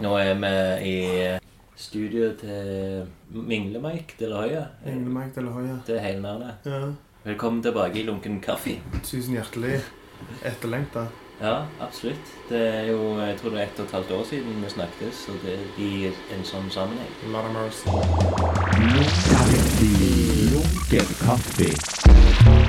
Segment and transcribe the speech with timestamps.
[0.00, 0.50] Nå er vi
[0.88, 1.38] i
[1.76, 3.02] studio til
[3.36, 5.74] Mingle-Mike til la Mingle-Mike til Høya.
[5.86, 6.54] Det er hele navnet.
[6.64, 6.88] Ja.
[7.24, 8.78] Velkommen tilbake i Lunken kaffe.
[9.04, 9.82] Tusen hjertelig.
[10.44, 11.04] Etterlengta.
[11.40, 12.32] Ja, absolutt.
[12.48, 15.14] Det er jo, jeg tror det er ett og et halvt år siden vi snakket,
[15.14, 17.12] så det er i en sånn sammenheng.
[17.28, 17.88] Lot of mercy.
[20.56, 22.59] Lunken kaffe.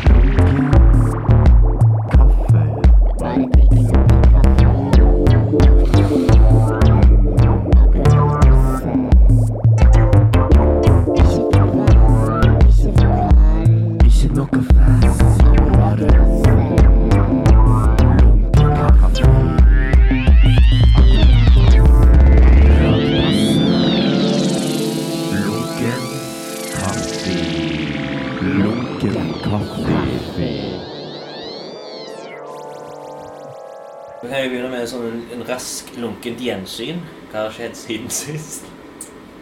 [36.02, 37.02] Lunkent gjensyn.
[37.31, 38.67] Hva har skjedd siden sist?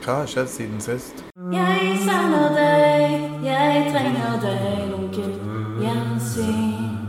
[0.04, 1.24] Hva har skjedd siden sist?
[1.54, 7.00] Jeg savner deg, jeg trenger deg, lunkent gjensyn.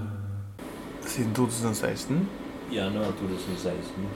[1.11, 2.23] Siden 2016?
[2.73, 4.09] Januar 2016.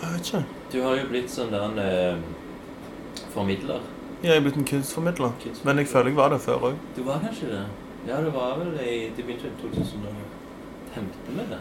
[0.00, 0.42] Jeg vet ikke.
[0.72, 3.84] Du har jo blitt sånn der en eh, formidler.
[4.24, 5.36] Jeg er blitt en kunstformidler.
[5.42, 5.68] Kunstformidler.
[5.68, 6.82] Men jeg føler jeg var det før òg.
[6.96, 7.64] Du var kanskje det?
[8.08, 11.60] Ja, det var vel i Det begynte i 2015 med det.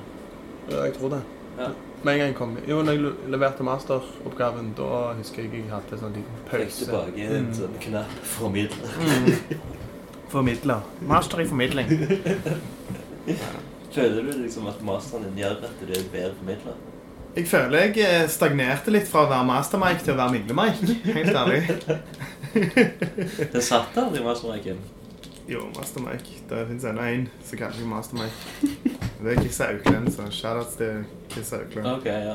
[0.71, 1.23] Ja, jeg tror det.
[1.57, 1.69] Ja.
[2.03, 5.97] Med en gang jeg kom Jo, når jeg leverte masteroppgaven, da husker jeg jeg hadde
[6.01, 6.65] sånn liten pause.
[6.65, 7.53] Fikk tilbake en Mm.
[7.53, 8.97] sånn knapp formidler.
[8.99, 9.61] Mm.
[10.35, 10.81] Formidler.
[11.07, 11.87] Master i formidling.
[13.95, 16.75] Føler du liksom at masteren din gjør at du er bedre formidler?
[17.35, 20.97] Jeg føler jeg eh, stagnerte litt fra å være master-Mike til å være midle-Mike.
[21.17, 21.61] Helt ærlig.
[23.53, 24.77] Den satt aldri mastermiken.
[25.47, 26.39] Jo, Master-Mike.
[26.49, 28.95] Det fins ennå én som kaller seg Master-Mike.
[29.25, 31.87] Det er Kiss Auklend, så shoutouts til Kiss Auklend.
[31.87, 32.33] Ok, ja.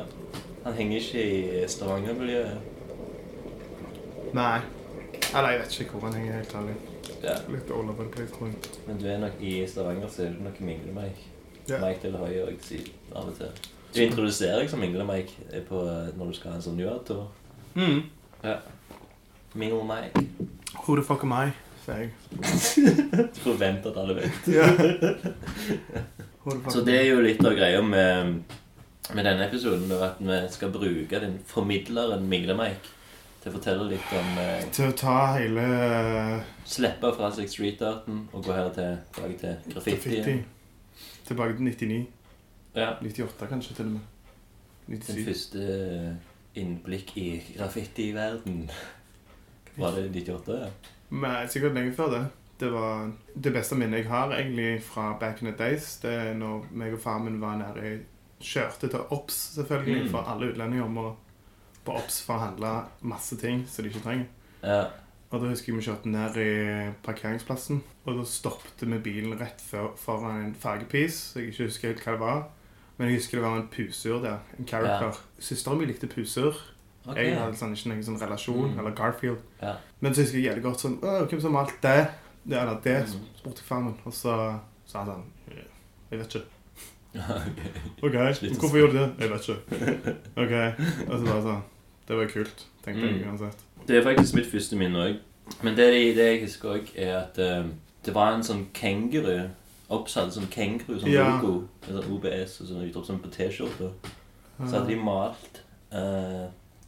[0.64, 2.56] Han henger ikke i Stavanger-miljøet.
[4.34, 4.58] Nei.
[5.36, 6.74] Eller jeg vet ikke hvor han henger, helt ærlig.
[7.22, 7.34] Ja.
[7.48, 8.56] Litt all over the place, tror jeg.
[8.88, 11.28] Men du er nok i Stavanger, så er du nok Mingle-Mike.
[11.68, 11.78] Ja.
[11.86, 13.52] Mike til høyre og sier av og til.
[13.94, 17.28] Du introduserer deg som Mingle-Mike når du skal ha en sånn new-out-tur.
[17.78, 18.02] Mm.
[19.54, 20.26] Mingle-Mike.
[20.74, 21.52] Who the fuck am I,
[21.84, 22.10] sier jeg.
[23.36, 24.50] Du forventer at alle vet.
[24.50, 24.66] Ja.
[26.70, 28.40] Så det er jo litt av greia med,
[29.14, 32.96] med denne episoden, da, at vi skal bruke den formidleren Mingle-Mike
[33.40, 38.26] til å fortelle litt om eh, Til å ta hele eh, Slippe fra seg street-arten
[38.36, 40.16] og gå her til, tilbake til graffiti.
[40.18, 41.06] graffiti.
[41.30, 42.00] Tilbake til 99.
[42.76, 42.90] Ja.
[43.00, 44.10] 98 kanskje, til og med.
[44.90, 45.06] 97.
[45.06, 46.16] Den første
[46.60, 48.60] innblikk i graffiti-verden.
[49.78, 50.58] Var det 98?
[50.60, 50.68] Ja?
[51.10, 52.22] Men sikkert lenge før det.
[52.60, 53.10] Det var
[53.40, 55.96] det beste minnet jeg har egentlig fra back in the days.
[56.02, 57.98] Det er når meg og far min var nede i
[58.40, 60.10] Kjørte til Ops, selvfølgelig, Mm.
[60.10, 61.16] for alle utlendinger må
[61.84, 64.26] på Ops for å handle masse ting som de ikke trenger.
[64.62, 64.84] Ja.
[65.30, 69.60] Og da husker jeg vi kjørte ned i parkeringsplassen, og da stoppte vi bilen rett
[69.60, 71.34] for, foran en fargepis.
[71.36, 72.40] Jeg ikke husker helt hva det var,
[72.98, 74.38] men jeg husker det var en pusur der.
[74.58, 75.20] En character.
[75.38, 76.54] Søsteren min likte pusur.
[77.06, 77.30] Okay.
[77.30, 78.78] Jeg hadde sånn, ikke noen sånn relasjon, Mm.
[78.78, 79.38] eller Garfield.
[79.62, 79.76] Ja.
[80.00, 82.08] Men så husker jeg jævlig godt sånn hvem som malte det?
[82.50, 82.96] Det eller det,
[83.38, 83.94] spurte jeg far min.
[84.04, 84.34] Og så
[84.90, 85.26] sa han sånn
[86.10, 86.46] Jeg vet ikke.
[87.20, 87.60] Ok.
[88.06, 88.14] OK,
[88.58, 89.10] hvorfor gjorde du det?
[89.20, 90.14] Jeg vet ikke.
[90.42, 90.54] OK.
[91.08, 91.62] Og så bare sånn
[92.08, 93.28] Det var kult, tenkte jeg Mm.
[93.30, 93.64] uansett.
[93.86, 95.16] Det er faktisk mitt første minne òg.
[95.62, 97.64] Men det, det jeg husker òg, er at eh,
[98.06, 99.48] det var en sånn kenguru.
[99.90, 101.40] Oppsatt som kenguru, sånn Ja.
[101.40, 101.68] logo.
[101.86, 103.90] med Sånn OBS og sånn utropstegn sånn på T-skjorta.
[104.60, 105.62] Så hadde de malt
[105.94, 106.46] uh,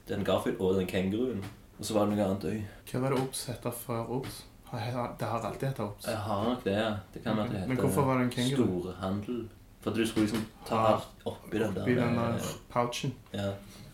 [0.09, 1.43] den Garfield og den kenguruen.
[1.79, 2.63] Og så var det noe annet òg.
[2.93, 4.43] Hva var det Ops hette før Ops?
[4.73, 6.07] Har- Det har alltid hett Ops.
[6.07, 6.95] Jeg har nok det, ja.
[7.15, 8.65] Det kan være at det Men heter hvorfor var det en kenguru?
[8.81, 9.49] storhandel.
[9.83, 11.83] For at du skulle liksom ta Ah, alt oppi den der.
[11.83, 13.13] Oppi den der eh, pouchen.
[13.35, 13.53] Ja.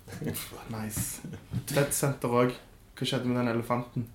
[0.71, 1.21] Nice.
[1.66, 2.53] Tvedtsenter òg.
[2.99, 4.06] Hva skjedde med den elefanten?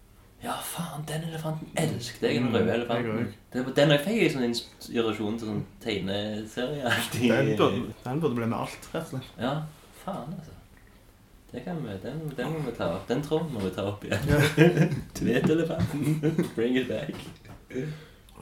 [0.44, 2.36] ja, faen, den elefanten elsket jeg.
[2.36, 3.34] Den Mm, røde jeg elefanten.
[3.54, 6.92] Det var- Den jeg fikk jeg sånn inspirasjon til sånn tegneserie.
[7.14, 9.30] Den burde, den burde bli med alt, rett og slett.
[9.40, 9.54] Ja,
[10.06, 10.52] faen altså.
[11.54, 13.08] Det kan vi, den, den må vi ta opp.
[13.08, 14.24] Den tråden må vi ta opp igjen.
[14.28, 14.40] Ja.
[15.20, 16.22] Tvetelefanten.
[16.56, 17.14] Bring it back.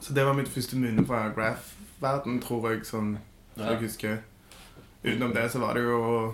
[0.00, 3.18] Så det var mitt første minne fra graph-verden, tror jeg, sånn
[3.58, 3.68] Ja.
[3.74, 4.16] jeg husker.
[5.04, 6.32] Utenom det så var det jo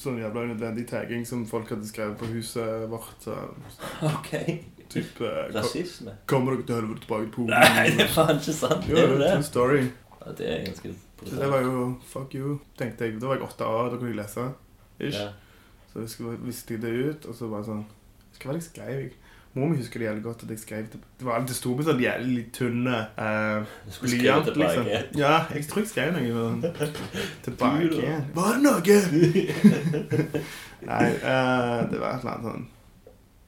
[0.00, 3.12] sånn jævla unødvendig tagging som folk hadde skrevet på huset vårt.
[3.20, 3.36] Så,
[4.08, 4.32] Ok.
[4.88, 6.16] typ eh, Rasisme.
[6.26, 7.52] Kommer dere til helvete tilbake til Polen?
[7.60, 8.88] Nei, det er faen ikke sant.
[8.88, 9.48] Jo, det er en det?
[9.52, 9.82] story.
[10.24, 10.94] Ja, det er ganske
[11.26, 13.20] Så det var jo fuck you, tenkte jeg.
[13.20, 14.48] Da var jeg åtte år, da kunne jeg lese.
[15.00, 15.20] Ish.
[15.20, 15.28] Ja.
[15.96, 18.66] Så jeg skulle, visste jeg det ut, og så bare sånn Jeg skal være litt
[18.68, 19.12] skrev, jeg.
[19.56, 20.98] Mor mi husker det jævlig godt at jeg skrev det.
[21.16, 23.70] Det, var, alltid sto på sånn jævlig tynne eh,
[24.02, 24.90] blyant, liksom.
[25.16, 26.90] Ja, jeg tror jeg skrev noe sånn
[27.46, 28.10] tilbake.
[28.36, 28.98] Var det noe?
[30.90, 32.66] Nei, eh, det var et eller annet sånn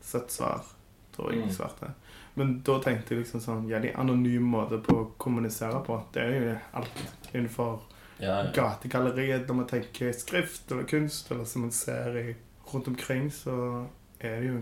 [0.08, 0.64] søtt svar,
[1.12, 1.48] tror jeg Mm.
[1.50, 1.92] jeg svarte.
[2.40, 6.00] Men da tenkte jeg liksom sånn jævlig anonym måte på å kommunisere på.
[6.14, 7.04] Det er jo alt
[7.34, 7.82] innenfor
[8.20, 8.50] Ja, ja.
[8.54, 12.34] gategalleriet når man tenker skrift eller kunst, eller som man ser i,
[12.72, 13.86] rundt omkring, så
[14.20, 14.56] er det jo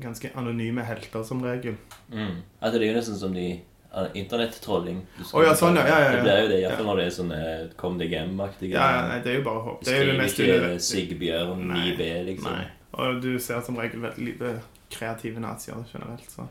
[0.00, 1.76] ganske anonyme helter som regel.
[2.08, 2.38] Mm.
[2.60, 3.46] Altså, det er jo nesten som de
[3.92, 5.02] uh, internettrolling.
[5.34, 6.12] Oh, ja, sånn, ja, ja, ja.
[6.16, 9.02] Det blir jo det, iallfall når det er sånn eh, kom deg hjem-aktige Ja, ja,
[9.10, 9.84] nei, det er jo bare håp.
[9.84, 10.86] Det er jo det mest unødvendige.
[10.88, 11.82] Sigbjørn Nei.
[11.92, 12.56] 9B, liksom.
[12.56, 12.64] Nei.
[13.04, 14.54] Og du ser som regel veldig lite
[14.92, 16.48] kreative nazier generelt, så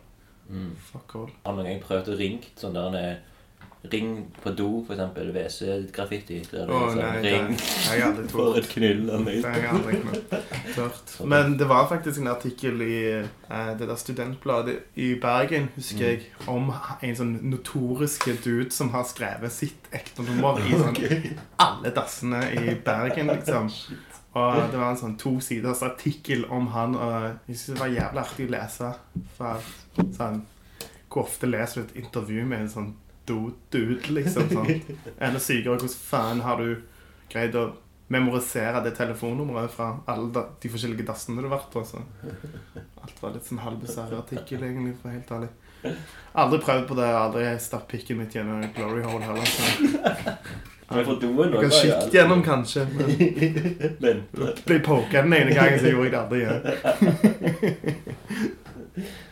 [0.51, 0.71] Mm.
[0.83, 1.29] fuck all.
[1.45, 3.19] Har noen gang prøvd å ringe sånn der han eh,
[3.83, 5.31] Ring på do, for eksempel.
[5.33, 6.37] WC-graffiti.
[6.51, 9.01] Der det Å er sånn, nei, det ring aldri for et knull.
[9.09, 10.41] Det har jeg aldri
[10.75, 11.15] tørt.
[11.33, 16.29] Men det var faktisk en artikkel i uh, det der studentbladet i Bergen, husker jeg,
[16.51, 16.69] om
[17.01, 21.01] en sånn notorisk dude som har skrevet sitt ekte nummer i sånn
[21.65, 23.73] alle dassene i Bergen, liksom.
[24.31, 27.15] Og det var en sånn to siders artikkel om han, og
[27.49, 28.91] jeg synes det var jævlig artig å lese.
[29.35, 29.71] For
[30.15, 30.37] sånn,
[31.11, 32.93] hvor ofte leser du et intervju med en sånn
[33.31, 34.49] do- dude, liksom?
[34.51, 34.69] Sånn.
[35.23, 36.69] Enda sykere, hvordan faen har du
[37.31, 37.69] greid å
[38.11, 41.83] memorisere det telefonnummeret fra alle de forskjellige dassene du har vært på?
[41.87, 42.01] Så.
[43.01, 45.51] Alt var litt sånn halvbisarr artikkel, egentlig, for helt ærlig.
[46.37, 49.47] Aldri prøvd på det, aldri stappet pikken mitt gjennom en glory hole heller.
[49.49, 49.63] Så.
[50.91, 51.55] Men for doen
[52.11, 52.83] gjennom, kanskje.
[54.03, 54.25] Men
[54.67, 56.61] Ble poka den ene gangen, så gjorde jeg det aldri igjen.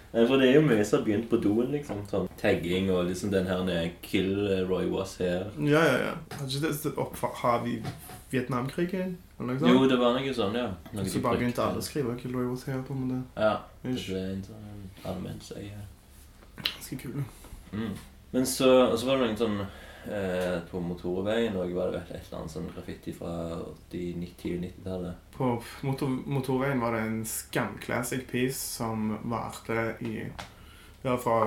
[0.09, 2.01] Nei, for det er jo mye som har begynt på doen, liksom.
[2.09, 5.51] Sånn tagging og liksom den her nede, Kill eh, Roy was here.
[5.61, 6.13] Ja, ja, ja.
[6.33, 7.75] Har ikke det opp Har vi
[8.31, 9.17] Vietnamkrigen?
[9.39, 10.71] Eller noe Jo, det var noe sånn, ja.
[10.97, 13.21] Noe Så bare begynte alle å skrive Kill Roy was here på en måte.
[13.38, 13.53] Ja.
[13.83, 15.83] Det ble en sånn allmennsøye.
[16.59, 17.21] Ganske kul.
[17.71, 17.94] Mm.
[18.31, 19.59] Men så, og så var det noen sånn
[20.13, 23.31] eh, På motorveien og var det et eller annet sånn graffiti fra
[23.91, 25.13] 80-90-90-tallet?
[25.37, 30.13] På motor, motorveien var det en skamclassic piece som varte i
[31.01, 31.39] Det var fra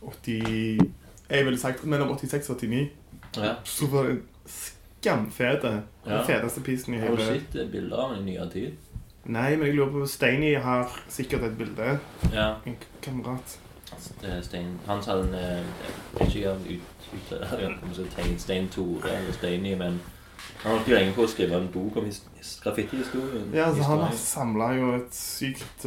[0.00, 0.80] 80
[1.28, 2.88] Jeg ville sagt mellom 86 og 89.
[3.36, 3.54] Ja.
[3.64, 5.70] Så var det en skamfete.
[6.04, 6.22] Den Ja.
[6.26, 8.76] feteste piecen i Har du hele sett eh, bilder av den i nyere tid?
[9.24, 11.98] Nei, men jeg lurer på Steiny har sikkert et bilde.
[12.32, 12.56] Ja.
[12.66, 13.58] En kamerat.
[14.22, 15.62] Er Stein Han sa den eh,
[16.18, 16.80] Jeg vet ikke om ut,
[17.14, 17.32] ut,
[17.82, 20.00] om det er Stein, Tore eller Steini, men
[20.62, 23.50] han holdt jo lenge på å skrive en bok om his- his- graffitihistorien.
[23.54, 25.84] Ja, altså Han har samla jo et sykt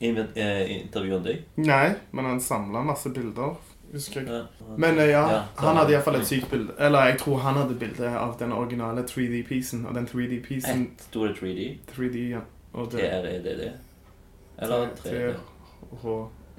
[0.00, 1.42] Inven- eh, Intervjuet deg?
[1.56, 3.56] Nei, men han samla masse bilder,
[3.92, 4.44] husker jeg.
[4.78, 6.72] Men ja, Ja, han hadde iallfall et sykt bilde.
[6.78, 9.86] Eller jeg tror han hadde bilde av den originale 3D-piecen.
[9.86, 11.78] Og den 3D-piecen Sto det 3D?
[11.94, 12.40] 3D, ja.
[12.72, 13.72] Og det TREDD?
[14.58, 15.34] Eller 3D?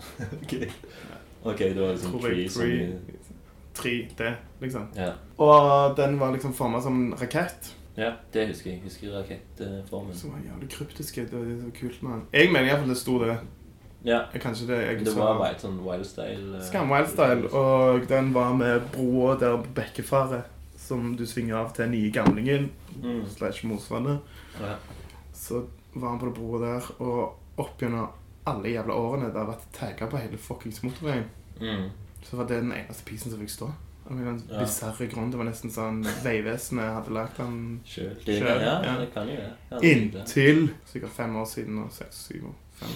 [1.43, 2.95] Ok, det var liksom Tror jeg 3 som i-
[3.73, 4.87] 3D, liksom.
[4.95, 5.11] Ja.
[5.37, 7.71] Og den var liksom forma som en rakett.
[7.97, 8.81] ja, det husker jeg.
[8.83, 10.13] Husker rakettformen.
[10.15, 11.21] Som var jævlig kryptiske.
[11.25, 12.21] Det var så kult den.
[12.33, 13.37] Jeg mener iallfall det sto det.
[14.03, 18.31] Ja, Jeg, det jeg det var bare et sånn wildstyle eh, Skam Wildstyle, og den
[18.33, 20.43] var med broa der på Bekkefaret,
[20.77, 22.71] som du svinger av til nye gamlingen,
[23.01, 23.21] Mm.
[23.29, 24.19] slash Mosvannet.
[24.59, 24.73] Ja.
[25.33, 25.63] Så
[25.95, 28.09] var han på det broa der, og opp gjennom
[28.45, 31.25] alle jævla årene det har vært tagga på hele fuckings motorveien,
[31.61, 31.89] Mm.
[32.23, 33.71] så var det den eneste pisen som fikk stå.
[34.09, 34.59] Av en Ja.
[34.59, 35.29] bisarr grunn.
[35.31, 38.17] Det var nesten sånn Vegvesenet hadde lagd den Sjøl.
[38.25, 38.97] Ja, ja.
[38.99, 41.83] det kan jo det- inntil sikkert fem år siden.
[41.83, 42.89] og Seks, syv, år, fem,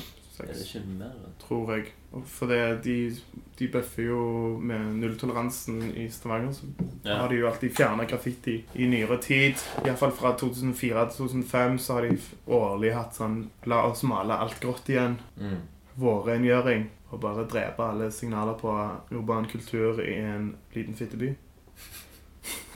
[0.43, 1.11] Er det ikke mer?
[1.39, 1.85] tror jeg.
[2.25, 3.15] For det, de,
[3.59, 6.51] de bøffer jo med nulltoleransen i Stavanger.
[6.53, 6.65] Så
[7.05, 7.17] Ja.
[7.17, 9.55] har de jo alltid fjerna graffiti i nyere tid.
[9.85, 14.59] Iallfall fra 2004 til 2005 så har de årlig hatt sånn La oss male alt
[14.63, 15.17] grått igjen.
[15.39, 15.57] Mm.
[15.97, 16.89] Vårrengjøring.
[17.11, 18.71] Og bare drepe alle signaler på
[19.11, 21.35] urban kultur i en liten fitteby.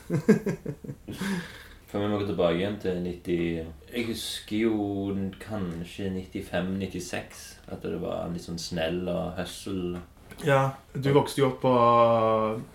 [1.89, 7.43] For vi må gå tilbake igjen til 90 Jeg husker jo kanskje 95-96.
[7.73, 10.01] At det var litt sånn snell og hustle.
[10.45, 11.71] Ja, Du vokste jo opp på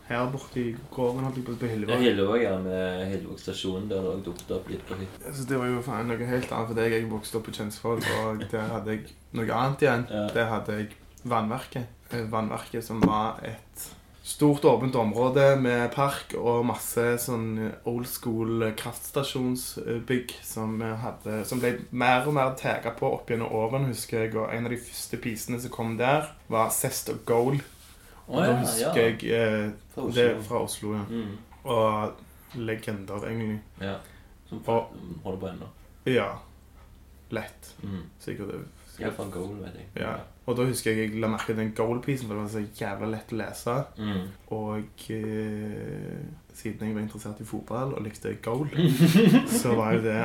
[0.09, 2.02] her borte i gården, holdt jeg på på Ja, Hillevåg.
[2.02, 5.33] Hillevåg, ja, med Hillevåg stasjon, der det også dukket opp litt på hytta.
[5.33, 6.92] Så det var jo faen noe helt annet for deg.
[6.99, 10.06] Jeg vokste opp på Kjensvoll, og der hadde jeg noe annet igjen.
[10.11, 10.26] Ja.
[10.37, 10.90] Der hadde jeg
[11.25, 11.87] Vannverket.
[12.12, 13.87] Eh, Vannverket som var et
[14.25, 21.75] stort, åpent område med park og masse sånn old school kraftstasjonsbygg som, hadde, som ble
[21.93, 24.35] mer og mer tagga på opp gjennom årene, husker jeg.
[24.40, 27.61] Og en av de første pisene som kom der, var Cest og Goal.
[28.26, 29.09] Og Å da husker ja.
[29.11, 31.04] jeg eh, Fra det er fra Oslo, ja.
[31.11, 31.35] Mm.
[31.69, 33.61] Og legender, egentlig.
[33.83, 33.99] Ja.
[34.49, 35.69] Som Og- holder på ennå.
[36.09, 36.31] Ja.
[37.35, 37.75] Lett.
[37.83, 38.02] Mm.
[38.21, 38.54] Sikkert
[39.01, 39.89] over en goal, vet jeg.
[40.05, 40.15] Ja.
[40.45, 43.11] Og da husker jeg jeg la merke til den goal-pisen for det var så jævla
[43.15, 43.77] lett å lese.
[43.99, 44.25] Mm.
[44.57, 46.25] Og eh,
[46.55, 48.69] siden jeg var interessert i fotball og likte goal,
[49.61, 50.19] så var jo det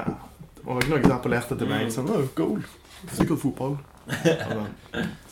[0.66, 1.88] Og noe som appellerte til meg.
[1.94, 2.60] Sånn, oh, goal.
[3.08, 3.78] Sikkert fotball.
[4.26, 4.66] Ja,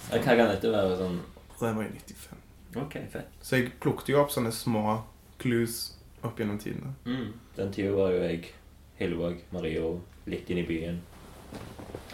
[0.07, 0.95] Hva kan dette være?
[1.01, 1.17] sånn
[1.59, 2.37] det var i 95.
[2.75, 3.29] OK, fett.
[3.41, 4.99] Så jeg plukket jo opp sånne små
[5.41, 6.93] clues opp gjennom tidene.
[7.07, 7.31] Mm.
[7.57, 8.51] Den tida var jo jeg
[8.97, 9.95] Hillevåg, Mario,
[10.29, 10.99] litt inn i byen.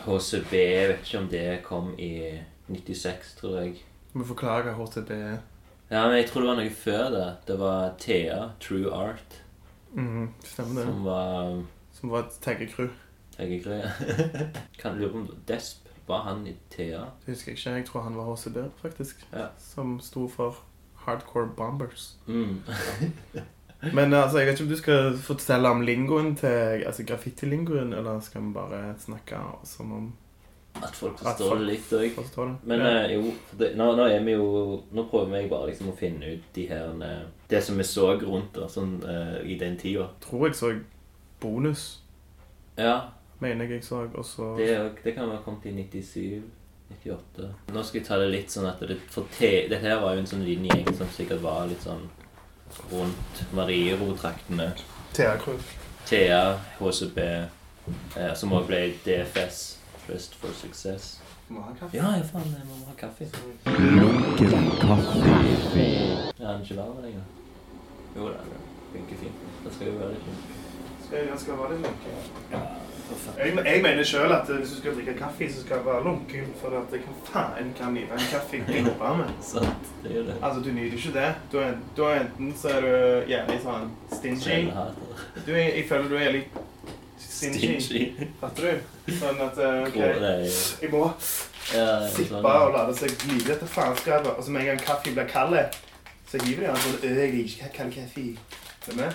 [0.05, 3.75] HCB, jeg vet ikke om det kom i 96, tror jeg.
[4.13, 5.37] Vi forklare hva HCB er.
[5.91, 7.27] Ja, men jeg tror det var noe før det.
[7.47, 9.39] Det var Thea, True Art,
[9.93, 10.85] Mhm, stemmer det.
[10.89, 12.89] som var Som var et taggecrew.
[13.39, 13.45] ja.
[14.79, 16.99] kan lure på om Desp var han i Thea?
[17.25, 17.69] Det husker jeg ikke.
[17.77, 19.25] Jeg tror han var HCB, faktisk.
[19.33, 19.47] Ja.
[19.57, 20.55] Som sto for
[20.95, 22.15] Hardcore Bombers.
[22.27, 22.61] Mm.
[23.93, 28.19] Men altså, jeg vet ikke om du skal fortelle om lingoen til Altså graffiti-lingoen, eller
[28.23, 30.05] skal vi bare snakke som om
[30.75, 32.55] At folk At forstår folk- det litt òg.
[32.63, 32.93] Men ja.
[33.05, 34.47] uh, jo, det, nå, nå er vi jo
[34.91, 38.13] Nå prøver jeg bare liksom å finne ut de her eh, Det som vi så
[38.23, 40.07] rundt da, sånn, uh, i den tida.
[40.23, 40.73] tror jeg så
[41.41, 41.99] bonus,
[42.77, 43.09] Ja,
[43.39, 44.07] mener jeg jeg så.
[44.15, 46.41] Og så det, det kan være kommet i 97.
[47.03, 47.47] 98.
[47.73, 50.23] Nå skal jeg ta det litt sånn at det, for te, Dette her var jo
[50.23, 52.05] en sånn liten gjeng som sikkert var litt sånn
[52.91, 54.73] rundt Mariero-traktene.
[55.13, 55.59] Thea Crew.
[56.05, 57.17] Thea, HCB,
[58.17, 59.77] eh, som også ble DFS,
[60.07, 61.19] Trust for Success.
[61.49, 61.97] Må ha kaffe.
[61.97, 63.27] Ja, ja, faen, jeg må ha kaffe.
[63.65, 65.19] Lunken kaffe.
[66.39, 67.23] Er den ikke varm lenger?
[68.15, 68.59] Jo da, det
[68.93, 69.47] funker fint.
[69.63, 70.62] Det skal jo være litt fint.
[71.37, 72.23] Skal være litt lunken?
[72.51, 72.63] Ja.
[73.37, 76.47] Jeg, jeg mener sjøl at hvis du skal drikke kaffe, så skal du være lunken.
[76.61, 78.61] For at jeg kan faen kan nyte en kaffe
[79.19, 79.33] med.
[79.51, 80.35] Sant, det er det.
[80.41, 81.29] Altså, du nyter ikke det.
[81.51, 84.59] Du er, du er enten så er du jævlig sånn stingy.
[85.45, 86.59] Du er, jeg føler du er litt
[87.21, 87.77] stingy.
[87.83, 88.27] Stingy.
[88.41, 89.13] Fatter du?
[89.19, 91.05] Sånn at eh, OK, det er jeg må
[91.73, 94.33] sippe sånn, og la det seg glide etter faenskapet.
[94.33, 95.59] Og så med en gang kaffe blir kald,
[96.31, 98.27] så hiver de den sånn «Øh, Jeg liker ikke kald kaffe.
[98.87, 99.11] Er du med?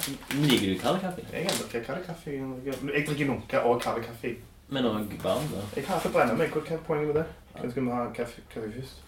[0.48, 1.24] Liker du kald kaffe?
[1.32, 2.30] Jeg kan drikke kald kaffe.
[2.64, 4.36] Jeg drikker lunke og kald kaffe.
[4.68, 5.60] Men òg varm, da?
[5.76, 6.48] Jeg kan ikke brenne meg.
[6.52, 7.26] Hva er poenget med det?
[7.58, 9.04] Hvem skal vi ha kaffe, kaffe først?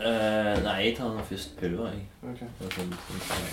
[0.00, 2.02] Uh, nei, jeg tar den først pulver, jeg.
[2.22, 2.40] Ok.
[2.40, 2.92] Det er Sånn,
[3.28, 3.46] sånn,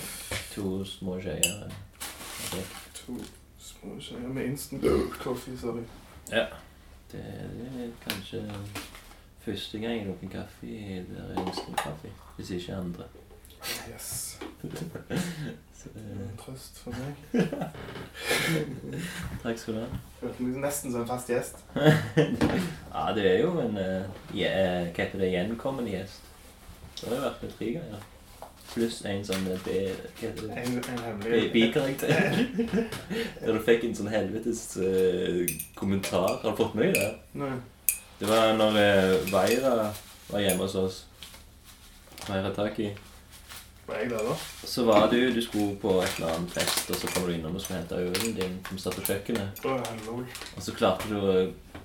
[0.54, 1.62] to små skjeer.
[1.62, 2.74] eh.
[2.98, 3.16] To
[3.58, 4.84] små skjeer med instant
[5.22, 5.84] coffee, sorry.
[6.32, 6.44] Ja.
[7.12, 8.42] Det er kanskje
[9.44, 10.66] første gang jeg lukker kaffe
[11.12, 12.12] der er instant kaffe.
[12.36, 13.08] Hvis ikke andre.
[13.90, 14.38] Yes.
[15.82, 17.42] Så, eh, En trøst for meg.
[19.42, 20.00] takk skal du ha.
[20.20, 21.58] Følte meg nesten som en fast gjest.
[22.94, 26.22] Ja, det er jo en uh, hva heter det, gjenkommende gjest.
[27.00, 28.08] Det har jo vært med tre ganger.
[28.72, 29.78] Pluss en sånn eh, B...
[30.20, 30.62] Hva heter det?
[30.62, 30.78] En,
[31.10, 32.42] en Bikarakter.
[33.42, 35.42] Der du fikk en sånn helvetes eh,
[35.78, 36.38] kommentar.
[36.44, 37.12] Har du fått med deg det?
[37.42, 37.54] Nei.
[38.20, 39.88] Det var når uh, Veira
[40.28, 41.06] var hjemme hos oss.
[42.28, 42.92] Veira Taki.
[42.92, 43.00] Var jeg der, da?
[44.64, 47.56] Så var du Du skulle på et eller annet fest, og så kom du innom
[47.58, 49.64] og skulle hente ølen din som satt på kjøkkenet.
[50.56, 51.34] Og så klarte du å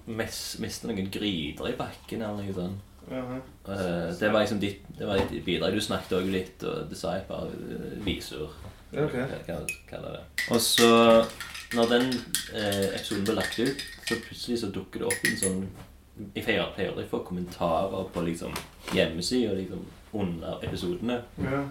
[0.07, 2.83] miste noen gryter i bakken eller noe sånt.
[3.07, 3.39] Jaha.
[3.71, 5.73] Eh, det var liksom ditt, det var ditt bidrag.
[5.73, 7.51] Du snakket òg litt, og det sa jeg bare
[8.03, 8.55] visur.
[8.91, 9.15] Ja, ok.
[9.15, 9.59] Hva hva
[9.91, 10.23] jeg det.
[10.51, 10.89] Og så,
[11.75, 12.09] når den
[12.53, 15.61] eh, episoden ble lagt ut, så plutselig så dukker det opp en sånn
[16.33, 18.55] Jeg pleier aldri å få kommentarer på liksom
[18.95, 21.21] hjemmesida liksom, under episodene.
[21.37, 21.63] Ja.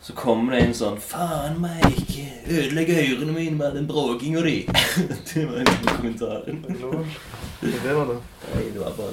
[0.00, 4.66] Så kommer det en sånn 'Faen meg, ikke ødelegg ørene mine med den bråkinga di'.
[5.34, 6.42] det var en kommentar.
[6.46, 8.18] Det var det.
[8.54, 9.12] Nei, det var bare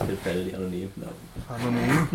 [0.00, 1.20] en tilfeldig anonym navn.
[1.48, 2.06] Anonym.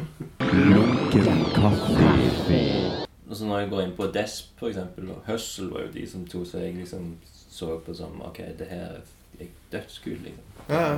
[3.29, 6.07] Og så når jeg går inn på Desp, for eksempel, og Hustle var jo de
[6.09, 8.99] som to som jeg liksom så på som Ok, det her
[9.39, 10.43] er dødskult, liksom.
[10.69, 10.97] Ja,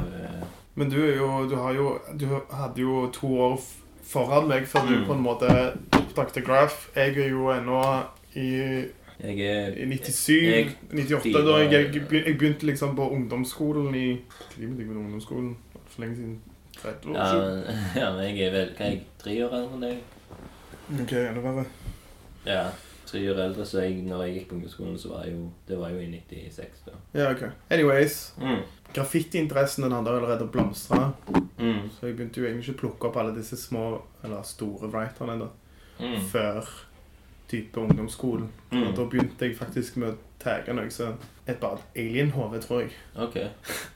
[0.75, 3.61] Men du er jo Du har jo Du hadde jo to år
[4.07, 5.05] foran meg før du Mm.
[5.07, 5.49] på en måte
[5.93, 6.87] oppdaget graph.
[6.95, 7.81] Jeg er jo ennå
[8.35, 8.85] i,
[9.19, 14.07] Jeg er i 97, Jeg- 98, da jeg, jeg, jeg begynte liksom på ungdomsskolen i
[14.59, 15.55] jeg på ungdomsskolen?
[15.87, 16.41] For lenge siden.
[16.81, 17.63] 30 år ja, siden.
[18.01, 19.01] ja, men jeg er vel Hva er jeg?
[19.19, 19.97] Tre år eldre enn deg?
[21.01, 21.65] Ok, enda verre.
[22.45, 22.67] Ja.
[23.07, 25.79] Tre år eldre, så jeg, når jeg gikk på ungdomsskolen, så var jeg jo Det
[25.79, 26.91] var jo i 96, da.
[27.19, 27.43] Ja, ok.
[27.71, 28.33] Anyways.
[28.37, 28.61] Mm.
[28.93, 31.11] Graffitiinteressen den hadde allerede blomstra.
[31.57, 31.89] Mm.
[31.89, 35.39] Så jeg begynte jo egentlig ikke å plukke opp alle disse små, eller store writerne
[35.39, 35.47] da,
[35.99, 36.21] Mm.
[36.29, 36.67] før
[37.49, 38.49] type ungdomsskolen.
[38.71, 38.87] Mm.
[38.87, 41.13] Og da begynte jeg faktisk med å tagge noe så
[41.47, 42.91] et bare et alien-hode, tror jeg.
[43.15, 43.35] Ok.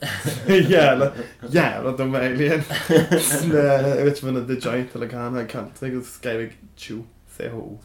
[0.72, 1.10] jævla,
[1.52, 2.64] jævla dumme alien.
[3.52, 5.96] Med, jeg vet ikke om det er The Giant eller hva han har kalt seg,
[5.96, 7.02] og så skrev jeg Chu.
[7.36, 7.78] CHO.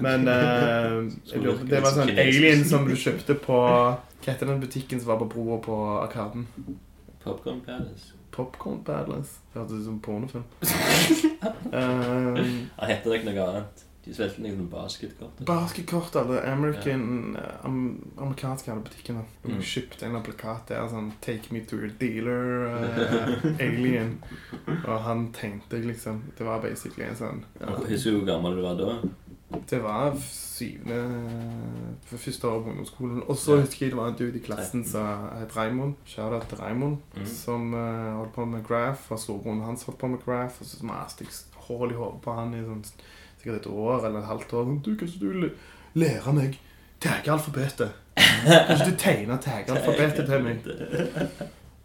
[0.00, 5.00] Men uh, jeg det var sånn alien som du kjøpte på Hva heter den butikken
[5.02, 6.46] som var på broa på Arkaden?
[7.24, 8.14] Popcorn Palace.
[8.32, 9.40] Popcorn Palace.
[9.52, 10.44] Det hørtes ut som pornofilm.
[11.78, 13.88] um, heter ikke noe annet.
[14.02, 15.42] De spilte noen basketkort.
[15.46, 17.76] Basketkort, eller American am,
[18.16, 19.22] Amerikanske butikken butikkene.
[19.46, 19.60] Mm.
[19.62, 24.16] Kjøpte en plakat der sånn 'Take me to your dealer', eh, alien.
[24.66, 28.74] Og han tenkte liksom Det var basically en sånn Husker du hvor gammel du var
[28.80, 28.98] da?
[29.70, 30.16] Det var
[30.62, 33.22] syvende For første år på ungdomsskolen.
[33.26, 35.94] Og så husker jeg det var en dude i klassen som het Raymond.
[36.06, 36.96] Shout-out til Raymond.
[37.16, 37.26] Mm.
[37.26, 40.60] Som uh, holdt på med graph, og storebroren hans holdt på med graph.
[40.60, 41.32] Og så maste jeg
[41.68, 42.84] hull i hodet på han i sånn,
[43.38, 44.68] sikkert et år eller et halvt år.
[44.68, 45.50] Sånn, Du, kan ikke du
[45.94, 46.60] lære meg
[47.02, 47.98] taggealfabetet?
[48.16, 50.62] Kan ikke du tegne taggealfabetet til meg?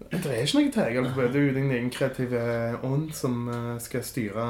[0.08, 1.34] Det er ikke noe taggealfabet.
[1.34, 2.42] Det er jo din egen kreative
[2.86, 4.46] ånd som eh, skal styre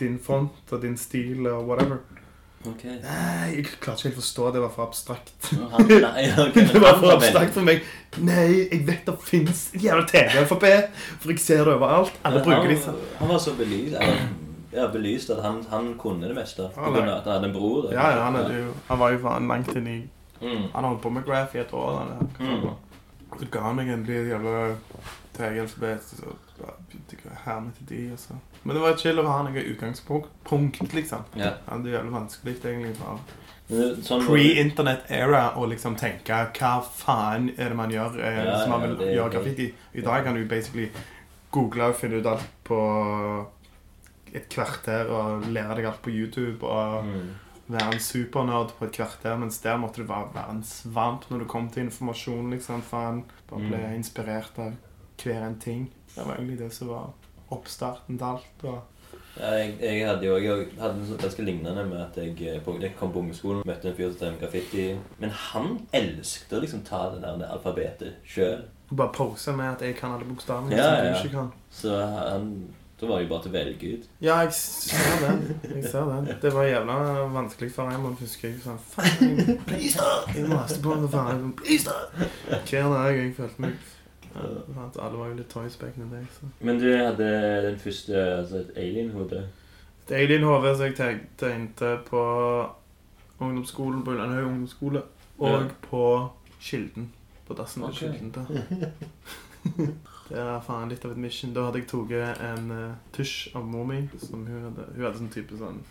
[0.00, 2.02] din font og din stil og whatever.
[2.66, 2.82] Ok.
[2.84, 4.48] Nei, jeg klarte ikke helt å forstå.
[4.56, 5.30] Det var for abstrakt.
[5.54, 6.58] Han, nei, ok.
[6.72, 7.86] Det var for abstrakt for meg.
[8.18, 10.90] Nei, jeg vet det fins jævla TV-alfabet,
[11.22, 12.18] for jeg ser det overalt.
[12.26, 13.00] Alle bruker han, sånn.
[13.20, 13.96] Han var så belyst,
[14.74, 16.66] ja, belyst at han, han kunne det meste.
[16.74, 17.88] På Han grunn av at han hadde en bror.
[17.94, 19.98] Ja, ja, han, jo, han var jo faen langt inn i
[20.38, 20.68] Mm.
[20.70, 21.96] Han holdt på med graph i et år.
[21.98, 22.68] Han.
[23.38, 24.54] Så ga meg endelig et jævla
[25.36, 28.00] TV-alfabet, så begynte jeg å herme til de.
[28.14, 28.38] Og så.
[28.64, 31.28] Men det var chill å ha noe utgangspunkt, punkt, liksom.
[31.38, 31.54] Ja.
[31.68, 32.96] Ja, det er jævlig vanskelig egentlig.
[32.98, 33.20] for
[33.68, 38.72] Sånn, pre-internet era å liksom tenke hva faen er det man gjør eh, Ja, som
[38.72, 39.66] man ja, vil er gjøre graffiti.
[39.92, 40.86] I dag kan du basically
[41.52, 42.78] google og finne ut alt på
[44.32, 47.28] et kvarter og lære deg alt på YouTube og mm.
[47.68, 51.44] Være en supernerd på et kvarter, mens der måtte du være en svamp når du
[51.44, 52.82] kom til informasjon, liksom.
[52.82, 53.24] Faen.
[53.50, 53.94] Bare ble Mm.
[53.96, 54.72] inspirert av
[55.22, 55.90] hver en ting.
[56.14, 57.10] Det var egentlig det som var
[57.50, 58.64] oppstarten til alt.
[58.64, 58.80] Og
[59.38, 62.72] Ja, jeg, jeg hadde jo jeg hadde noe ganske lignende med at jeg, eh, på,
[62.82, 64.86] jeg kom på ungdomsskolen møtte en fyr som drev med graffiti.
[65.20, 68.64] Men han elsket å liksom ta det der det alfabetet sjøl.
[68.90, 70.74] bare pose med at jeg kan alle bokstavene.
[70.74, 71.12] Ja, som ja.
[71.12, 71.52] du ikke kan.
[71.70, 74.06] Så han, da var det jo bare til å velge ut.
[74.20, 75.42] Ja, jeg ser den.
[75.74, 76.30] Jeg ser den.
[76.42, 76.96] Det var jævla
[77.34, 78.58] vanskelig for Raymond, husker jeg.
[78.64, 80.08] Sånn, faen, please da!
[80.34, 81.52] Jeg maste på ham, faen.
[81.60, 82.26] Please da!
[82.66, 83.76] Hver dag jeg følte meg
[84.34, 84.48] ja,
[85.02, 86.26] Alle var jo litt toys back in the day.
[86.34, 86.50] Så.
[86.60, 87.30] Men du hadde
[87.68, 89.44] den første altså et alien-hode.
[90.08, 92.22] Det er alien-HV som jeg tegnte på
[93.38, 95.02] ungdomsskolen på Ullandhaug ungdomsskole.
[95.38, 95.62] Og Ja.
[95.86, 96.04] på
[96.60, 97.12] Kilden.
[97.46, 98.18] På dassen til okay.
[98.18, 99.94] Kilden.
[100.28, 101.54] Det er faen litt av et mission.
[101.56, 104.02] Da hadde jeg tatt en uh, tusj av mor mi.
[104.20, 105.82] Som hun hadde Hun hadde sånn type sånn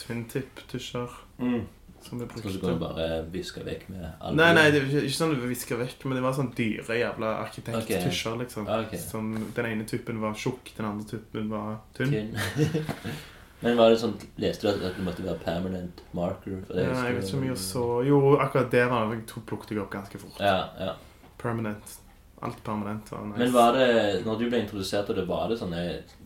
[0.00, 1.16] twin tip-tusjer.
[1.38, 1.66] Mm.
[2.02, 5.02] Som vi Så du kunne bare viske vekk med alle Nei, nei, det var ikke,
[5.06, 8.66] ikke sånn du viska vekk, men det var sånn dyre jævla arkitekttusjer, liksom.
[8.66, 8.98] Okay.
[8.98, 12.16] Som Den ene tuppen var tjukk, den andre tuppen var tynn.
[12.16, 13.14] Tynn.
[13.62, 16.56] Men var det sånn, leste du at det måtte være permanent marker?
[16.66, 19.20] For det, Ja, jeg vet ikke om jeg så Jo, akkurat det var det.
[19.22, 20.40] Jeg plukket jeg opp ganske fort.
[20.42, 20.96] Ja, ja.
[21.38, 21.94] Permanent.
[22.42, 23.38] Alt permanent var nice.
[23.38, 23.88] Men var det,
[24.26, 25.74] når du ble introdusert og det, var det sånn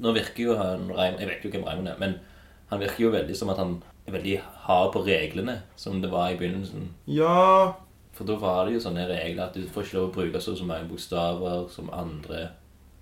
[0.01, 2.15] Nå virker jo han Raymond Jeg vet jo hvem Raymond er, men
[2.71, 3.77] han virker jo veldig som at han
[4.09, 6.89] er veldig hard på reglene, som det var i begynnelsen.
[7.07, 7.75] Ja
[8.17, 10.57] For da var det jo sånne regler at du får ikke lov å bruke så
[10.57, 12.49] så mange bokstaver som andre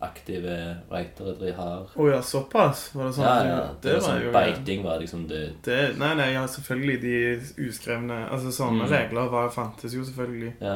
[0.04, 0.56] aktive
[0.90, 1.86] writere de har.
[1.96, 2.90] Å ja, såpass?
[2.94, 3.24] Var det sånn?
[3.24, 3.60] Ja, ja.
[3.80, 7.14] Det, var sånn jo Beiting var liksom det det, Nei, nei, ja, selvfølgelig de
[7.68, 8.90] uskrevne Altså, sånne Mm.
[8.92, 10.52] regler var, fantes jo selvfølgelig.
[10.60, 10.74] Ja,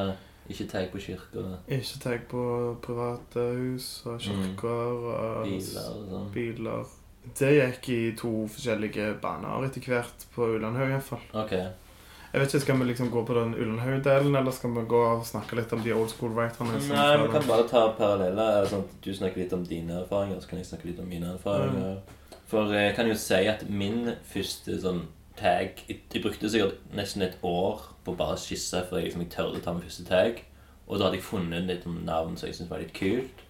[0.50, 5.50] ikke tagg på kirker, Ikke tagg på private hus og kirker og Mm.
[5.50, 6.30] biler og sånn.
[6.32, 6.84] biler.
[7.38, 11.20] Det gikk i to forskjellige baner etter hvert på Ullandhaug iallfall.
[11.34, 11.50] Ok.
[12.32, 15.24] Jeg vet ikke, Skal vi liksom gå på den Ullandhaug-delen, eller skal vi gå og
[15.26, 16.78] snakke litt om de old school writerne?
[16.88, 18.66] Nei, vi kan bare ta paralleller.
[18.66, 21.34] Sånn at du snakker litt om dine erfaringer, så kan jeg snakke litt om mine
[21.38, 22.00] erfaringer.
[22.46, 25.02] For jeg kan jo si at min første sånn
[25.38, 29.32] tag Jeg brukte sikkert nesten et år på bare å skisse før jeg liksom jeg
[29.34, 30.42] tørde å ta min første tag.
[30.88, 33.42] Og da hadde jeg funnet litt om navn som jeg syntes var litt kult.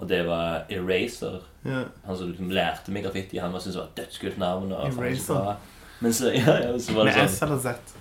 [0.00, 1.42] Og det var Eraser.
[1.68, 1.82] Ja.
[2.06, 3.38] Han som liksom lærte meg graffiti.
[3.42, 4.72] Han syntes det var et dødskult navn.
[4.72, 5.52] Og Eraser?
[6.02, 7.92] Men så, ja, ja, så var det Med sånn S eller Z?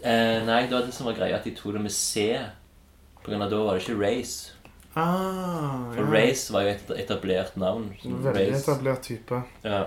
[0.00, 2.30] eh, Nei, det var det som var greia, at de tok det med C.
[3.20, 4.54] På grunn av da var det ikke Race.
[4.96, 7.90] Ah, For Race var jo et etablert navn.
[8.02, 8.62] Veldig Race.
[8.62, 9.42] etablert type.
[9.66, 9.82] Ja,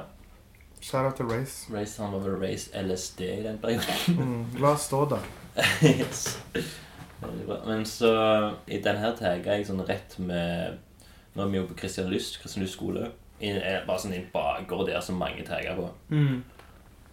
[0.83, 1.73] Shout out til Race.
[1.73, 4.17] Race, Han var vel Race LSD i den perioden.
[4.19, 4.45] Mm.
[4.59, 5.27] La oss stå der.
[5.99, 6.41] yes.
[7.21, 7.57] Veldig bra.
[7.67, 8.09] Men så
[8.67, 10.81] I den her tagga jeg sånn rett med
[11.33, 13.07] Nå er vi jo på Christian Lyst, Christian Lyst skole.
[13.39, 13.53] I,
[13.87, 15.87] bare sånn i en bakgård der som mange tagger på.
[16.11, 16.43] Mm.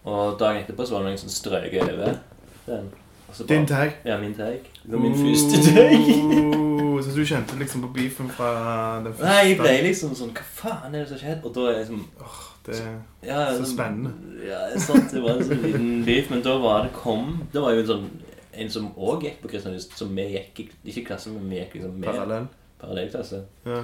[0.03, 2.21] Og dagen etterpå så var det noen som strøk over den.
[2.67, 2.83] Bare,
[3.47, 3.97] Din tag.
[4.05, 4.67] Ja, min tag.
[4.83, 5.95] Det var min første tag.
[6.59, 8.53] Oh, så du kjente liksom på beefen fra
[9.01, 9.31] den første?
[9.31, 11.45] Nei, jeg ble liksom sånn Hva faen er det som har skjedd?
[11.47, 12.77] Og da er jeg liksom Det
[13.25, 14.11] ja, Så spennende.
[14.45, 15.09] Ja, sant.
[15.11, 16.29] Det var en sånn liten beef.
[16.29, 18.09] Men da var det kom Det var jo en sånn
[18.51, 21.77] en som òg gikk på Kristianlyst, som vi gikk Ikke i klasse, men vi gikk
[21.77, 22.49] liksom med parallell.
[22.81, 23.45] parallellklasse.
[23.65, 23.83] Ja.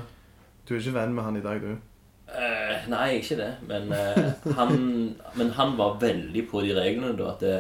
[0.68, 1.78] Du er ikke venn med han i dag, du?
[2.28, 3.52] Uh, nei, ikke det.
[3.70, 4.74] Men, uh, han,
[5.40, 7.32] men han var veldig på de reglene da.
[7.32, 7.56] At det,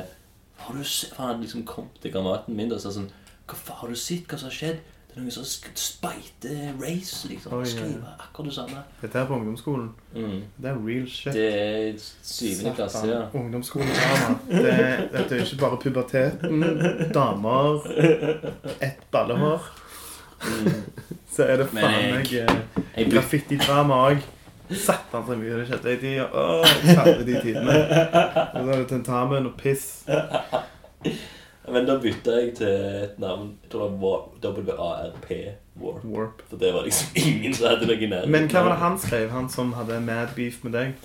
[0.57, 0.83] har du
[1.15, 3.11] Han hadde liksom kommet til kameraten min og sa sånn
[3.47, 4.79] Hva faen, har du sett hva som har skjedd?
[5.17, 7.53] Det noen som sk- speider race, liksom.
[7.57, 7.65] Oi.
[7.65, 8.83] Skriver akkurat det samme.
[9.01, 9.87] Dette er på ungdomsskolen.
[10.13, 10.35] Mm.
[10.61, 11.33] Det er real shit.
[11.33, 13.23] Det er syvende klasse, ja.
[13.33, 13.89] Ungdomsskolen.
[14.51, 14.75] Det,
[15.15, 16.61] dette er ikke bare puberteten.
[17.15, 17.81] Damer.
[18.77, 19.65] Ett ballehår.
[21.33, 22.45] Så er det faen meg eh,
[22.97, 24.21] Jeg bruk, graffitidrama òg.
[24.69, 26.25] Satan så mye det skjedde i tida.
[26.29, 27.77] Å, de tidene.
[28.53, 29.87] Og så er det tentamen og piss.
[31.67, 32.71] Men da bytta jeg til
[33.03, 33.51] et navn.
[33.63, 35.29] Jeg tror det var WARP.
[35.81, 36.05] Warp.
[36.05, 36.41] Warp.
[36.49, 38.31] For det var liksom ingen som hadde noe i nærheten.
[38.31, 40.95] Men hva var det han skrev, han som hadde mad beef med deg?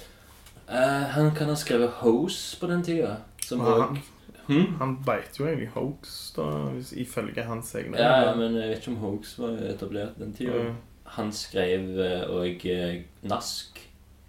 [0.71, 3.17] Uh, han kan ha skrevet Hose på den tida.
[3.43, 3.99] Som òg han,
[4.47, 4.69] hmm?
[4.79, 6.47] han beit jo egentlig hoax, da,
[6.77, 7.99] hvis, ifølge hans egne.
[7.99, 10.63] Ja, ja, men jeg vet ikke om Hoax var etablert den tida.
[10.63, 10.73] Ja.
[11.19, 13.83] Han skrev òg og eh, Nask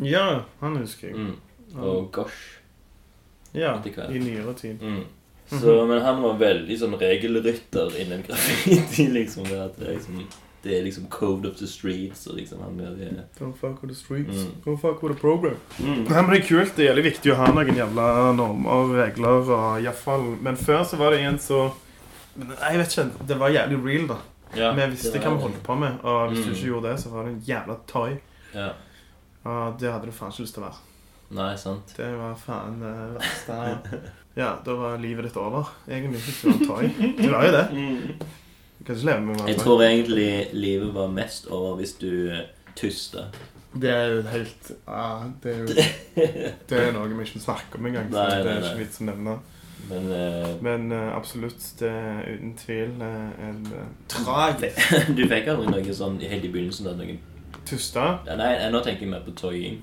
[0.04, 1.18] Ja, han husker jeg.
[1.18, 1.78] mm.
[1.80, 2.60] og Gosh.
[3.54, 4.82] Ja, i nyere tid.
[4.82, 5.06] Mm.
[5.50, 9.08] Så, Men han var veldig sånn regelrytter innen graffiti.
[9.20, 10.24] liksom, det, at det, liksom,
[10.64, 12.26] det er liksom code of the streets.
[12.28, 14.46] og liksom han med det, Don't fuck with the streets.
[14.46, 14.52] Mm.
[14.66, 15.58] Don't fuck with the program.
[15.80, 16.04] mm.
[16.10, 16.76] Nei, men Det er kult.
[16.76, 20.98] Det er jævlig viktig å ha noen jævla normer, regler og iallfall Men før så
[20.98, 21.72] var det en så
[22.36, 23.28] men Jeg vet ikke.
[23.30, 24.16] Det var jævlig real, da.
[24.58, 26.00] Ja, vi visste hva vi holdt på med.
[26.04, 26.56] Og hvis du Mm.
[26.56, 28.16] ikke gjorde det, så var det en jævla toy.
[28.56, 28.70] Ja.
[29.46, 30.82] Og det hadde du faen ikke lyst til å være.
[31.34, 31.94] Nei, sant.
[31.98, 34.02] Det var faen det verste
[34.36, 36.22] Ja, da var livet ditt over, egentlig.
[36.26, 36.90] Hvis du toy.
[37.20, 37.66] Du var jo det.
[38.80, 42.32] Du kan ikke leve med Jeg tror egentlig livet var mest over hvis du
[42.76, 43.28] tusta.
[43.82, 45.68] Det er jo helt ja, det, er jo,
[46.70, 48.10] det er noe vi ikke snakker om engang.
[48.12, 48.70] Så Nei, det er nei.
[48.70, 49.38] ikke vits å nevne.
[49.90, 55.50] Men eh, Men eh, absolutt, det er uten tvil eh, en uh, tragisk du fikk
[55.52, 56.94] aldri noe sånn helt i begynnelsen da.
[57.00, 57.20] noen
[57.68, 58.06] Tusta.
[58.28, 59.82] Ja, Nei, nå tenker jeg mer på toying.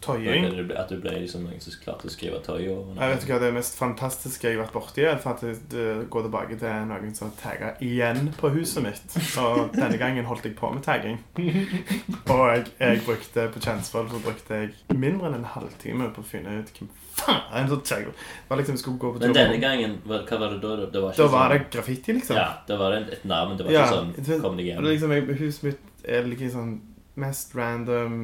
[0.00, 0.46] Toying.
[0.76, 2.96] At du ble- liksom noen som klarte å skrive tøy og noe.
[2.96, 6.08] Jeg vet ikke hva det mest fantastiske jeg har vært borti, er at det, det
[6.10, 9.18] går tilbake til noen som tagga igjen på huset mitt.
[9.42, 11.18] Og denne gangen holdt jeg på med tagging.
[11.36, 16.26] Og jeg, jeg brukte på Kjensvoll så brukte jeg mindre enn en halvtime på å
[16.26, 16.88] finne ut hvem
[17.20, 17.84] faen som.
[17.84, 20.86] Det var liksom jeg skulle gå på Men denne gangen, hva, var det da?
[20.88, 22.36] Det var Da var det sånn, graffiti, liksom.
[22.40, 23.56] Ja, da var det et navn.
[23.58, 24.82] Det var Ja, ikke sånn det- Kom deg hjem.
[24.84, 26.80] det liksom, Huset mitt er liksom sånn
[27.20, 28.14] mest random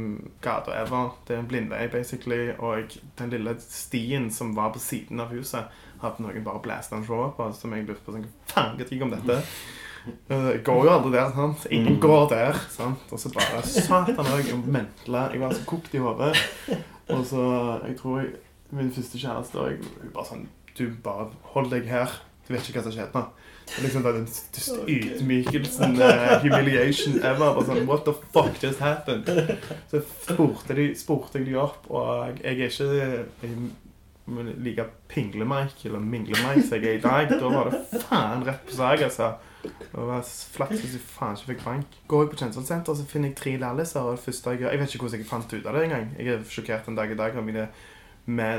[0.44, 1.11] gata ever.
[1.28, 2.50] Det er en blindvei, basically.
[2.59, 5.68] Og den lille stien som var på siden av huset,
[6.02, 7.50] hadde noen bare blæsta en show på.
[7.56, 9.38] Som jeg lurte på sånn, Hva faen jeg om dette?
[10.30, 11.64] Eh, Jeg går jo aldri der, sant?
[11.74, 12.59] Ingen går der.
[12.70, 13.00] sant?
[13.11, 15.28] Og så bare Satan òg, jeg mentla.
[15.32, 16.35] Jeg var så kokt i hodet.
[17.11, 17.46] Og så
[17.87, 18.35] Jeg tror jeg,
[18.70, 20.46] min første kjæreste jeg, hun bare sånn
[20.78, 22.11] Du, bare hold deg her.
[22.46, 23.24] Du vet ikke hva som skjedde nå.
[23.66, 27.56] Det er liksom bare den største ydmykelsen, uh, humiliation ever.
[27.56, 29.26] Bare sånn, What the fuck just happened?
[29.90, 33.66] Så spurte, de, spurte jeg de opp, og jeg, jeg er ikke jeg,
[34.59, 37.28] like pingle-Mike eller mingle-Mike som jeg er i dag.
[37.30, 39.35] Da var det faen rett på sak, altså.
[39.66, 40.22] Det var
[40.54, 41.98] flaks hvis jeg faen ikke fikk bank.
[42.11, 44.06] Går jeg på Kjensvollsenteret, så finner jeg tre lalliser.
[44.06, 46.09] Og det første jeg gjør Jeg vet ikke hvordan jeg fant ut av det engang.
[46.18, 47.68] Jeg er sjokkert en dag i dag av mine
[48.27, 48.59] med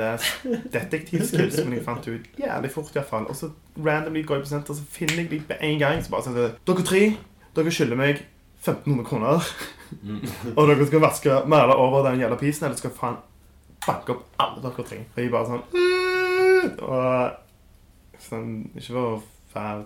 [0.72, 3.26] detektivskills, men jeg fant det ut jævlig fort iallfall.
[3.28, 3.50] Og så
[3.84, 6.04] randomly går jeg på senter, så finner jeg dem med en gang.
[6.04, 7.02] Så bare sånn Dere tre,
[7.58, 8.22] dere skylder meg
[8.64, 9.50] 1500 kroner.
[10.04, 10.22] Mm.
[10.58, 13.20] Og dere skal vaske male over den jævla pisen, eller skal faen
[13.86, 15.02] banke opp alle dere tre.
[15.16, 19.86] Og jeg bare sånn «Øh!» Og sånn Ikke for å være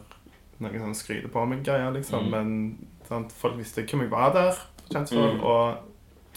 [0.61, 2.31] noe sånn skryte på meg-greier, liksom, Mm.
[2.31, 5.43] men sånn, folk visste hvem jeg var der på Kjensvoll, Mm.
[5.43, 5.77] og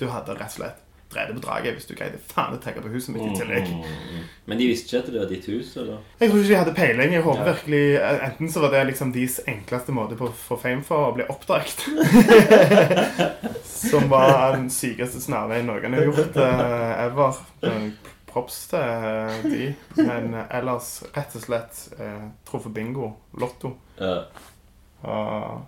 [0.01, 0.81] du hadde rett og slett
[1.12, 3.69] drevet på draget hvis du greide faen å tenke på huset mitt i tillegg.
[3.71, 4.23] Mm, mm.
[4.51, 5.77] Men de visste ikke at det var ditt hus?
[5.81, 5.99] eller?
[6.21, 7.12] Jeg tror ikke de hadde peiling.
[7.14, 7.53] Jeg håper Ja.
[7.53, 7.85] virkelig
[8.29, 11.27] Enten så var det liksom deres enkleste måte på å få fame for å bli
[11.29, 11.85] oppdaget.
[13.64, 17.38] Som var den sykeste snarveien noen har gjort uh, ever.
[17.62, 17.87] Eh,
[18.31, 19.69] Props til uh, de.
[20.01, 23.12] Men uh, ellers rett og slett uh, truffet bingo.
[23.38, 23.77] Lotto.
[24.01, 24.25] Ja.
[25.05, 25.62] Uh,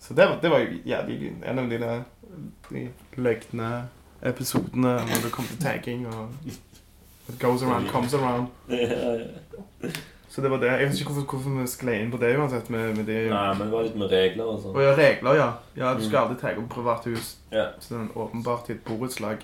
[0.00, 2.86] så det, det var jo jævlig en av de
[3.20, 3.70] løgne
[4.22, 6.28] episodene når det kom til tagging og
[7.30, 8.48] It goes around, comes around.
[10.30, 10.66] Så det var det.
[10.66, 12.70] Jeg vet ikke hvorfor, hvorfor vi sklei inn på det uansett.
[12.70, 13.30] Med, med det.
[13.30, 14.76] Nei, men det var litt med regler og sånn.
[14.78, 15.46] Å ja, regler, ja.
[15.78, 16.22] ja du skal Mm.
[16.28, 17.32] aldri tagge på private hus.
[17.50, 17.64] Ja.
[17.82, 19.42] Så det er åpenbart i et borettslag.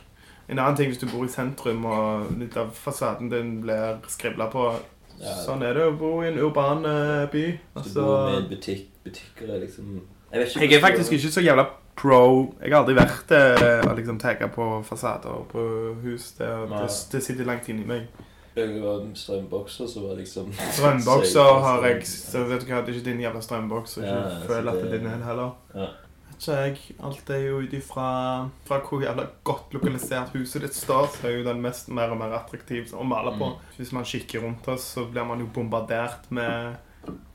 [0.49, 4.47] En annen ting hvis du bor i sentrum og litt av fasaden din blir skribla
[4.53, 4.69] på
[5.17, 5.33] Ja.
[5.47, 7.45] Sånn er det å bo i en urban eh, by.
[7.81, 10.81] Hvis du bor med en Altså, butikk, butikker er liksom Jeg vet ikke jeg er
[10.87, 11.65] faktisk ikke så jævla
[11.97, 15.67] pro Jeg har aldri vært eh, å liksom tagge på fasader og på
[16.05, 16.33] hus.
[16.39, 18.07] Det, det, det sitter langt inni meg.
[18.57, 22.99] Jeg var strømbokser, så var liksom Strømbokser har jeg Så vet du hva, det er
[23.01, 23.99] ikke din jævla strømboks.
[23.99, 25.51] Og ikke Ja, føler at det det- er din heller.
[25.75, 25.89] Ja.
[26.39, 28.07] ikke, jeg, alt er jo ut ifra
[28.69, 32.19] fra hvor jævla godt lokalisert huset ditt står, så er jo den mest mer og
[32.21, 33.47] mer attraktiv å male på.
[33.55, 33.71] Mm.
[33.79, 36.77] Hvis man kikker rundt oss, så blir man jo bombardert med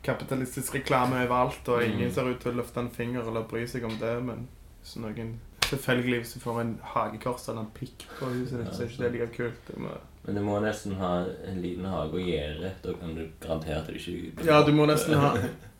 [0.04, 2.14] kapitalistisk reklame overalt, og ingen Mm.
[2.14, 4.48] ser ut til å løfte en finger eller bry seg om det, men
[4.84, 5.40] hvis noen
[5.72, 9.04] Selvfølgelig, hvis du får en hagekors eller en pikk på huset ditt, så er ikke
[9.04, 9.60] det like kult.
[9.68, 12.72] Det må- Men du må nesten ha en liten hage og gjerde.
[12.84, 15.38] Da kan du garantere at du ikke Ja, du må nesten ha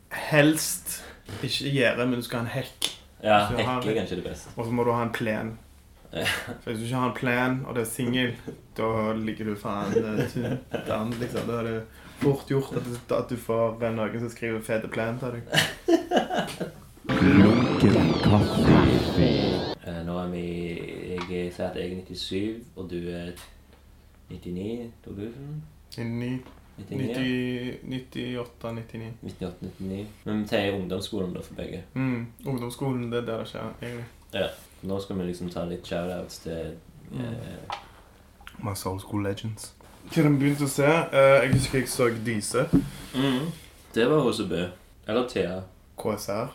[0.10, 1.02] Helst
[1.44, 2.90] ikke gjerde, men du skal ha en hekk.
[3.24, 4.50] Ja, hekk er kanskje det beste.
[4.58, 5.58] Og så må du ha en plen.
[6.12, 8.34] For Hvis du ikke har en plen, og det er singel,
[8.76, 11.48] da ligger du faen til tynt liksom.
[11.48, 11.84] Da er det
[12.22, 15.44] fort gjort at du, at du får noen som skriver 'fete plan til deg.
[17.08, 18.78] Lunken kaffe.
[19.88, 20.46] Eh, Nå er vi
[21.32, 23.32] Jeg sier at jeg er 97, og du er
[24.30, 24.92] 99.
[25.06, 25.62] Tok du sånn?
[26.02, 26.32] Inni
[26.90, 27.80] 99?
[27.84, 29.14] 98, 99.
[29.24, 30.06] 98, 99.
[30.26, 31.82] Men vi tar ungdomsskolen da for begge.
[31.96, 34.06] Mm, ungdomsskolen, det er der det skjer, egentlig.
[34.34, 34.48] Ja.
[34.84, 36.72] Nå skal vi liksom ta litt shoutouts til
[37.12, 37.20] Mm.
[37.22, 37.76] eh,
[38.64, 39.74] My Soul School Legends.
[40.12, 40.86] Hva de begynte å se?
[40.88, 42.66] Eh, jeg husker jeg så Dise.
[43.16, 43.52] mm.
[43.96, 44.54] Det var HCB.
[45.08, 45.62] Eller Thea.
[45.98, 46.52] KSR.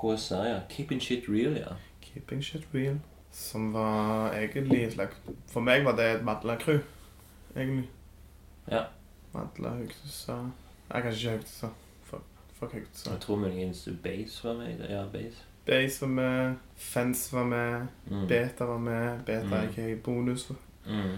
[0.00, 0.58] KSR, ja.
[0.68, 1.74] Keeping shit real, ja.
[2.04, 2.98] Keeping Shit Real.
[3.32, 5.16] Som var egentlig en slags
[5.50, 6.78] For meg var det et Madla-crew,
[7.56, 7.88] egentlig.
[8.70, 8.84] Ja.
[9.34, 11.70] Madla, Høgstøsa Nei, kanskje ikke Høgstøsa.
[12.10, 12.22] Fuck,
[12.60, 13.10] fuck Høgstøsa.
[13.16, 14.84] Jeg tror muligens Base var med.
[14.90, 15.42] Ja, Base.
[15.66, 18.28] Base var med, Fence var med, Mm.
[18.28, 19.18] Beta var med.
[19.26, 19.68] Beta Mm.
[19.68, 20.50] ikke Bonus.
[20.86, 21.16] Mm.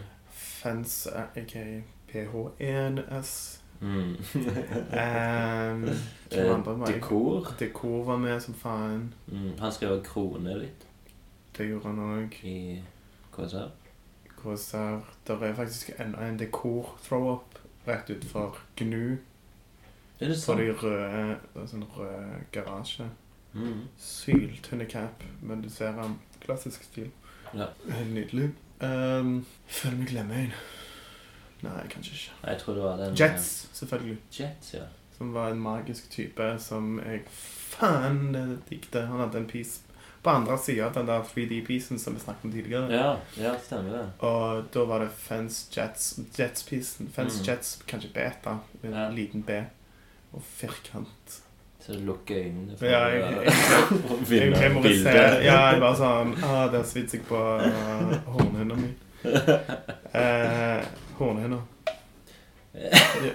[0.66, 3.60] Fence aka PH1S.
[3.80, 4.16] Mm.
[4.34, 5.88] Um,
[6.32, 6.94] Eh, andre var jeg?
[6.94, 7.46] Dekor.
[7.58, 9.14] Dekor var med som faen.
[9.28, 9.52] Mm.
[9.60, 10.86] Han skrev krone litt
[11.56, 12.34] Det gjorde han òg.
[12.44, 12.82] i
[13.36, 13.68] KSR.
[14.40, 15.04] KSR.
[15.26, 19.18] Der er faktisk enda en dekor-throw-up rett utenfor Gnu.
[20.20, 23.06] Er det På de røde sånn rød garasje.
[23.54, 23.86] Mm.
[23.98, 27.10] Syltynne cap, men du ser han klassisk stil.
[27.54, 27.66] Ja.
[28.10, 28.50] Nydelig.
[28.80, 30.52] Um, føler meg glemmer en.
[31.64, 32.34] Nei, kanskje ikke.
[32.44, 34.18] Jeg tror det var den eh, Jets, selvfølgelig.
[34.38, 34.84] Jets, ja.
[35.16, 39.06] Som var en magisk type som jeg faen det digget.
[39.08, 39.80] Han hadde en piece
[40.22, 42.90] på andre sida av den der 3D-piecen som vi snakket om tidligere.
[42.92, 44.04] Ja, ja stemmer det.
[44.26, 47.08] Og da var det Fence Jets Jets-piecen.
[47.14, 47.46] Fence Mm.
[47.48, 49.08] Jets, kanskje beta, med en Ja.
[49.10, 49.64] liten B.
[50.32, 51.40] Og firkant.
[51.86, 53.52] Så du lukker øynene for Ja, jeg- jeg-
[54.10, 55.44] å Jeg finne memoriserer bildet.
[55.44, 58.90] Ja, jeg bare sånn ah, Der svitser jeg på uh, hornhinna mi.
[60.16, 60.82] Eh,
[61.18, 61.58] hornhinna.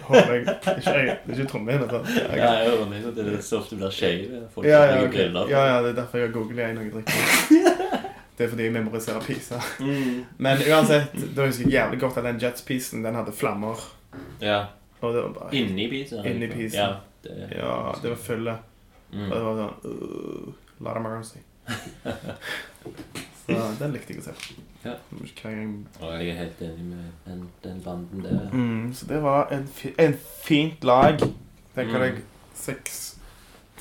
[0.01, 0.41] Håper jeg
[0.77, 1.15] Ikke øye.
[1.25, 1.87] Det er ikke trommehinna.
[1.89, 2.07] sant?
[2.15, 3.33] Ja, Jeg- jeg det.
[3.33, 4.41] Er så ofte blir skeive.
[4.53, 5.31] Folk Ja, ja, okay.
[5.49, 7.13] ja, ja, det er derfor jeg googler jeg jeg drikker.
[8.37, 9.55] Det er fordi jeg memoriserer pizza.
[9.79, 10.25] Mm.
[10.37, 13.77] Men uansett, da husker jeg jævlig godt at den Jets-pisen den hadde flammer.
[14.41, 14.63] Ja.
[15.01, 16.25] Og det var bare Inni pizzaen.
[16.25, 16.89] Inni pizzaen.
[16.89, 18.57] Ja, det, Ja, det var fylle
[19.11, 19.25] Mm.
[19.27, 21.39] Og det var sånn uh, Lot of mercy.
[23.45, 24.55] Så den likte jeg å se.
[24.85, 24.93] Ja.
[25.41, 28.45] Gang Og jeg er helt enig med den, den banden der.
[28.53, 31.19] Mm, så det var en, fi en fint lag.
[31.75, 32.01] Tenker Mm.
[32.05, 32.21] deg
[32.55, 33.01] seks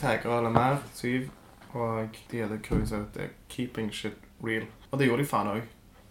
[0.01, 0.83] tagere eller mer.
[0.95, 1.31] Syv.
[1.73, 4.67] Og de hadde cruisa ut det 'Keeping shit real'.
[4.91, 5.63] Og det gjorde de faen òg.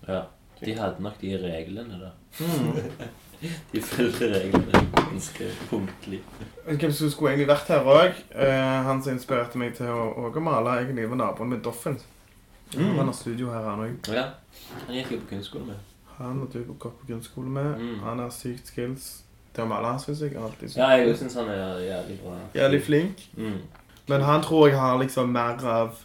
[0.08, 0.22] Ja.
[0.66, 2.12] De hadde nok de reglene da.
[2.40, 3.08] Mm.
[3.74, 6.20] De følte reglene ganske punktlig.
[6.70, 8.18] Hvem som skulle egentlig vært her òg?
[8.86, 11.98] han som inspirerte meg til å, å male, egentlig var naboen med Doffen.
[12.76, 12.98] Mm.
[13.00, 14.12] Han har studio her, han òg.
[14.14, 14.28] Ja.
[14.86, 15.80] Han gikk jo på kunstskole med.
[16.20, 17.74] Han har du gått på grunnskole med.
[17.82, 18.00] Mm.
[18.04, 19.10] Han har sykt skills
[19.56, 20.36] til å male, syns jeg.
[20.38, 22.38] Alltid Ja, jeg syns han er jævlig bra.
[22.56, 23.28] Jævlig flink.
[23.38, 23.62] Mm.
[24.10, 26.02] Men han tror jeg har liksom mer av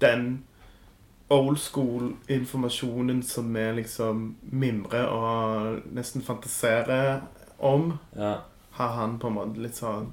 [0.00, 0.44] den
[1.32, 7.20] old school-informasjonen som vi liksom mimrer og nesten fantaserer
[7.58, 7.92] om.
[8.16, 8.34] Ja.
[8.72, 10.12] Har han på en måte litt sånn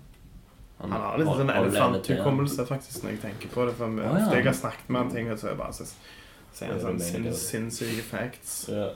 [0.79, 3.75] Han har litt sånn elefanthukommelse, faktisk, når jeg tenker på det.
[3.75, 4.29] For ah, ja.
[4.37, 5.87] jeg har snakket med han ting, og så er jeg bare så
[6.55, 8.53] sier han sånn det sin, sinnssyke facts.
[8.71, 8.87] Ja.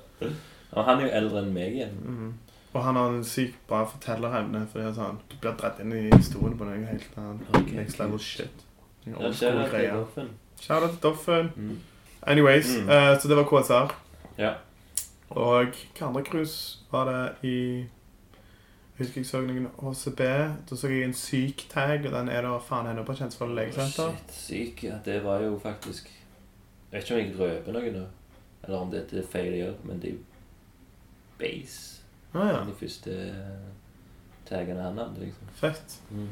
[0.74, 1.98] Og han er jo eldre enn meg igjen.
[2.04, 2.34] Mhm.
[2.74, 4.64] Og han har en sykt bra fortellerevne.
[4.72, 7.50] For det er sånn, Du blir dratt inn i historien på noe helt annet.
[7.54, 7.76] Okay.
[7.78, 8.64] Next level shit.
[9.06, 10.00] Det er greier.
[10.00, 10.30] Doffen?
[10.60, 11.52] Shout out til Doffen.
[11.56, 11.80] Mm.
[12.28, 12.90] Anyways, Mm.
[12.90, 13.94] Uh, så det var KSR.
[14.38, 14.54] Ja.
[15.30, 17.86] Og hva andre cruise var det i
[18.94, 20.20] Jeg husker jeg så noen HCB.
[20.70, 24.12] Da så jeg en syk tag, og den er da faen ennå på Kjensvoll legesenter.
[24.14, 24.84] Shit, syk.
[24.86, 26.12] Ja, det var jo faktisk
[26.92, 28.04] Jeg vet ikke om jeg røper noe nå,
[28.64, 30.20] eller om dette er feil å gjøre, men det er jo
[31.40, 32.04] base.
[32.36, 32.60] Ah, ja.
[32.68, 33.16] De første
[34.46, 35.50] tagene han hadde, liksom.
[35.58, 35.96] Fett.
[36.12, 36.28] Mm.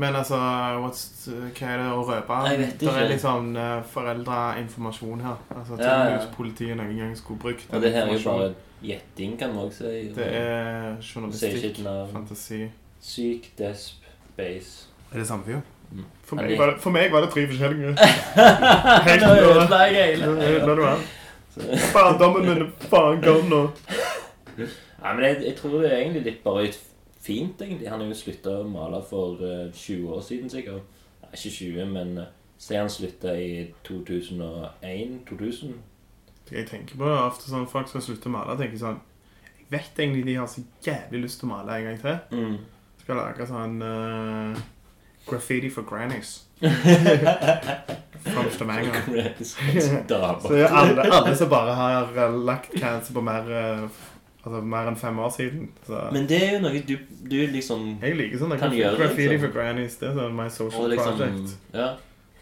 [0.00, 0.40] Men altså,
[0.82, 2.40] what's, hva er det å røpe?
[2.48, 3.54] Jeg vet Det er liksom
[3.94, 5.38] foreldreinformasjon her.
[5.54, 6.26] Altså, Ja, ja.
[6.34, 8.50] politiet noen gang skulle brukt Og det her er jo bare
[8.82, 10.08] gjetting, kan man også si.
[10.16, 12.62] Det er journalistikk, fantasi
[13.00, 14.04] Syk, desp,
[14.36, 14.88] base.
[15.12, 15.60] Er det samme fyr?
[16.22, 17.94] For meg, var det, for meg var det tre forskjellige.
[19.08, 20.26] Helt Nå ødela jeg hele.
[21.94, 23.62] Barndommen min er faen gone nå.
[24.58, 26.78] Ja, men jeg, jeg tror det er egentlig litt bare litt
[27.20, 27.88] fint, egentlig.
[27.90, 31.00] Han har jo slutta å male for uh, 20 år siden, sikkert.
[31.22, 32.28] Nei, ikke 20, men uh,
[32.60, 33.50] se han slutta i
[33.88, 35.74] 2001-2000.
[36.50, 38.98] Jeg tenker på det ofte sånn folk som slutter å male, tenker sånn
[39.60, 42.16] Jeg vet egentlig de har så jævlig lyst til å male en gang til.
[42.34, 42.56] Mm.
[43.02, 44.62] Skal lage sånn uh,
[45.28, 46.40] graffiti for grannies.
[48.20, 48.92] Første Stavanger.
[49.06, 49.44] gang.
[50.42, 53.86] Så alle, alle som bare har eh, lagt cancer på mer, uh,
[54.42, 55.70] altså mer enn fem år siden.
[55.86, 56.96] Så Men det er jo noe du,
[57.30, 59.46] du liksom jeg liker sånn Kan gjøre graffiti liksom.
[59.46, 59.96] for grannies.
[60.02, 61.56] Det er sånn my social liksom project.
[61.78, 61.88] Ja.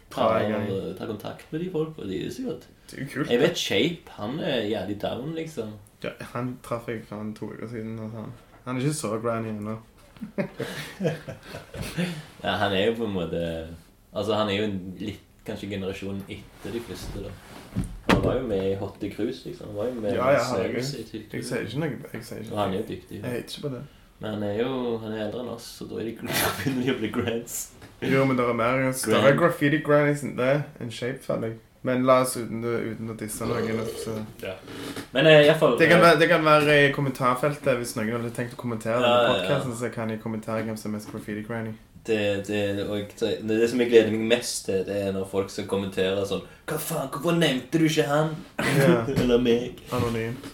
[0.09, 0.59] Ta, Ta
[0.97, 2.09] ta kontakt med de folka.
[2.09, 3.31] De er sikkert Det er jo kult.
[3.31, 5.73] Jeg vet Shape, han er jævlig down, liksom.
[6.03, 7.97] Ja, han traff jeg for en to uker siden.
[7.97, 8.31] Sånn.
[8.65, 9.77] Han er ikke så granny ennå.
[12.43, 13.39] Ja, han er jo på en måte
[14.11, 14.65] Altså, han er jo
[14.99, 17.29] litt Kanskje generasjonen etter de første, da.
[18.09, 19.71] Han var jo med i Hotte Cruise, liksom.
[19.71, 21.95] Han var jo med Ja, ja, han Jeg sier ikke noe.
[22.13, 23.21] Jeg sier Og han er jo dyktig.
[23.21, 23.81] Jeg hater ikke på det.
[24.19, 26.15] Men han er jo han er eldre enn oss, så da er de
[26.59, 27.57] begynner de å bli grants.
[28.03, 30.51] Jo, men det er mer større er graffiti grannies enn det.
[30.83, 31.57] En shape, føler jeg.
[31.81, 33.77] Men la oss uten, uten å disse noen.
[33.95, 34.11] Så.
[35.13, 38.57] Men uh, fall, Det kan, være, det kan være i kommentarfeltet hvis noen hadde tenkt
[38.57, 39.77] å kommentere Ja, denne ja, ja.
[39.79, 41.71] så kan jeg kommentere hvem som er mest graffiti granny.
[42.07, 45.51] det, det, og det, det som jeg gleder meg mest til, det er når folk
[45.53, 48.33] skal kommentere sånn Hva faen, hvorfor nevnte du ikke han?
[48.59, 49.11] Yeah.
[49.23, 49.79] Eller meg?
[49.95, 50.35] Anonym.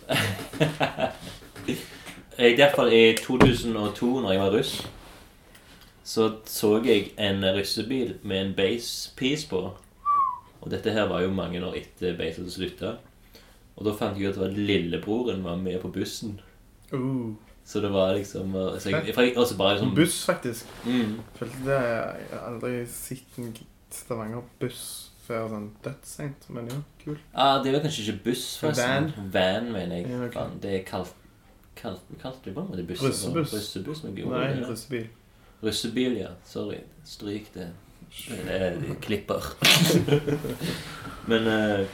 [2.37, 4.73] I hvert fall i 2002, når jeg var russ,
[6.03, 9.61] så så jeg en russebil med en base-piece på.
[10.65, 12.95] Og dette her var jo mange år etter hadde slutta.
[13.75, 16.39] Og da fant jeg ut at det var lillebroren var med på bussen.
[16.91, 20.67] Uh, Så det var liksom så jeg, jeg, jeg, også bare liksom, sånn buss, faktisk.
[20.85, 23.55] mm, Følte det Jeg har aldri sett en
[23.95, 24.83] Stavanger-buss
[25.25, 27.21] før sånn dødsseint, men jo, kult.
[27.33, 29.09] ah, Det var kanskje ikke buss, forresten.
[29.15, 29.31] Van.
[29.33, 30.11] Van, mener jeg.
[30.13, 30.59] Ja, okay.
[30.61, 31.15] Det er kalt
[31.75, 33.01] Kalt, kalt det på en måte buss?
[33.03, 33.51] Russebuss.
[33.53, 35.09] Russebuss Nei, russebil.
[35.63, 36.29] Russebil, ja.
[36.47, 36.77] Sorry.
[37.03, 37.67] Stryk det.
[38.27, 39.49] Det er klipper.
[41.29, 41.85] Men eh,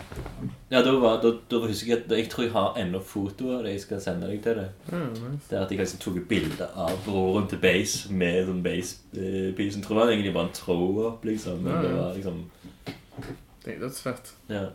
[0.71, 3.63] Ja, da, var, da, da husker jeg at Jeg tror jeg har ennå fotoer av
[3.63, 3.71] det.
[3.75, 4.67] Jeg skal sende deg til det.
[4.91, 5.47] Mm, nice.
[5.49, 9.79] Det er at jeg liksom tok et bilde av broren til Base med sånn Base-piece.
[9.79, 11.63] Jeg tror det var egentlig bare en throw-up, liksom.
[11.63, 12.43] Men det var liksom
[13.65, 14.33] Det er dødsfett.
[14.49, 14.65] Ja.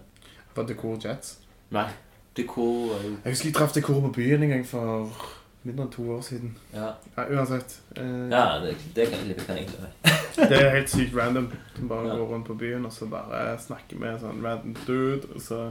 [0.56, 1.38] Var Cool Jets.
[1.70, 1.88] Nei.
[2.36, 2.92] Dekor
[3.24, 5.08] Jeg husker jeg traff Decor på byen en gang for
[5.66, 6.54] mindre enn to år siden.
[6.74, 7.76] Ja, Ja, uansett.
[7.96, 9.90] Eh, ja det, det, kan, det kan jeg ikke
[10.50, 11.50] Det er helt sykt random.
[11.76, 12.16] Du bare Ja.
[12.16, 15.28] går rundt på byen og så bare snakker med en sånn random dude.
[15.34, 15.70] Og så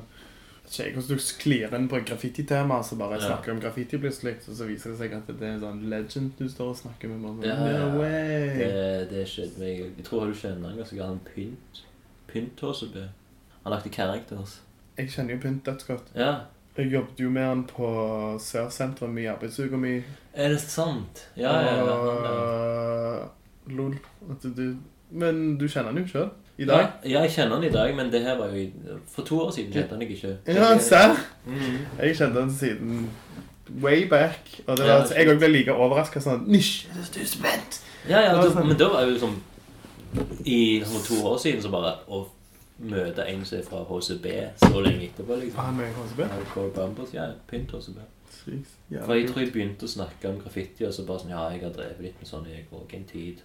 [0.65, 3.27] ikke jeg hvordan du sklir inn på et graffititema så bare Ja.
[3.27, 4.35] snakker om graffiti plutselig.
[4.49, 7.07] Og så viser det seg at det er en sånn legend du står og snakker
[7.13, 7.21] med.
[7.21, 8.57] Bare, Ja, ja, no way.
[8.57, 9.83] Det, det skjedde meg.
[9.97, 11.07] Jeg tror du kjenner han ganske godt.
[11.07, 11.83] Han Pynt.
[12.27, 12.97] Pynt-HCB.
[13.63, 14.59] Han lagde characters.
[14.97, 16.09] Jeg kjenner jo Pynt dødsgodt.
[16.15, 16.33] Ja.
[16.77, 17.87] Jeg jobbet jo med han på
[18.43, 19.93] Sørsentrum i arbeidsuka mi.
[20.33, 21.21] Er det sant?
[21.37, 21.85] Ja, ja, ja.
[21.85, 23.29] han.
[23.69, 23.93] Og lol.
[24.31, 24.75] At du,
[25.11, 26.29] men du kjenner han jo sjøl.
[26.57, 26.85] I dag.
[27.03, 29.73] Ja, jeg kjenner han i dag, men det her var jo For to år siden
[29.75, 30.35] kjente han jeg ikke.
[30.47, 31.15] Ja, serr?
[31.47, 31.79] Mhm.
[31.99, 33.09] Jeg kjente han siden
[33.81, 34.39] way back.
[34.67, 37.79] Og det Ja, var, jeg òg ble like overraska sånn Nisj, er spent?
[38.09, 39.35] Ja, ja, du, sånn- men da var jeg jo liksom
[40.45, 40.59] I
[41.07, 42.25] to år siden så bare å
[42.79, 44.25] møte en som er fra HCB
[44.59, 45.59] så lenge etterpå, liksom.
[45.65, 46.03] han med HCB?
[46.03, 46.23] HCB?
[46.31, 47.97] Hardcore Bumpers, ja, Pynt HCB.
[49.05, 51.61] For jeg tror jeg begynte å snakke om graffiti, og så bare sånn Ja, jeg
[51.63, 53.39] har drevet litt med sånn, i òg en tid.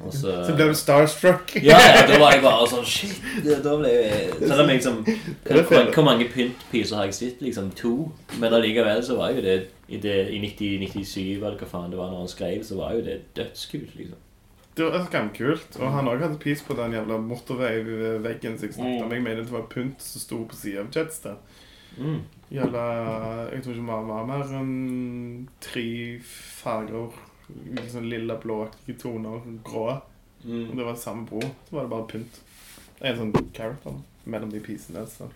[0.00, 1.52] Og så Så ble du starstruck.
[1.68, 3.20] Ja, ja, da var jeg bare sånn Shit.
[3.44, 7.40] det- Da ble jeg Selv om jeg liksom Hvor, hvor mange pyntpiser har jeg sett?
[7.42, 8.12] Liksom to.
[8.38, 9.56] Men allikevel så var jo det
[9.88, 13.02] i, det, i 90-97 eller hva faen det var når han skrev, så var jo
[13.04, 14.16] det dødskult, liksom.
[14.74, 15.76] Det var skamkult.
[15.80, 19.04] Og han òg hadde pis på den jævla motorveiveggen som jeg snakket Mm.
[19.04, 19.12] om.
[19.12, 21.36] Jeg mener det var pynt som sto på sida av Jetstad.
[21.98, 22.22] Mm.
[22.50, 27.12] Jævla Jeg tror ikke det var mer enn tre farger.
[27.52, 29.40] Liksom sånn lilla, blåaktige toner.
[29.64, 29.90] Grå.
[29.90, 30.02] Og
[30.48, 30.76] Mm.
[30.76, 31.40] det var samme bro.
[31.40, 32.40] Så var det bare pynt.
[33.02, 33.92] En sånn character
[34.24, 35.06] mellom de pisene.
[35.06, 35.28] Så.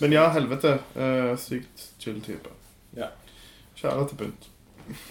[0.00, 0.78] Men ja, helvete.
[0.96, 2.48] Uh, sykt chill type.
[2.96, 3.08] Ja.
[3.76, 4.48] Kjære til pynt.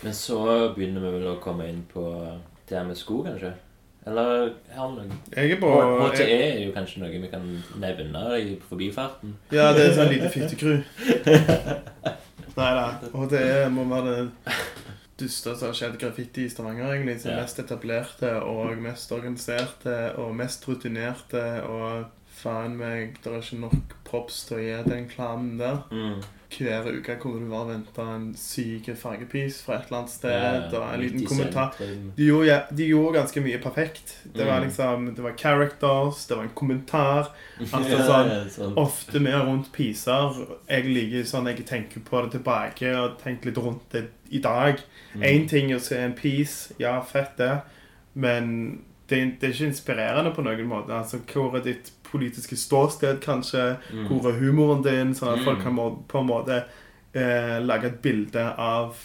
[0.04, 2.40] Men så begynner vi vel å komme inn på
[2.72, 3.52] det her med sko, kanskje?
[4.10, 5.18] Eller har noe?
[5.36, 5.70] Jeg er på
[6.02, 7.44] HTE er jo kanskje noe vi kan
[7.84, 9.36] nevne i forbifarten.
[9.54, 10.80] Ja, det er sånn lite fittekru.
[12.58, 12.88] Nei da.
[13.14, 14.56] HTE må være det
[15.22, 17.20] dusteste som har skjedd graffiti i Stavanger, egentlig.
[17.22, 17.44] Som Ja.
[17.44, 22.10] mest etablerte og mest organiserte og mest rutinerte og
[22.42, 25.84] faen meg Det er ikke nok props til å gi den klanen der.
[25.92, 26.22] Mm.
[26.52, 30.34] Hver uke hvor du bare venta en syk fargepis fra et eller annet sted.
[30.34, 31.76] Ja, og en liten kommentar.
[32.18, 34.18] De gjorde, ja, de gjorde ganske mye perfekt.
[34.36, 34.66] Det var Mm.
[34.68, 37.32] liksom, det var characters, det var en kommentar.
[37.72, 38.76] Altså sånn, sånn.
[38.78, 40.42] Ofte mer rundt piser.
[40.70, 44.80] Jeg liker sånn jeg tenker på det tilbake og tenker litt rundt det i dag.
[45.16, 45.48] Mm.
[45.48, 47.62] Ting å se en piece, ja, fett det,
[48.14, 50.94] men det, det er ikke inspirerende på noen måte.
[50.96, 53.78] Altså, Hvor er ditt politiske ståsted, kanskje?
[53.94, 54.08] Mm.
[54.08, 55.14] Hvor er humoren din?
[55.16, 55.46] Sånn at Mm.
[55.46, 56.64] folk kan må, på en måte
[57.14, 58.96] eh, lage et bilde av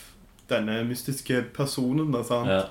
[0.48, 2.12] denne mystiske personen.
[2.12, 2.48] Da, sant?
[2.48, 2.62] Ja.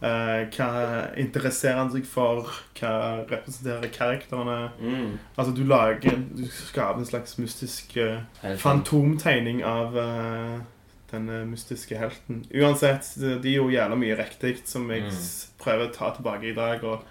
[0.00, 2.46] Eh, hva interesserer han seg for?
[2.78, 4.70] Hva representerer karakterene?
[4.80, 5.18] Mm.
[5.36, 8.20] Altså, du lager Du skaper en slags mystisk eh,
[8.56, 10.58] fantomtegning av eh,
[11.10, 12.44] denne mystiske helten.
[12.54, 15.18] Uansett, de er gjorde jævla mye riktig som jeg Mm.
[15.58, 16.84] prøver å ta tilbake i dag.
[16.84, 17.02] Og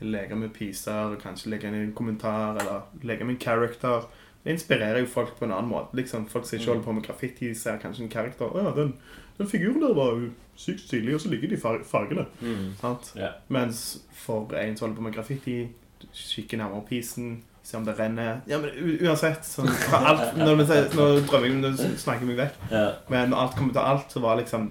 [0.00, 4.02] leke med piser, og kanskje legge inn en kommentar, eller leke med en character.
[4.44, 5.96] Det inspirerer jo folk på en annen måte.
[5.96, 6.72] liksom Folk som ikke Mm.
[6.74, 8.46] holder på med graffiti, ser kanskje en karakter.
[8.46, 8.94] Å ja, den,
[9.38, 12.26] den figuren der var jo sykt stilig, og så ligger de far fargene.
[12.40, 12.74] Mm.
[12.80, 13.12] Sant?
[13.16, 13.32] Yeah.
[13.48, 15.68] Mens for en som holder på med graffiti,
[16.14, 18.70] kikker nærmere pisen, ser om det renner Ja, men
[19.02, 22.70] uansett sånn, alt, når vi når Nå drømmer jeg, når snakker jeg meg vekk.
[22.70, 22.92] Ja.
[23.10, 24.70] Men når alt kommer til alt, så var liksom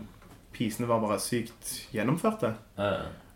[0.55, 2.53] Pisene var bare sykt gjennomførte.
[2.77, 2.93] Ja.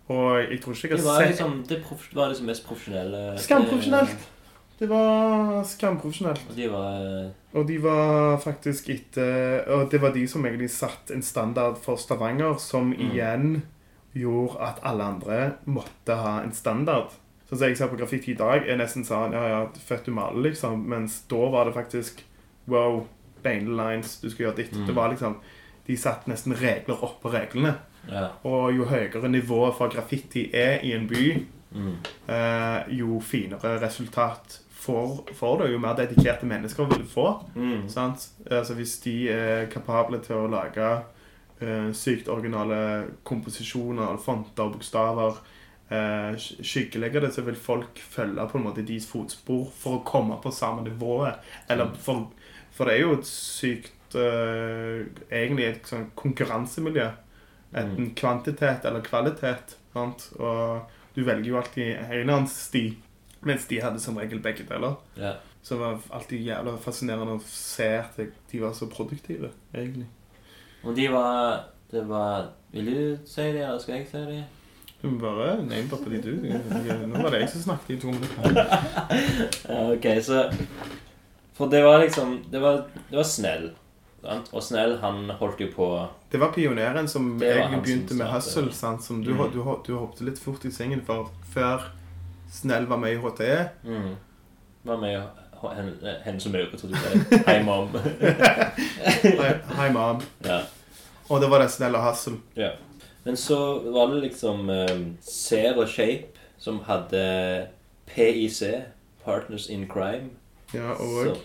[0.09, 3.23] Og jeg tror ikke jeg Det har var sett liksom det var liksom mest profesjonelle
[3.37, 4.27] Skamprofesjonelt.
[4.79, 6.45] Det var skamprofesjonelt.
[6.49, 10.69] Og de var eh, Og de var faktisk etter Og det var de som egentlig
[10.71, 13.11] satte en standard for Stavanger, som Mm.
[13.11, 13.61] igjen
[14.15, 17.11] gjorde at alle andre måtte ha en standard.
[17.49, 20.11] Sånn som jeg ser på graffiti i dag, er nesten sånn Ja, ja, født du
[20.11, 20.87] maler, liksom.
[20.87, 22.23] Mens da var det faktisk
[22.67, 23.05] Wow,
[23.43, 24.73] bane lines, du skal gjøre ditt.
[24.73, 24.85] Mm.
[24.87, 25.35] Det var liksom
[25.87, 27.75] De satte nesten regler oppå reglene.
[28.07, 28.27] Ja.
[28.43, 31.97] Og jo høyere nivået for graffiti er i en by, Mm.
[32.27, 35.71] eh, jo finere resultat får, får det.
[35.71, 37.43] Jo mer dedikerte mennesker vil du få.
[37.55, 37.83] Mm.
[37.89, 38.29] Sant?
[38.51, 41.01] Altså Hvis de er kapable til å lage
[41.61, 45.37] eh, sykt originale komposisjoner, fonter og bokstaver,
[45.91, 50.03] eh, sk- skyggelegge det, så vil folk følge på en måte deres fotspor for å
[50.05, 51.35] komme på samme nivået.
[51.69, 52.31] Eller for,
[52.71, 57.09] for det er jo et sykt eh, Egentlig et sånn konkurransemiljø.
[57.73, 59.77] Enten kvantitet eller kvalitet.
[59.93, 60.29] Sant?
[60.39, 62.85] Og du velger jo alltid annen sti,
[63.45, 64.97] mens de hadde som regel begge deler.
[65.19, 65.35] Ja.
[65.61, 70.07] Så det var alltid jævla fascinerende å se at de var så produktive, egentlig.
[70.83, 74.43] Og de var Det var Vil du si det, eller skal jeg si det?
[75.01, 77.07] Du må bare name-droppe de, du.
[77.09, 78.59] Nå var det jeg som snakket i to minutter.
[79.69, 80.43] Ja, ok, så
[81.57, 83.71] For det var liksom Det var, det var Snell.
[84.27, 85.85] Og Snell, han holdt jo på
[86.31, 89.03] Det var pioneren som egentlig begynte med hustle, sant?
[89.03, 89.45] som du, mm.
[89.53, 91.87] du, du, hoppet litt fort i sengen for før
[92.51, 93.69] Snell var med i HTE.
[93.85, 94.11] mm,
[94.83, 95.21] Var med
[95.75, 97.41] henne, henne som øker, trodde jeg.
[97.47, 97.93] Hei, mom.
[99.79, 100.21] Hei, mom.
[100.45, 100.63] ja.
[101.29, 102.39] Og det var det Snell og Hustle.
[102.57, 102.71] ja.
[103.23, 107.67] Men så var det liksom um, Ser og Shape som hadde
[108.07, 108.63] PIC,
[109.25, 110.29] Partners in Crime.
[110.73, 111.37] Ja, og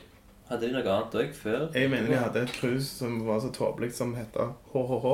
[0.48, 1.68] hadde de noe annet òg før?
[1.74, 4.36] jeg mener de hadde et krus som var så tåpelig, som het
[4.72, 5.06] HHH.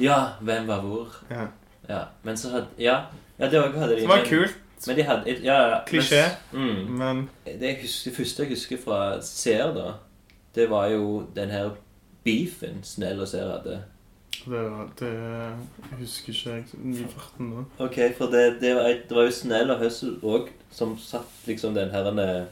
[0.00, 1.08] Ja, hvem var hvor?
[1.30, 1.46] Ja.
[1.88, 3.04] Ja, men så hadde Ja,
[3.38, 4.00] ja det òg hadde de.
[4.00, 6.22] Som var men- kult, Men de hadde ja, ja, Klisjé.
[6.52, 6.90] men- Mm.
[6.98, 7.28] men
[7.60, 9.92] Det, husker, det første jeg husker fra seer, da,
[10.54, 11.70] det var jo den her
[12.24, 13.82] beefen Snell og seer hadde.
[14.46, 17.64] det, det husker ikke jeg i farten nå.
[17.78, 21.74] Ok, for det, det, var, det var jo Snell og Høssel òg som satt liksom
[21.74, 22.46] den herrene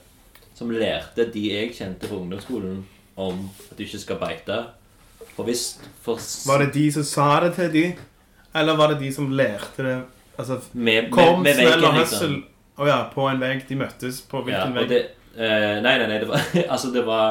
[0.57, 2.78] Som lærte de jeg kjente fra ungdomsskolen,
[3.20, 4.57] om at du ikke skal beite.
[5.36, 5.64] For hvis
[6.04, 7.82] for, Var det de som sa det til de?
[8.57, 9.96] Eller var det de som lærte det?
[10.38, 12.36] Altså, med, kom med, med Snell og veggen, liksom.
[12.76, 13.62] oh, ja, på en vegg.
[13.68, 14.88] De møttes på Ja, hvilken og vegg?
[14.88, 15.02] det,
[15.36, 16.40] uh, nei, nei, nei, det var
[16.74, 17.26] Altså, det var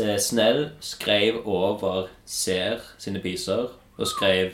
[0.00, 4.52] eh, Snell skrev over Ser sine piser, og skrev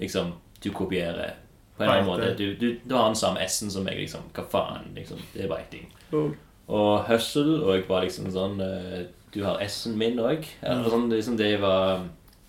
[0.00, 0.32] liksom
[0.64, 1.36] Du kopierer.
[1.76, 2.34] På en eller annen måte.
[2.38, 4.20] Du, du, du har den samme S-en som meg, liksom.
[4.36, 4.92] Hva faen?
[4.94, 5.88] liksom, Det er beiting.
[6.12, 6.34] Lol.
[6.68, 10.44] Og Hustle og jeg var liksom sånn eh, Du har S-en min òg.
[10.62, 12.04] Eller sånn, liksom, det var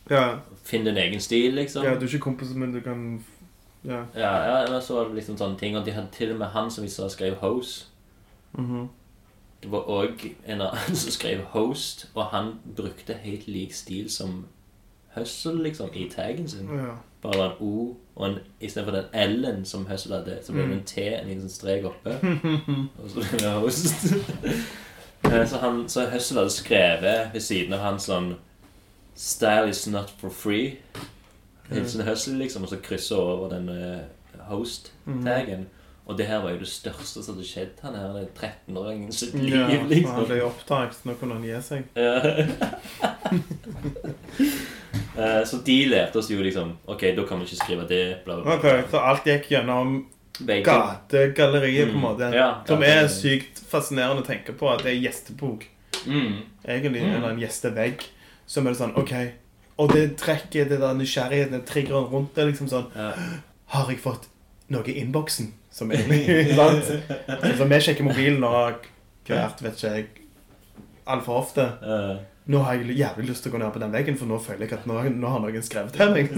[0.09, 1.84] Ja, Finn din egen stil, liksom.
[1.84, 3.24] ja, du er ikke kompis, men du kan
[3.84, 4.05] Ja.
[4.16, 5.76] Ja, ja, så var det liksom sånne ting.
[5.78, 7.86] Og de hadde til og med han som vi sa skrev Hose.
[8.57, 8.89] Mhm.
[9.64, 14.45] Det var òg en annen som skrev Host, og han brukte helt lik stil som
[15.16, 16.68] Hustle, liksom, i taggen sin.
[16.68, 16.95] ja.
[17.24, 20.67] Bare var en O, og en, istedenfor den L-en som Hustle hadde, så ble det
[20.69, 20.78] Mm.
[20.78, 22.09] en T, en liten strek oppe.
[23.03, 24.05] og så ble det Host.
[25.24, 28.34] Eh, så, han, så Hustle hadde skrevet ved siden av han sånn
[29.15, 30.78] Style is not for free.
[31.71, 33.99] Hilsen Hustle, liksom, og så kryssa over den eh,
[34.34, 34.41] Mhm.
[34.49, 35.65] Host-taggen.
[36.05, 39.34] Og det her var jo det største som hadde skjedd han her, den 13-åringen sitt
[39.39, 40.26] liv, Ja, han liksom.
[40.28, 40.97] ble oppdaget.
[41.05, 41.84] Nå kunne han gi seg.
[41.95, 42.19] Ja.
[45.18, 48.24] Eh, Så de lærte oss jo liksom Ok, da kan vi ikke skrive det.
[48.26, 48.82] Bla, bla, Ok, bla.
[48.91, 50.06] Så alt gikk gjennom
[50.39, 52.02] Begge- gategalleriet, på en Mm.
[52.02, 52.34] måte.
[52.34, 54.70] Ja, Som er sykt fascinerende å tenke på.
[54.74, 55.64] At det er gjestebok,
[56.08, 56.41] Mm.
[56.68, 57.02] egentlig.
[57.04, 57.16] Mm.
[57.16, 58.02] Eller en gjestevegg.
[58.48, 59.32] Som er sånn OK.
[59.80, 63.14] Og det trekker det der nysgjerrigheten, den triggeren rundt det, liksom sånn Ja.
[63.68, 64.28] Har jeg fått
[64.70, 65.52] noe i innboksen?
[65.72, 66.84] Som egentlig sant?
[67.58, 68.76] Så vi sjekker mobilen og
[69.28, 70.06] hvert, vet ikke jeg,
[71.08, 71.62] altfor ofte.
[71.82, 72.18] Eh,
[72.52, 74.68] Nå har jeg jævlig lyst til å gå ned på den veggen, for nå føler
[74.68, 76.34] jeg at nå, nå har noen skrevet til meg.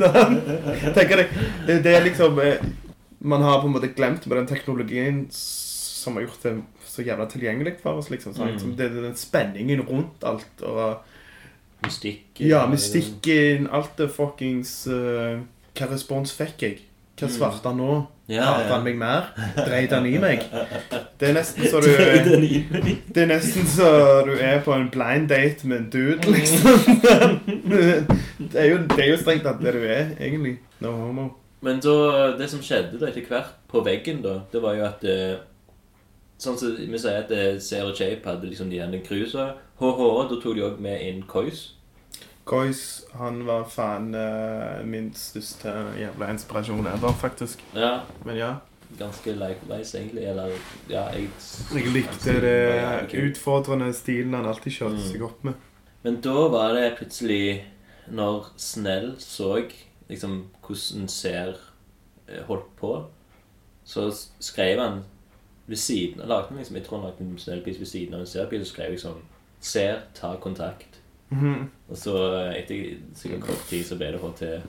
[0.97, 2.62] Tenker jeg, det, det er liksom eh,
[3.26, 7.26] Man har på en måte glemt med den teknologien som har gjort det så jævla
[7.28, 8.12] tilgjengelig for oss.
[8.14, 8.38] liksom.
[8.38, 8.76] Mm.
[8.78, 10.62] Det, den spenningen rundt alt.
[10.62, 11.01] og
[11.86, 12.47] Mystikken.
[12.47, 15.41] Ja, mystikken, alt det fuckings uh,
[15.76, 16.78] Hva respons fikk jeg?
[17.16, 17.93] Hva svarte han nå?
[18.28, 19.30] Hater han meg mer?
[19.55, 20.41] Dreit han i meg?
[21.20, 21.88] Det er nesten så du.
[21.88, 23.88] Det er nesten så
[24.28, 26.82] du er på en blind date med en dude, liksom.
[28.51, 30.57] Det er jo, det er jo strengt tatt det du er, egentlig.
[30.84, 31.30] No homo.
[31.63, 31.95] Men så,
[32.36, 35.16] det som skjedde da etter hvert på veggen, da, det var jo at det,
[36.36, 39.53] Sånn som vi sier at eh, Sarah Jape hadde liksom de ene cruisa.
[39.80, 41.70] HH, da tok de òg med inn Kois.
[42.46, 42.80] Kois,
[43.18, 47.64] han var faen eh, min største jævla inspirasjon ever, faktisk.
[47.74, 48.52] Ja, Men ja.
[49.00, 50.24] ganske likewise, egentlig.
[50.30, 50.52] Eller
[50.89, 51.30] ja, jeg
[51.74, 55.08] Jeg likte det utfordrende stilen han alltid kjørte Mm.
[55.12, 55.54] seg opp med.
[56.04, 57.64] Men da var det plutselig
[58.12, 59.64] Når Snell så
[60.10, 61.56] liksom hvordan Ser
[62.30, 63.06] eh, holdt på,
[63.86, 65.04] så s- skrev han
[65.68, 68.28] ved siden av lagde liksom, Jeg tror han lagde en Snell-pis ved siden av en
[68.28, 69.18] Ser-pis, og skrev liksom
[69.60, 70.95] Ser, ta kontakt.
[71.34, 71.69] Mhm.
[71.89, 74.61] Og så eh, etter sikkert kort tid så ble det til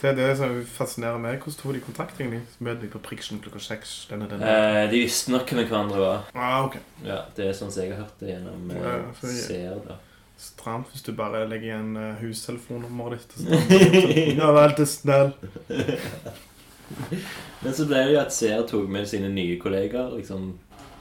[0.00, 1.38] Det er det som fascinerer meg.
[1.42, 2.40] Hvordan tok de kontakt, egentlig?
[2.60, 4.06] Møtte de på Prikken klokka seks.
[4.10, 4.48] Denne, denne.
[4.48, 6.24] eh, De visste nok hvem hverandre var.
[6.34, 6.78] Ah, ok.
[7.04, 9.98] Ja, Det er sånn som jeg har hørt det gjennom eh, Ja, for da
[10.38, 13.48] Stramt hvis du bare legger igjen uh, hustelefonnummeret ditt.
[14.38, 15.32] Ja vel, er snill.
[17.62, 20.52] Men så ble det jo at seer tok med sine nye kollegaer, liksom,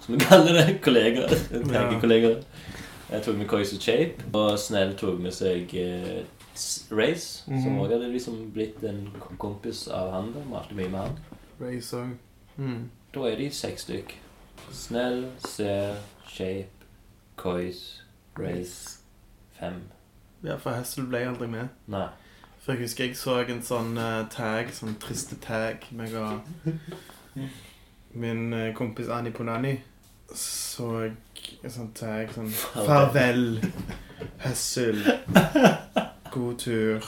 [0.01, 2.41] som vi kaller det, kollegaer, tenkekollegaer.
[3.12, 6.26] Jeg tok med Kois og Shape, og Snell tok med seg eh,
[6.97, 7.64] Mm -hmm.
[7.64, 10.34] som òg også hadde liksom blitt en kompis av han.
[10.34, 11.20] da, Malte mye med han.
[11.62, 12.10] Race òg.
[12.58, 12.89] Mm.
[13.14, 14.20] Da er de seks stykk.
[14.72, 15.95] Snell, Ser,
[16.28, 16.70] Shape,
[17.36, 18.03] Kois,
[18.39, 18.99] Race,
[19.60, 19.74] fem.
[20.43, 21.68] Ja, for Hessel ble aldri med.
[21.88, 22.08] Nei.
[22.60, 26.39] For jeg husker jeg så en sånn uh, tag, sånn triste tag, meg og
[28.14, 29.80] min uh, kompis Anni Ponani
[30.36, 31.14] så jeg
[31.64, 33.62] en sånn tag sånn Farvel,
[34.44, 35.00] Hessel.
[36.34, 37.06] God tur.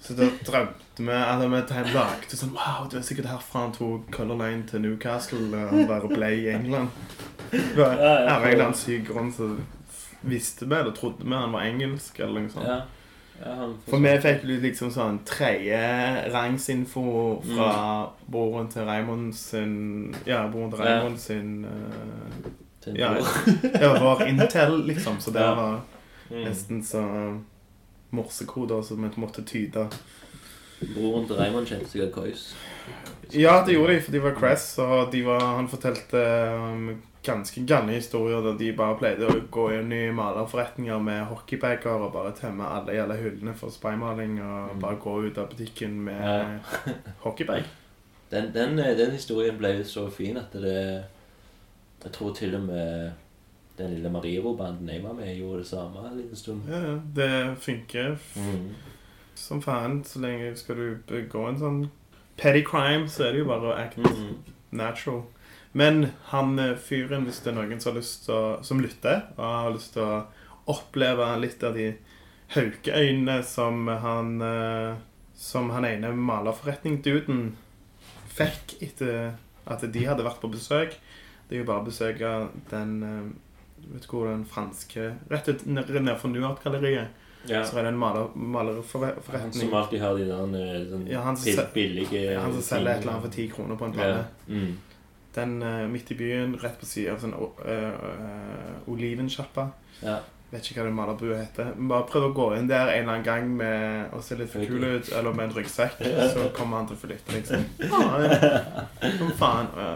[0.00, 3.72] Så da drømte vi at vi tegn- lagde sånn Wow, du er sikkert herfra han
[3.76, 6.88] tok Color Line til Newcastle og bare ble i England.
[7.50, 9.50] Av en eller annen syk grunn så
[10.22, 12.66] visste vi, eller trodde vi han var engelsk, eller noe sånt.
[13.88, 17.04] For vi fikk jo liksom sånn tredjerangsinfo
[17.46, 17.70] fra
[18.30, 20.84] broren til Raymond sin Ja, broren til Ja.
[20.98, 23.14] Raymond sin uh, Ja,
[23.80, 25.18] ja, vår Intel, liksom.
[25.20, 25.80] Så det var
[26.30, 26.44] Mm.
[26.46, 27.00] nesten så
[28.14, 29.88] morsekoder som vi måtte tyde.
[30.94, 32.54] Broren til Raymond kjente sikkert Kois.
[33.34, 36.22] Ja, det gjorde de, for de var crass, og de var, han fortalte
[36.54, 41.90] um, ganske gale historier der de bare pleide å gå inn i malerforretninger med hockeybager
[42.06, 44.80] og bare tømme alle jævla hyllene for spraymaling og Mm.
[44.80, 46.58] bare gå ut av butikken med Ja.
[47.24, 47.64] hockeybag.
[48.30, 51.04] Den, den, eh, den historien ble så fin at det
[52.04, 53.10] Jeg tror til og med
[53.78, 56.62] den lille Mariro-banden jeg var med, gjorde det samme en liten stund.
[56.68, 58.70] Ja, ja, det funker Mm.
[59.34, 60.04] som faen.
[60.04, 61.90] Så lenge skal du begå en sånn
[62.38, 64.36] petty crime, så er det jo bare å act Mm.
[64.70, 65.22] natural.
[65.72, 69.94] Men han eh, fyren, hvis det er noen som å, som lytter, og har lyst
[69.94, 70.22] til å
[70.70, 71.92] oppleve litt av de
[72.54, 74.96] haukeøynene som han eh,
[75.40, 77.54] Som han ene malerforretning-duden
[78.34, 79.38] fikk etter
[79.70, 80.98] at de hadde vært på besøk.
[81.48, 82.34] Det er jo bare å besøke
[82.72, 83.30] den eh,
[83.80, 87.16] Vet du hvor den franske Rett ut nedfor Nuart-galleriet.
[87.48, 87.62] Ja.
[87.64, 89.54] Så er det en maler, Han malerforretning.
[89.56, 90.42] som alltid har de der
[90.90, 91.22] den Ja,
[91.72, 94.24] billige Han som selger et eller annet for ti kroner på en plate.
[94.44, 94.54] Ja.
[94.60, 94.76] Mm.
[95.36, 99.70] Den uh, midt i byen, rett på siden av sånn uh, olivensjappa.
[100.02, 100.20] ja.
[100.50, 101.68] Vet ikke hva det malerbua heter.
[101.78, 104.66] Bare prøv å gå inn der en eller annen gang med å se litt for
[104.66, 106.00] kul ut, eller med en ryggsekk,
[106.34, 107.62] så kommer han til å få lytte, liksom.
[107.86, 109.12] Ah, ja.
[109.20, 109.70] Som faen.
[109.78, 109.92] Ja,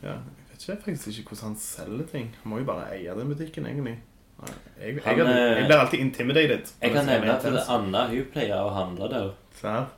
[0.00, 0.14] ja.
[0.16, 2.30] Jeg vet ikke faktisk ikke hvordan han selger ting.
[2.40, 3.98] Han må jo bare eie den butikken, egentlig.
[4.36, 6.72] Jeg, jeg, Han, jeg, eh, jeg blir alltid intimidated.
[6.80, 9.30] Jeg kan nevne at det Anna hun pleier å handle der.
[9.60, 9.90] Serr?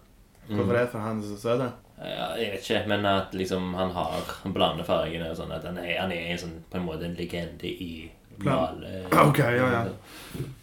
[0.48, 0.56] Mm.
[0.56, 0.84] Hvorfor det?
[0.90, 1.64] For han er så søt?
[1.98, 5.50] Ja, jeg vet ikke, men at liksom han har Han blander fargene og sånn.
[5.52, 8.10] At han er, han er en sånn, på en måte en legende i
[8.44, 9.04] male...
[9.28, 9.84] Ok, ja, ja.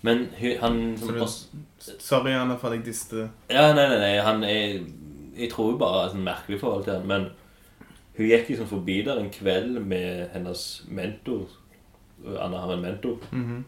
[0.01, 0.29] Men
[0.61, 1.63] han som også
[1.99, 3.27] Sorry, for at jeg diste.
[3.51, 4.79] Ja, nei, nei, nei, han er
[5.35, 7.27] Jeg tror jo bare sånn merkelig forhold til han, men
[8.15, 11.49] hun gikk liksom forbi der en kveld med hennes mentor.
[12.39, 13.17] Anna har en mentor.
[13.31, 13.65] Mhm.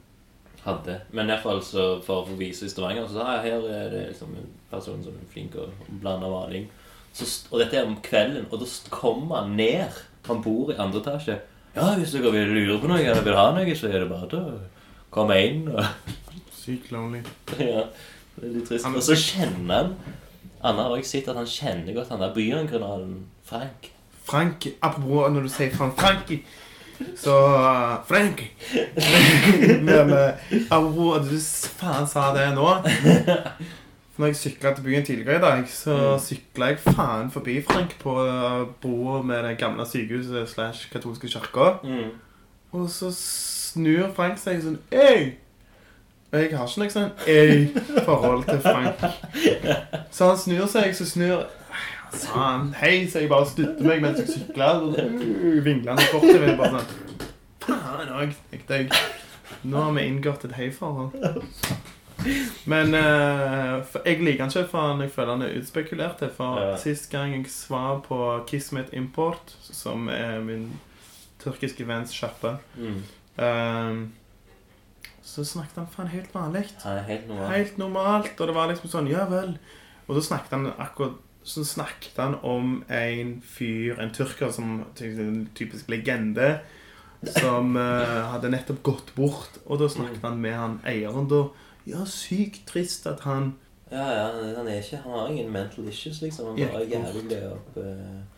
[0.64, 1.02] Hadde.
[1.12, 3.68] Men i hvert fall så for å få vise i Stavanger, så sa jeg her
[3.72, 5.68] er det liksom en person som er flink å
[6.02, 6.70] blande maling.
[7.18, 9.96] Så, og dette er om kvelden, og da kommer han ned.
[10.28, 11.40] Han bor i andre etasje.
[11.74, 14.30] Ja, hvis dere vil lure på noe eller vil ha noe, så er det bare
[14.30, 14.60] til å
[15.14, 15.66] komme inn.
[15.72, 16.14] Og,
[16.58, 17.24] Sykt lonely.
[17.62, 17.88] ja,
[18.36, 18.90] det er litt trist.
[18.90, 19.94] Og så kjenner han
[20.66, 23.92] Anna har også sett at han kjenner godt han der Byån-kanalen Frank.
[24.26, 26.42] Frank, apropos når du sier Frank Franki,
[27.16, 28.42] så uh, Frank
[29.88, 30.34] Men uh,
[30.72, 31.38] apropos at du
[31.78, 32.72] faen sa det nå.
[34.18, 36.20] Når jeg sykla til byen tidligere i dag, så Mm.
[36.20, 41.78] sykla jeg faen forbi Frank på uh, broa med det gamle sykehuset slash katolske kirka.
[41.84, 42.10] Mm.
[42.72, 45.36] Og så snur Frank seg sånn Ei!
[46.34, 49.06] Og jeg har ikke noe sånn ei-forhold til Frank.
[50.12, 51.46] Så han snur seg, så snur
[52.14, 54.82] Så han hei, så jeg bare stutter meg mens jeg sykler.
[55.64, 56.58] Vinglende bortover.
[56.58, 56.90] Bare sånn
[57.68, 58.90] Faen òg, tenkte jeg.
[59.64, 61.16] Nå har vi inngått et hei-forhold.
[62.66, 66.24] Men uh, jeg liker han ikke, for jeg føler han er utspekulert.
[66.36, 66.78] For Ja.
[66.78, 70.80] sist gang jeg svar på Kismet Import, som er min
[71.44, 73.04] tyrkiske venns sjappe Mm.
[73.40, 74.08] uh,
[75.28, 76.66] så snakket han faen helt vanlig.
[76.86, 77.52] Er helt normalt.
[77.56, 78.40] Helt normalt.
[78.40, 79.58] Og det var liksom sånn Ja vel.
[80.08, 85.50] Og da snakket han akkurat Så snakket han om en fyr, en tyrker, som en
[85.56, 86.60] typisk legende,
[87.24, 89.56] som uh, hadde nettopp gått bort.
[89.66, 91.46] Og da snakket han med han eieren da.
[91.88, 93.54] Ja, sykt trist at han
[93.92, 94.24] Ja, ja,
[94.58, 96.48] han er ikke Han har ingen mental issues, liksom.
[96.50, 96.68] Han Ja.
[96.74, 97.84] bare er jævlig opp uh...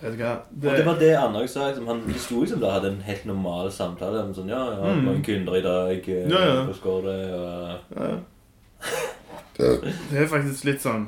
[0.03, 1.67] Vet du hva Og det var det Anna også sa.
[1.71, 4.21] Liksom, han sto liksom der hadde en helt normal samtale.
[4.23, 5.03] om Sånn, ja, jeg har Mm.
[5.05, 6.09] mange kunder i dag.
[6.09, 6.65] eh, Ja, ja.
[6.65, 7.33] Hvordan går det?
[7.33, 8.17] Og ja.
[9.57, 11.07] Det er faktisk litt sånn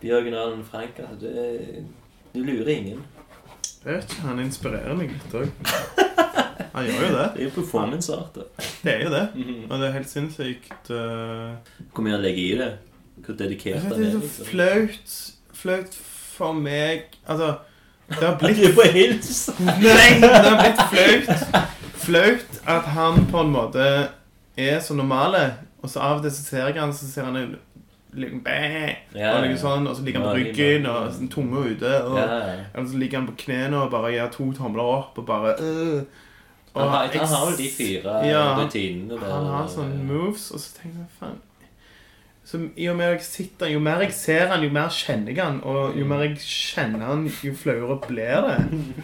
[0.00, 1.84] Bjørgen Allen Frank, altså, det,
[2.34, 3.02] du lurer ingen.
[3.84, 5.50] Jeg vet ikke, Han inspirerer meg litt òg.
[6.74, 7.26] Han gjør jo det.
[7.34, 8.38] Det er jo performance art.
[8.84, 9.24] Det er jo det.
[9.34, 9.64] Mhm.
[9.70, 11.56] Og det er helt sinnssykt uh,
[11.94, 12.70] Hvor mye han legger i det.
[13.24, 14.06] Hvor dedikert han det er.
[14.06, 14.46] er så liksom.
[14.52, 15.16] flaut
[15.60, 15.98] Flaut
[16.36, 17.54] for meg Altså,
[18.08, 19.50] det har Du blitt er på hils!
[19.60, 21.66] Nei, det har blitt flaut.
[22.00, 23.84] Flaut at han på en måte
[24.56, 25.42] er så normale.
[25.82, 27.58] Og så av og til så ser jeg han, så ser han ut
[28.12, 28.56] liksom, bæ,
[29.14, 31.92] Ja, og, sånn, og så ligger han på ryggen og sånn, tunga ute.
[32.08, 32.56] Og, Ja, ja.
[32.74, 36.02] Eller så ligger han på knærne og bare gir to tomler opp og bare øh.
[36.74, 39.30] Han har, han har vel de fire Ja, rutinene der.
[39.32, 41.38] Han har sånne moves, og så tenker jeg faen
[42.50, 45.60] så og at jeg sitter, Jo mer jeg ser han, jo mer kjenner jeg han.
[45.62, 48.56] Og jo mer jeg kjenner han, jo flauere blir det.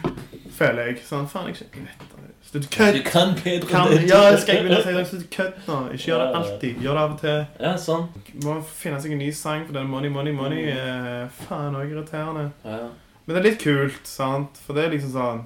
[0.59, 1.03] Føler jeg.
[1.07, 2.17] Sånn, faen, jeg, jeg vet det.
[2.47, 4.11] Slutt Du kan bedre Kan, enn det.
[4.11, 5.05] ja, jeg skal jeg begynne å si det.
[5.11, 5.79] Slutt kødd nå.
[5.95, 6.83] Ikke gjør det alltid.
[6.83, 7.41] Gjør det av og til.
[7.67, 8.05] Ja, sånn.
[8.47, 12.49] Må finne seg en ny sang, for den money, money, money er Faen, òg irriterende.
[12.67, 12.85] Ja.
[13.27, 14.59] Men det er litt kult, sant?
[14.63, 15.41] For det er liksom sånn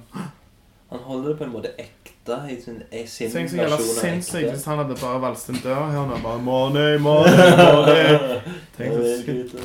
[0.91, 3.95] Han holder det på en måte ekte i sin, i sin Tenk så jævla versjon
[3.97, 4.51] av sinnssykt ekte.
[4.53, 6.17] hvis han hadde bare valgt en dør her nå.
[6.23, 8.41] Bare money, money, money.
[8.77, 9.33] Tenk så Jeg vet ikke.
[9.57, 9.61] Det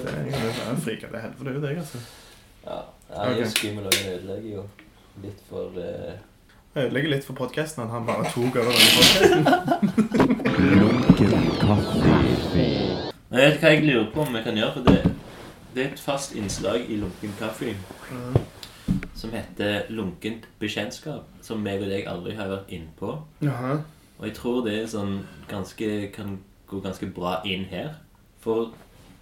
[0.71, 1.99] er frika til helvete ut, jeg, altså.
[2.67, 2.79] Ja,
[3.17, 3.51] han er jo Ok.
[3.51, 4.63] skummel og han ødelegger jo
[5.23, 6.17] litt for eh,
[6.75, 9.43] Jeg ødelegger litt for podkasten at han bare tok over denne podkasten.
[10.81, 11.33] Lunken
[11.63, 12.01] kaffe.
[13.29, 14.99] Men jeg vet hva jeg lurer på om jeg kan gjøre, for det,
[15.77, 17.75] det er et fast innslag i Lunken kaffe
[19.17, 23.13] som heter Lunkent bekjentskap, som meg og deg aldri har vært innpå.
[24.19, 25.19] Og jeg tror det er sånn
[25.51, 26.39] ganske, kan
[26.69, 27.95] gå ganske bra inn her.
[28.43, 28.73] For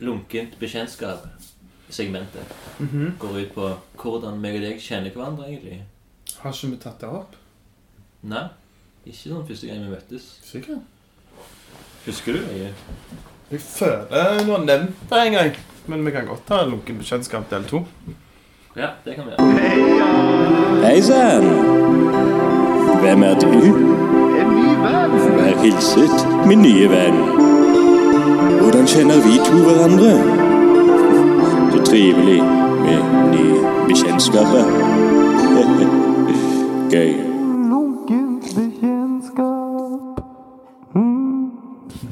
[0.01, 1.27] lunkent bekjentskap,
[1.91, 2.47] segmentet,
[2.81, 3.19] Mhm.
[3.19, 3.69] går ut på
[4.01, 5.83] hvordan meg og deg kjenner hverandre, egentlig.
[6.41, 7.37] Har ikke vi tatt det opp?
[8.23, 8.49] Nei,
[9.07, 10.31] ikke sånn første gang vi møttes.
[10.43, 10.81] Sikkert.
[12.07, 12.39] Husker du?
[12.53, 12.73] Jeg,
[13.51, 15.57] Jeg føler du har nevnt det en gang.
[15.87, 17.83] Men vi kan godt ta lunken bekjentskap del to.
[18.77, 20.87] Ja, det kan vi gjøre.
[20.87, 21.45] Hei sann!
[23.01, 23.47] Hvem er du?
[24.41, 25.13] En ny venn.
[25.37, 27.19] Vær hilset, min nye venn.
[28.61, 30.13] Hvordan kjenner vi to hverandre?
[31.73, 32.41] Så trivelig
[32.87, 33.01] med
[33.35, 33.57] nye
[33.89, 34.65] bekjentskaper.
[36.95, 37.15] Gøy.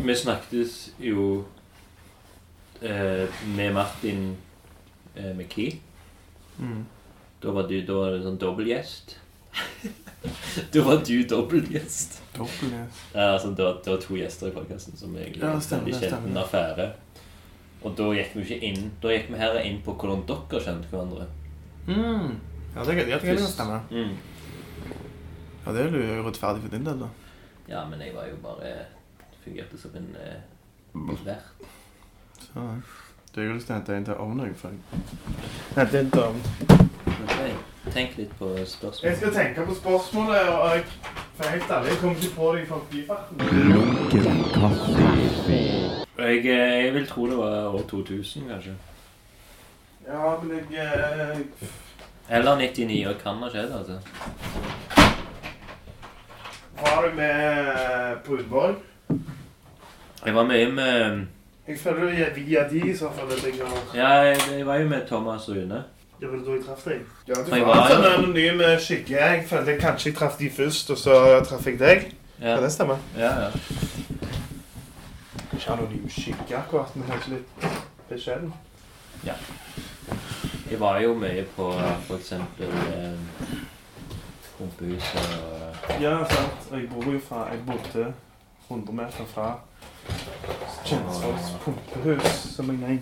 [0.04, 1.44] Vi snakket jo
[2.82, 4.36] eh, med Martin
[5.16, 5.80] eh, McKee.
[6.58, 6.84] Mm.
[7.42, 9.16] Da var du da var det sånn dobbeltgjest.
[10.72, 12.20] da var du dobbeltgjest.
[12.36, 13.00] Dobbelt.
[13.14, 16.12] Ja, altså, det, var, det var to gjester i podkasten som egentlig Ja, stemmer, det
[16.12, 16.92] en affære.
[17.82, 20.90] Og da gikk vi ikke inn Da gikk vi her inn på hvordan dere kjente
[20.92, 21.26] hverandre.
[21.88, 22.36] Mm.
[22.76, 23.48] Ja, det, ja, det stemmer.
[23.50, 23.80] stemme.
[23.90, 24.14] Mm.
[25.66, 27.10] Ja, det er jo rettferdig for din del, da.
[27.68, 28.72] Ja, men jeg var jo bare
[29.42, 30.38] Fungerte som en eh,
[31.26, 31.66] vert.
[32.38, 32.62] Så,
[33.34, 34.68] Du har lyst til å hente en til ovnen, jeg, for
[35.78, 36.42] Hente en til ovnen.
[37.22, 37.38] Ok,
[37.94, 39.04] Tenk litt på spørsmålet.
[39.06, 40.84] Jeg skal tenke på spørsmålet, og jeg,
[41.38, 43.34] for helt ærlig, jeg kommer ikke på det i forbifarten.
[46.18, 48.76] Jeg, eh, jeg vil tro det var år 2000, kanskje.
[50.06, 51.44] Ja, men jeg jeg...
[52.30, 53.96] Eller 99, og kan ha skjedd, altså.
[56.80, 58.74] Var du med på Brunborg?
[60.26, 61.26] Jeg var mye med
[61.72, 63.30] Jeg føler det er via de i så fall.
[63.32, 63.82] at jeg har...
[63.96, 65.82] Ja, jeg, jeg var jo med Thomas og Une.
[66.20, 67.00] Det var da jeg traff deg.
[67.28, 69.16] Ja, du Jeg var var en sånn anonym eh, skygge.
[69.18, 71.16] Jeg følte jeg kanskje jeg traff de først, og så
[71.48, 72.04] traff jeg deg.
[72.42, 72.98] Ja, Kan det stemme?
[73.18, 73.32] ja.
[73.46, 73.48] ja.
[75.52, 77.66] Ikke anonym skygge akkurat, men kanskje litt
[78.10, 78.52] beskjeden.
[79.24, 81.66] Jeg var jo mye på
[82.06, 83.58] for eksempel eh,
[84.56, 86.70] Pumpehuset og Ja, sant.
[86.70, 88.06] Og jeg bor jo fra Jeg bodde
[88.68, 89.48] 100 meter fra
[90.84, 92.96] Kjensvolls pumpehus, som jeg nei.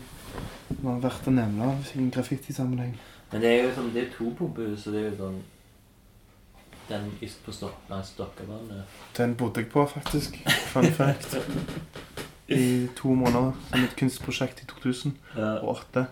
[0.70, 2.92] Det var verdt å nevne i en graffitisammenheng.
[3.32, 5.40] Men det er jo sånn, det er to pumpehus, og det er jo sånn
[6.90, 8.82] Den i- på Stok nei, Stokkavannet.
[9.16, 10.40] Den bodde jeg på, faktisk.
[10.72, 11.36] Fun fact.
[12.50, 16.06] I to måneder som et kunstprosjekt i 2008.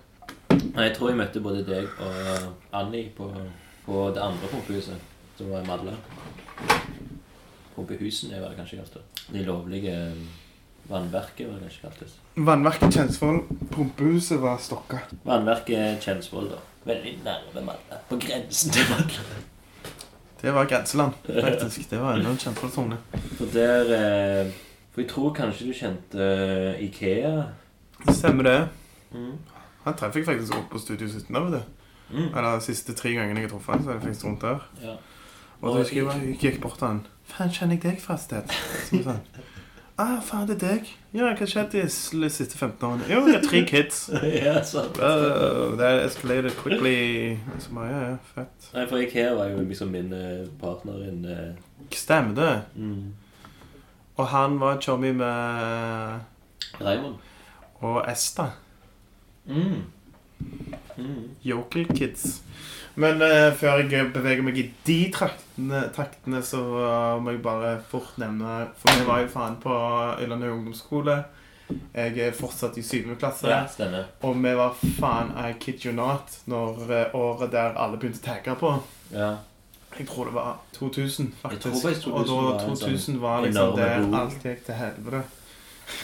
[0.74, 3.26] Nei, Jeg tror jeg møtte både deg og Annie på,
[3.86, 5.00] på det andre pumpehuset,
[5.36, 5.96] som var i Madla.
[7.74, 9.02] Pumpehusene er det kanskje kalt det.
[9.34, 9.96] De lovlige
[10.88, 12.16] vannverket var det ikke kaltes.
[12.36, 15.02] Vannverket Kjensvoll, pumpehuset var stokka.
[15.24, 16.60] Vannverket Kjensvoll, da.
[16.88, 18.00] Veldig nærme Madla.
[18.08, 19.24] På grensen til Madla.
[20.40, 21.90] Det var grenseland, faktisk.
[21.90, 22.96] Det var enda en Kjensvoll-tone.
[23.36, 24.52] For der eh,
[24.92, 27.42] For jeg tror kanskje du kjente eh, Ikea.
[28.08, 28.68] Stemmer det.
[29.12, 29.34] Mm.
[29.84, 31.60] Han treffer jeg faktisk opp på Studio 17 Da, vet du.
[32.10, 32.36] Mm.
[32.36, 34.66] Eller de siste tre gangene jeg har truffet han, så er det faktisk rundt der.
[34.82, 34.96] Ja.
[35.60, 37.06] Og da husker jeg bare, jeg gikk bort til han.
[37.28, 38.58] Faen, kjenner jeg deg fra et sted?
[38.88, 39.22] Så sånn.
[39.98, 40.90] Ah, faen, det er deg.
[41.10, 41.80] Ja, hva har de
[42.30, 43.06] siste 15 årene?
[43.10, 44.04] Jo, jeg har tre kids.
[44.44, 44.94] ja, sant.
[45.02, 47.34] Uh, that escalated quickly.
[47.58, 48.68] Så bare, ja, ja, fett.
[48.76, 51.88] Nei, for Ikea var jo liksom min eh, partner in uh...
[51.90, 52.52] Stemmer det.
[52.76, 53.08] mm.
[54.18, 56.20] Og han var chummy med
[56.80, 57.18] Raymond.
[57.80, 58.48] og Esta.
[59.46, 59.82] Mm.
[60.96, 61.28] Mm.
[61.46, 62.42] Yokel Kids.
[62.98, 67.76] Men uh, før jeg beveger meg i de traktene, traktene så uh, må jeg bare
[67.90, 69.74] fort nevne For vi var jo faen på
[70.18, 71.18] Øylandet ungdomsskole.
[71.94, 73.46] Jeg er fortsatt i syvende klasse.
[73.50, 74.08] Ja, stemmer.
[74.24, 78.26] Og vi var faen I kid you not når uh, året der alle begynte å
[78.32, 78.72] tagge på.
[79.12, 79.36] Ja.
[79.98, 81.64] Jeg tror det var 2000, faktisk.
[81.64, 84.14] Jeg tror faktisk 2000 og da var en 2000 var liksom der boom.
[84.14, 85.22] alt gikk til helvete.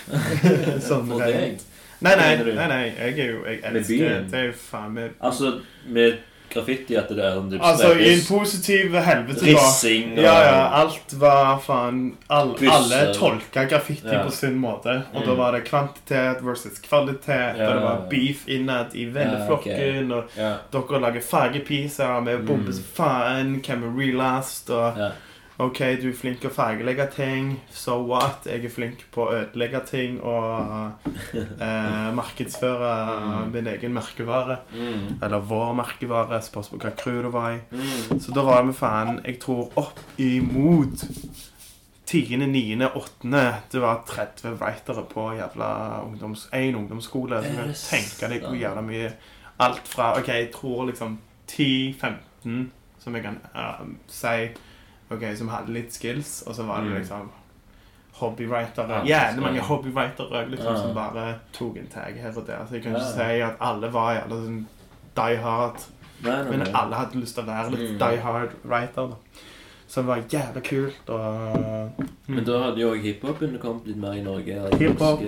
[0.88, 1.58] sånn For deg.
[2.04, 4.14] Nei, nei, nei, nei, jeg er jo Jeg elsker.
[4.30, 6.22] Det er jo faen meg Altså, med
[6.54, 9.46] graffiti at det er sånn Altså, i en positiv helvete da.
[9.52, 12.54] Rissing og Ja, ja, alt var faen all.
[12.70, 14.22] Alle tolka graffiti Ja.
[14.24, 15.02] på sin måte.
[15.14, 15.26] Og Mm.
[15.26, 17.58] da var det kvantitet versus kvalitet.
[17.58, 20.12] Ja, og det var beef innad i venneflokken.
[20.12, 20.56] Og Ja.
[20.72, 23.60] dere lager fargepiser med bomber som faen.
[23.62, 24.70] Hvem er realast?
[24.70, 24.94] Og.
[25.58, 27.52] OK, du er flink til å fargelegge ting.
[27.70, 28.42] So what?
[28.50, 33.52] Jeg er flink på å ødelegge ting og eh, markedsføre Mm.
[33.52, 34.56] min egen merkevare.
[34.74, 35.20] Mm.
[35.22, 36.40] Eller vår merkevare.
[36.42, 37.60] Spørs på hva crew det var i.
[37.70, 38.18] Mm.
[38.20, 41.06] Så da var vi faen, jeg tror opp imot
[42.06, 43.46] 10., 9., 8.
[43.72, 45.70] Det var 30 writere på jævla
[46.04, 47.40] ungdoms, en ungdomsskole.
[47.46, 49.12] Så jeg tenker deg hvor jævla mye
[49.62, 51.12] Alt fra OK, jeg tror liksom
[51.46, 54.48] 10-15 som jeg kan uh, si
[55.14, 56.98] OK, som hadde litt skills, og så var det Mm.
[56.98, 57.30] liksom
[58.20, 59.02] hobbywritere.
[59.06, 62.66] Ja, Jævlig så- mange hobbywritere liksom, som bare tok en tag her og der.
[62.68, 64.64] Så jeg kan ikke si at alle var jævla sånn
[65.16, 65.80] die hard.
[66.22, 67.98] Men alle hadde lyst til å være litt Mm.
[67.98, 69.08] die hard writer.
[69.08, 71.08] Så Som var jævla kult.
[71.08, 71.90] Og
[72.28, 74.76] Men da hadde jo hiphopen kommet litt mer i Norge.
[74.78, 75.20] Hiphop.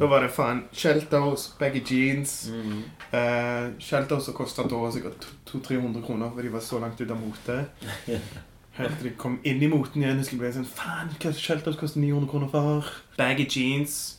[0.00, 2.50] da var det faen Sheltos, baggy jeans.
[2.50, 2.82] Mm.
[3.12, 7.18] eh, Sheltos som kosta da sikkert 200-300 kroner, for de var så langt ute av
[7.20, 7.66] mote.
[8.80, 10.18] Helt til de kom inn i moten igjen.
[10.18, 12.90] Husker jeg ble sånn Faen, hva Sheltos koster 900 kroner for?
[13.18, 14.16] Baggy jeans.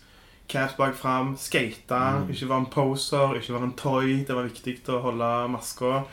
[0.52, 2.28] Caps bak fram, skate, Mm.
[2.30, 4.24] ikke være en poser, ikke være en toy.
[4.28, 6.04] Det var viktig å holde maska.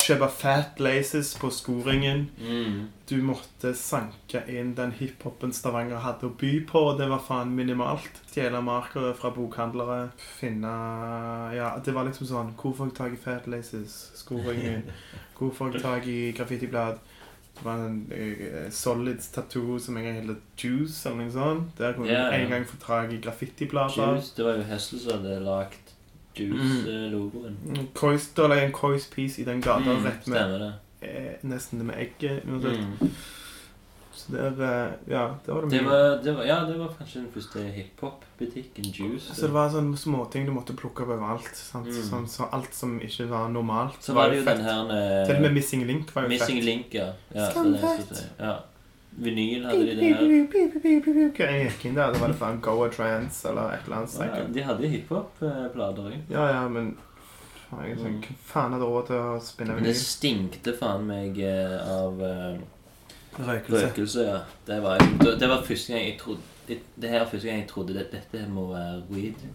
[0.00, 2.30] Kjøpe fat laces på skoringen.
[2.40, 2.88] Mm.
[3.06, 7.52] Du måtte sanke inn den hiphopen Stavanger hadde å by på, og det var faen
[7.54, 8.08] minimalt.
[8.30, 10.10] Stjele markere fra bokhandlere.
[10.38, 10.72] Finne
[11.54, 14.10] Ja, det var liksom sånn Hvor får jeg tak i fat laces?
[14.14, 14.84] Skoringen.
[15.38, 16.98] Hvor får jeg tak i graffitiblad?
[17.60, 21.74] Det var en uh, Solids tattoo som en gang het Juice, eller noe sånt.
[21.78, 22.38] Der kunne Ja, ja.
[22.40, 24.14] en gang få tak i graffitiplater.
[24.14, 25.92] Juice, det var jo Hessel som hadde lagd
[26.40, 27.56] Juice-logoen.
[27.66, 30.58] Mm, Kois, da la jeg en Kois piece i den gata Mm, rett med stemmer
[30.58, 30.72] det.
[31.02, 32.44] eh, nesten det med egget.
[32.44, 33.10] Mm.
[34.20, 37.20] Så der, eh, ja, der var det Det var, det var, ja, det var kanskje
[37.20, 39.34] den første hiphop-butikken, Juice.
[39.34, 41.52] Så det var sånne småting du måtte plukke opp overalt.
[41.56, 41.88] Sant?
[41.88, 42.02] Mm.
[42.08, 44.00] Sånn, så alt som ikke var normalt.
[44.04, 44.60] Så var det jo fett.
[44.60, 46.68] den her Til og med eh, Missing Link var jo Missing fett.
[46.68, 47.12] Link, ja.
[47.34, 48.26] ja, Skamfett.
[48.38, 48.58] ja.
[49.10, 51.46] Vinyl hadde de det her.
[51.50, 54.18] Jeg gikk inn der, det var det faen A Trance eller et eller annet.
[54.22, 56.18] Ja, de hadde hiphop-plater òg.
[56.30, 56.94] Ja, ja, men
[57.70, 61.76] jeg sånn, Hva faen hadde råd til å spinne Men det stinkte faen meg eh,
[61.86, 62.60] av eh,
[63.38, 63.86] Røkelse.
[63.86, 64.38] røkelse, ja.
[64.66, 64.98] Det var,
[65.40, 68.48] det var første gang jeg trodde det, det her første gang jeg trodde det, dette
[68.48, 69.46] må være weed.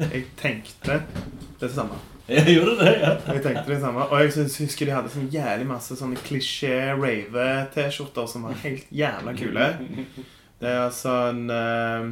[0.00, 1.02] Jeg tenkte
[1.60, 1.96] det samme.
[2.28, 3.10] Jeg gjorde det, ja.
[3.32, 8.28] Jeg tenkte det samme Og jeg husker de hadde sånn jævlig masse sånne klisjé rave-T-skjorter
[8.30, 9.66] som var helt jævla kule.
[10.60, 12.08] Det er sånn uh,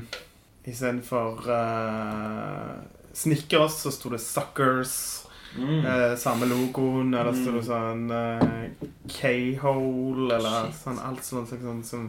[0.69, 2.77] Istedenfor uh,
[3.17, 5.22] Snickers så sto det Suckers.
[5.57, 5.85] Mm.
[5.87, 7.15] Eh, samme logoen.
[7.15, 10.81] Eller så det sånn eh, K-hole, eller Shit.
[10.83, 12.09] sånn alt sånn, sånn, sånn, sånn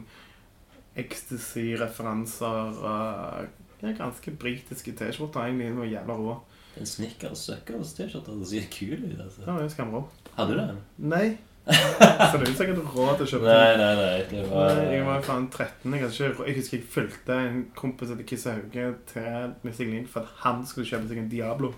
[0.93, 2.73] Ecstasy-referanser.
[2.83, 3.45] Uh,
[3.81, 5.71] ja, ganske britiske T-skjorter, egentlig.
[5.71, 6.35] De var jævla rå.
[6.79, 9.47] En Snickers Suckers T-skjorte det ser kul ut, altså.
[9.47, 10.03] Var jo skamrå.
[10.37, 10.79] Hadde du den?
[11.13, 11.25] Nei.
[11.63, 14.15] Så det er jo sikkert råd til å kjøpe Nei, nei, nei.
[14.27, 15.93] Det var Nei, Jeg var faen 13.
[15.95, 20.27] Jeg, ikke, jeg husker jeg fulgte en kompis etter Kiss Hauge til Missing Link for
[20.27, 21.71] at han skulle kjøpe seg en Diablo.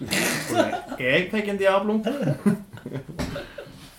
[0.00, 1.98] Jeg fikk en Diablo.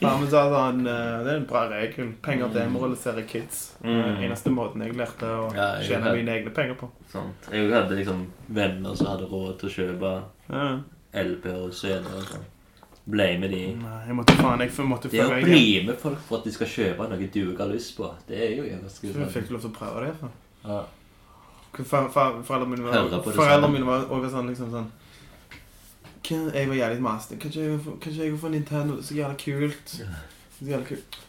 [0.04, 0.94] Far min sa sånn Det
[1.32, 2.10] er en bra regel.
[2.26, 3.62] Penger demoraliserer kids.
[3.84, 4.00] Mm.
[4.02, 6.90] Den eneste måten jeg lærte å Ja, jeg tjene hadde, mine egne penger på.
[7.12, 7.48] sant.
[7.54, 10.16] Jeg hadde liksom venner som hadde råd til å kjøpe
[10.50, 10.66] Ja.
[11.24, 12.50] LP og CD og sånn.
[13.06, 13.62] Ble med de.
[13.76, 16.68] Nei, jeg måtte faen Jeg måtte Det å bli med folk for at de skal
[16.68, 19.70] kjøpe noe du ikke har lyst på, det er jo ganske Jeg fikk lov til
[19.72, 20.12] å prøve det.
[20.12, 20.32] iallfall.
[20.64, 20.84] Ja.
[21.74, 24.92] For, for, foreldrene mine var, foreldre mine var også sånn liksom sånn
[26.30, 27.40] Jeg var jævlig masete.
[27.40, 28.96] Kanskje jeg går for Nintendo?
[28.96, 29.90] Det er så jævla kult.
[29.90, 31.20] Så jævla kult.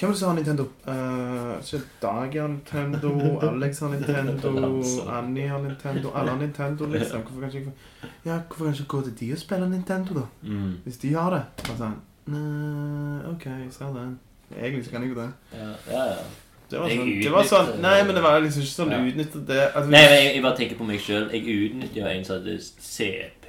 [0.00, 0.62] Hvem er det som har Nintendo?
[0.88, 3.10] Uh, ikke Dag har Nintendo,
[3.50, 4.82] Alex har Nintendo,
[5.12, 7.20] Annie har Nintendo Alle har Nintendo, liksom.
[7.20, 7.72] Hvorfor kan ikke
[8.02, 10.24] jeg Ja, hvorfor kan jeg ikke gå til de og spille Nintendo, da?
[10.42, 10.72] Mm.
[10.84, 11.42] Hvis de har det.
[11.70, 11.98] Og sånn
[12.30, 14.18] Nei, OK, jeg ser den.
[14.56, 15.28] Egentlig så kan jeg jo det.
[15.52, 16.24] Ja, ja, ja.
[16.70, 19.02] Det var sånn, det var sånn Nei, men det var liksom ikke sånn Ja.
[19.04, 21.28] utnyttet det altså, Nei, men jeg, jeg bare tenker på meg sjøl.
[21.34, 23.48] Jeg utnytter jo en som hadde CP.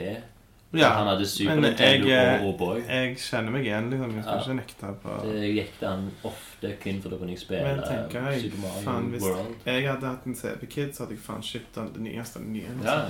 [0.74, 2.78] Ja, Han hadde Super men Nintendo jeg, og O'boy.
[2.88, 4.14] Jeg kjenner meg igjen, liksom.
[4.16, 4.42] Jeg skal Ja.
[4.42, 8.30] ikke nekte på Det gikk han ofte kun for da kunne jeg spille Men tenker
[8.32, 9.56] jeg, Super Mario fan, hvis- World.
[9.66, 12.52] Jeg hadde hatt en CB-kid, så hadde jeg faen kjøpt den det nyeste av det
[12.52, 12.62] nye.
[12.62, 12.84] liksom.
[12.86, 13.02] Ja,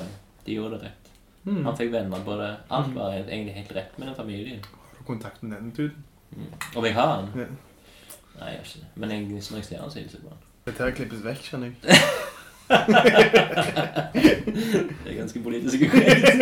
[0.45, 1.12] de gjorde det rett.
[1.45, 1.64] Mm.
[1.66, 2.57] Han fikk venner på det.
[2.72, 2.95] Alt Mm.
[2.95, 4.59] var egentlig helt rett med den familien.
[4.66, 6.03] Har du kontakt med den duden?
[6.36, 6.45] Mm.
[6.76, 7.26] Om jeg har han?
[7.36, 7.45] Ja.
[7.45, 8.88] Nei, jeg har ikke det.
[8.95, 10.38] Men jeg, når jeg ser han, så hilser jeg på han.
[10.66, 11.76] Dette klippes vekk, skjønner jeg.
[15.03, 16.28] Det er ganske politisk ukorrekt.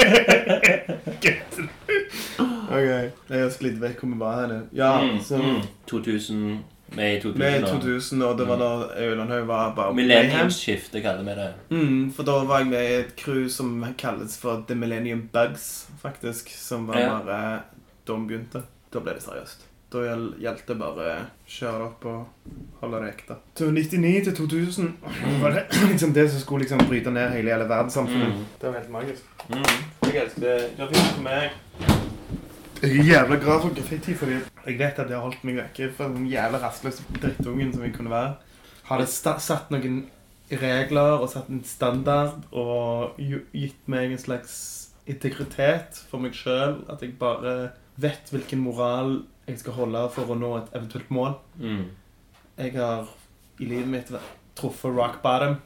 [2.69, 2.85] Ok,
[3.29, 4.59] Jeg har sklidd vekk hvor vi var henne.
[4.77, 5.61] Ja, Mm, så mm.
[5.89, 6.59] 2000
[6.95, 8.69] Med 2000 Med 2000, og det var da
[9.03, 11.49] Øylandhaug var bare Millenniumsskifte kaller vi det.
[11.69, 15.87] Mm, for da var jeg med i et crew som kalles for The Millennium Bugs,
[16.01, 16.49] faktisk.
[16.57, 17.19] Som var Ja.
[17.25, 17.59] bare
[18.07, 18.61] Da begynte.
[18.93, 19.65] Da ble det seriøst.
[19.89, 23.37] Da gjaldt det bare å kjøre det opp og holde det ekte.
[23.57, 24.91] Til 99 til 2000
[25.41, 28.35] var det liksom det som skulle liksom bryte ned hele, hele verdenssamfunnet.
[28.35, 28.43] Mm.
[28.61, 29.31] Det var helt magisk.
[29.49, 29.63] Mm.
[30.05, 30.53] Jeg elsker det.
[30.77, 31.57] Grafikk for meg.
[32.83, 34.37] Jeg er jævla glad for graffiti, fordi
[34.67, 37.97] jeg vet at det har holdt meg vekke fra den jævla rastløse drittungen som jeg
[37.97, 38.37] kunne være.
[38.91, 40.03] Hadde satt noen
[40.51, 44.55] regler og satt en standard og gitt meg en slags
[45.09, 46.83] integritet for meg sjøl.
[46.85, 49.15] At jeg bare vet hvilken moral
[49.49, 51.33] jeg skal holde for å nå et eventuelt mål.
[51.59, 51.85] Mm.
[52.59, 53.07] Jeg har
[53.59, 54.11] i livet mitt
[54.59, 55.57] truffet rock bottom,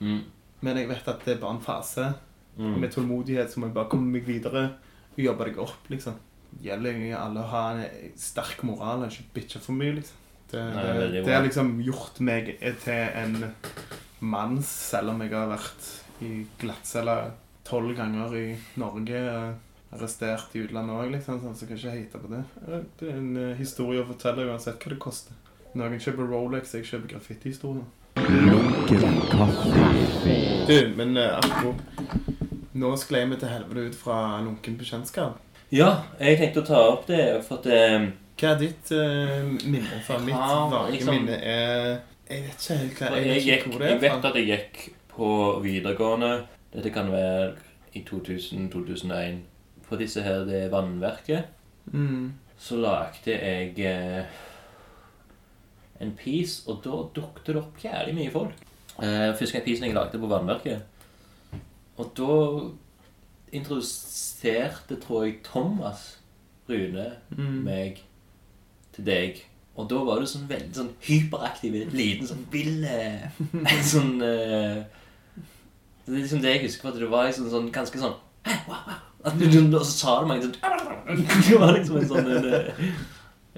[0.00, 0.22] Mm.
[0.62, 2.14] men jeg vet at det er bare en fase.
[2.58, 2.80] Mm.
[2.80, 4.62] med tålmodighet så må jeg bare komme meg videre
[5.14, 6.14] og jobbe deg opp, liksom.
[6.60, 10.16] Gjelder egentlig alle å ha en sterk moral og ikke bitche for mye, liksom.
[10.50, 12.50] Det, har liksom gjort meg
[12.82, 13.54] til en
[14.20, 15.86] mann, selv om jeg har vært
[16.26, 17.14] i glattcelle
[17.64, 18.44] tolv ganger i
[18.82, 19.22] Norge.
[19.90, 22.42] Arrestert i utlandet òg, liksom, sånn, så kan jeg ikke hate på det.
[23.00, 25.34] Det er en uh, historie å fortelle uansett hva det koster.
[25.74, 27.88] Noen kjøper Rolex, jeg kjøper graffitihistorier.
[30.70, 31.74] Du, men uh, apropos
[32.80, 35.40] Nå sklei vi til helvete ut fra lunken bekjentskap.
[35.74, 35.90] Ja,
[36.22, 37.66] jeg tenkte å ta opp det, for at
[37.98, 38.06] um...
[38.40, 41.36] Hva er ditt uh, minne fra mitt vage liksom- minne?
[41.42, 41.98] er
[42.30, 44.38] Jeg vet ikke helt hva jeg, jeg, vet gikk, hvor det jeg er vet at
[44.38, 45.30] jeg gikk på
[45.66, 46.32] videregående.
[46.70, 47.52] Dette kan være
[47.98, 49.40] i 2000-2001.
[49.90, 51.44] På disse her, det vannverket,
[51.90, 52.32] Mm.
[52.60, 54.24] så lagde jeg eh,
[56.00, 58.52] en piece, og da dukket det opp jævlig mye folk.
[59.02, 60.82] Eh, første piecen jeg lagde på vannverket.
[61.98, 62.36] Og da
[63.56, 66.18] introduserte, tror jeg, Thomas
[66.68, 67.64] Rune Mm.
[67.64, 67.98] meg
[68.94, 69.42] til deg.
[69.76, 73.30] Og da var du sånn veldig sånn hyperaktiv, liten, sånn vill eh,
[73.92, 74.84] Sånn eh,
[76.06, 78.14] Det er liksom det jeg husker, at du var liksom sånn ganske sånn
[78.44, 79.06] «Hæ, wow, wow».
[79.20, 80.54] Du, Og så sa du mange sånn
[81.48, 82.92] Det var liksom en sånn en, eh,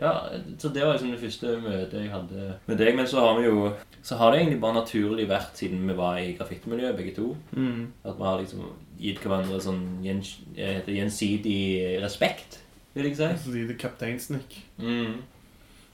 [0.03, 0.13] Ja,
[0.59, 2.97] så det var liksom det første møtet jeg hadde med deg.
[2.99, 3.69] Men så har vi jo
[4.03, 7.93] Så har det egentlig bare naturlig vært, siden vi var i graffitimiljøet begge to, Mm.
[8.05, 8.65] at vi har liksom
[8.99, 12.59] gitt hverandre sånn gjens, gjensidig respekt,
[12.95, 13.29] vil jeg si.
[13.45, 14.57] Så de er kapteinsnikk.
[14.81, 15.21] Mm.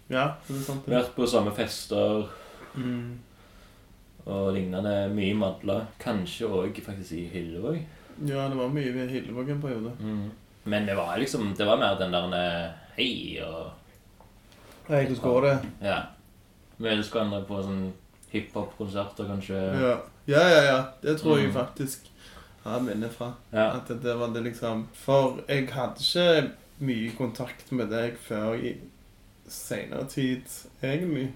[0.08, 0.86] Ja, det er sant.
[0.86, 0.94] det.
[0.94, 2.28] Vært på samme fester
[2.74, 3.18] Mm.
[4.26, 4.96] og lignende.
[5.14, 5.82] Mye i Madla.
[6.00, 7.82] Kanskje òg faktisk i Hyllevåg.
[8.26, 9.92] Ja, det var mye ved Hillevåg en periode.
[10.00, 10.30] Mm.
[10.64, 13.70] Men det var liksom Det var mer den der eh, Hei og
[14.88, 15.58] Hei, hvordan går det?
[15.82, 15.98] Ja.
[16.78, 17.92] Vi elsker hverandre på sånn
[18.32, 19.56] hiphop-konserter, kanskje.
[19.80, 19.96] Ja.
[20.26, 20.78] ja, ja, ja.
[21.02, 21.54] Det tror jeg Mm.
[21.54, 22.06] faktisk
[22.64, 23.32] har minner fra.
[23.52, 23.70] Ja.
[23.76, 26.50] At det, det var det liksom For jeg hadde ikke
[26.80, 28.76] mye kontakt med deg før i
[29.48, 30.42] seinere tid,
[30.82, 31.32] egentlig.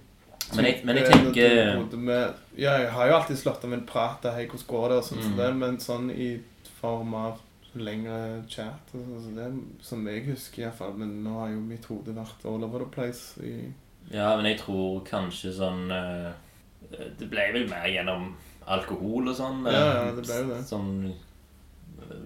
[0.54, 3.72] Men jeg, men jeg Typ, eh, tenker med, Ja, jeg har jo alltid slått av
[3.72, 5.36] en prat 'hei, hvordan går det?' og som Mm.
[5.36, 6.40] det, men sånn i
[6.82, 7.40] form av
[7.72, 10.92] lengre chat altså det er det, som jeg husker iallfall.
[11.00, 13.54] Men nå har jo mitt hode vært all over the place i
[14.12, 16.32] Ja, men jeg tror kanskje sånn eh,
[17.16, 18.32] Det ble vel mer gjennom
[18.66, 19.62] alkohol og sånn.
[19.66, 20.60] eh, Ja, ja, det ble jo det.
[20.68, 20.90] Sånn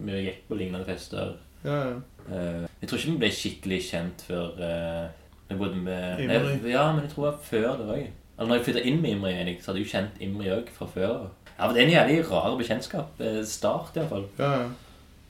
[0.03, 1.37] mye Vi gikk på lignende fester.
[1.63, 1.97] Ja, ja.
[2.27, 5.07] Eh, jeg tror ikke vi ble skikkelig kjent før uh,
[5.47, 6.39] vi bodde med Imri.
[6.43, 8.07] Nei, Ja, men jeg tror det var før det òg.
[8.37, 10.89] Eller når jeg flytta inn med Imri, så hadde jeg jo kjent Imri òg fra
[10.91, 11.29] før.
[11.59, 13.23] Ja, men Det er en jævlig rar bekjentskap.
[13.45, 14.27] Start, iallfall.
[14.39, 14.67] ja, ja.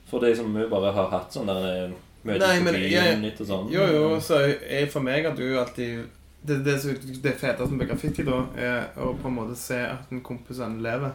[0.09, 1.91] For det som vi bare har hatt sånn der eh,
[2.23, 3.69] møtes Nei, på byen jeg- litt og sånn.
[3.71, 6.05] Jo, jo, så jeg, for meg at du alltid
[6.47, 6.75] Det, det,
[7.23, 10.77] det feteste med graffiti, da, er å på en måte se at en kompis han
[10.81, 11.11] lever.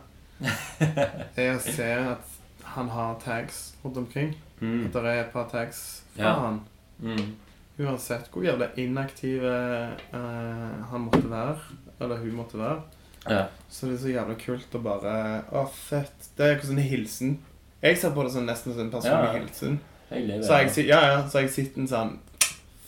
[1.36, 2.26] Er å se at
[2.74, 4.34] han har tags rundt omkring.
[4.60, 4.86] Mm.
[4.86, 6.34] At det er et par tags fra Ja.
[6.40, 6.60] han.
[7.00, 7.36] Mm.
[7.80, 9.88] Uansett hvor jævla inaktiv uh,
[10.90, 11.56] han måtte være,
[12.00, 12.82] eller hun måtte være,
[13.28, 13.46] Ja.
[13.70, 15.14] så det er så jævla kult å bare
[15.54, 16.30] Å, fett.
[16.36, 17.36] Det er en hilsen.
[17.82, 19.38] Jeg ser på det som nesten som en personlig Ja.
[19.38, 19.80] hilsen.
[20.10, 20.42] Jeg lever.
[20.42, 22.18] Så jeg, ja, ja, så jeg sitter en sånn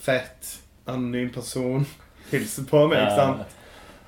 [0.04, 1.86] fett, anonym person
[2.32, 3.54] hilser på meg, ikke sant?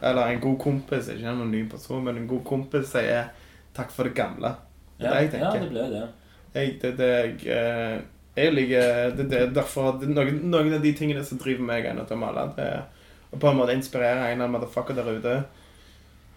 [0.02, 3.30] Eller en god kompis, ikke en anonym person, men en god kompis sier
[3.74, 4.54] 'takk for det gamle'.
[4.98, 6.08] Det er det jeg Ja, det ble det.
[6.54, 8.00] Jeg, det, det, jeg, eh,
[8.36, 12.16] jeg liker det, det, er derfor noen, noen av de tingene som driver meg til
[12.16, 12.84] å male, det er
[13.32, 15.34] å på en måte inspirere en av motherfucker der ute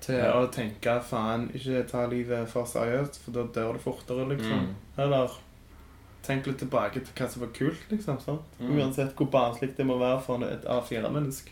[0.02, 0.32] til Ja.
[0.34, 4.60] å tenke 'faen, ikke ta livet for seriøst', for da dør du fortere, liksom.
[4.60, 4.76] Mm.
[4.98, 5.30] Eller
[6.24, 8.20] tenk litt tilbake til hva som var kult, liksom.
[8.22, 8.42] sant?
[8.62, 8.78] Mm.
[8.80, 11.50] Uansett hvor barnslig det må være for et A4-menneske.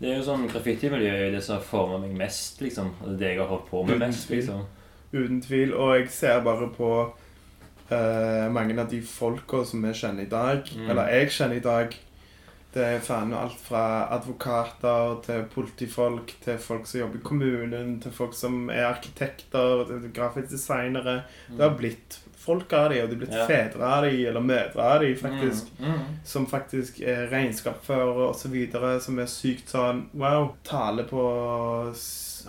[0.00, 2.94] Det er jo sånn Graffitimiljøet er det som har forma meg mest, liksom.
[3.02, 4.28] Det er det jeg har holdt på med Uten mest.
[4.28, 4.36] tvil.
[4.40, 4.64] liksom.
[5.12, 5.74] Uten tvil.
[5.74, 7.12] Og jeg ser bare på
[7.92, 10.90] uh, mange av de folka som vi kjenner i dag, Mm.
[10.90, 11.94] eller jeg kjenner i dag.
[12.72, 18.12] Det er faen alt fra advokater til politifolk til folk som jobber i kommunen, til
[18.14, 21.16] folk som er arkitekter, til grafiske designere.
[21.50, 23.46] Det har blitt folk av de, og det er blitt Ja.
[23.46, 25.66] fedre av de, eller mødre av de, faktisk.
[25.80, 25.90] Mm.
[25.90, 26.04] Mm.
[26.24, 28.54] som faktisk er regnskapsførere osv.,
[29.00, 30.54] som er sykt sånn Wow.
[30.64, 31.94] Taler på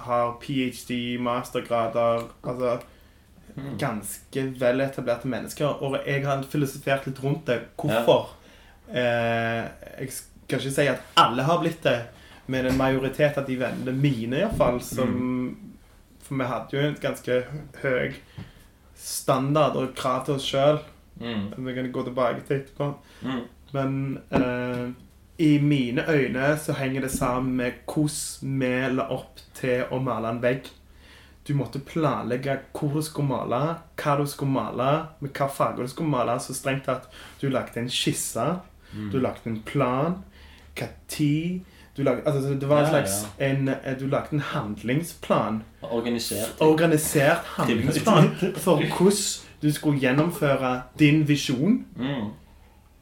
[0.05, 2.79] Har ph.d., mastergrader Altså
[3.57, 3.77] Mm.
[3.77, 5.65] ganske veletablerte mennesker.
[5.83, 7.57] Og jeg har filosofert litt rundt det.
[7.77, 8.29] Hvorfor?
[8.91, 9.61] Eh,
[10.01, 11.97] jeg skal ikke si at alle har blitt det,
[12.51, 15.13] men en majoritet av de vennene mine, iallfall, som
[16.25, 17.37] For vi hadde jo en ganske
[17.81, 18.17] høy
[18.95, 20.81] standard og krav til oss sjøl.
[21.21, 21.47] Mm.
[21.57, 22.91] Vi kan gå tilbake til etterpå.
[23.25, 23.41] Mm.
[23.71, 23.95] Men
[24.29, 24.85] eh,
[25.41, 30.29] i mine øyne så henger det sammen med hvordan vi la opp til å male
[30.29, 30.69] en vegg.
[31.47, 33.61] Du måtte planlegge hvor du skulle male,
[33.97, 36.37] hva du skulle male, med hva farger du skulle male.
[36.39, 37.09] Så strengt tatt
[37.41, 38.45] du lagde en skisse,
[39.11, 40.15] du lagde en plan,
[40.79, 40.87] Når
[41.97, 46.61] du lagde, altså, Det var en Ja, slags en, eh, Du lagde en handlingsplan Organisert.
[46.61, 51.85] organisert handlingsplan for hvordan du skulle gjennomføre din visjon.
[51.95, 52.29] Mm.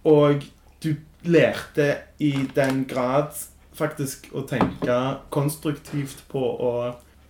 [0.04, 0.44] Og
[0.84, 3.28] du lærte i den grad
[3.74, 4.98] faktisk å tenke
[5.30, 6.74] konstruktivt på å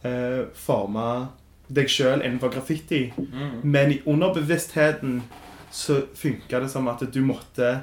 [0.03, 1.28] eh, forme
[1.70, 3.14] deg sjøl innenfor graffiti.
[3.18, 3.60] Mm.
[3.64, 5.22] Men i underbevisstheten
[5.72, 7.82] så funka det som at du måtte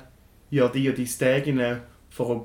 [0.53, 1.70] gjøre de og de stegene
[2.14, 2.36] for å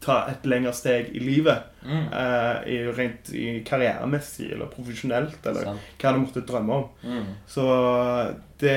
[0.00, 1.66] ta et lengre steg i livet.
[1.84, 2.06] Mm.
[2.08, 6.86] Uh, rent i karrieremessig eller profesjonelt, eller hva du måtte drømme om.
[7.04, 7.30] Mm.
[7.48, 7.66] Så
[8.60, 8.76] det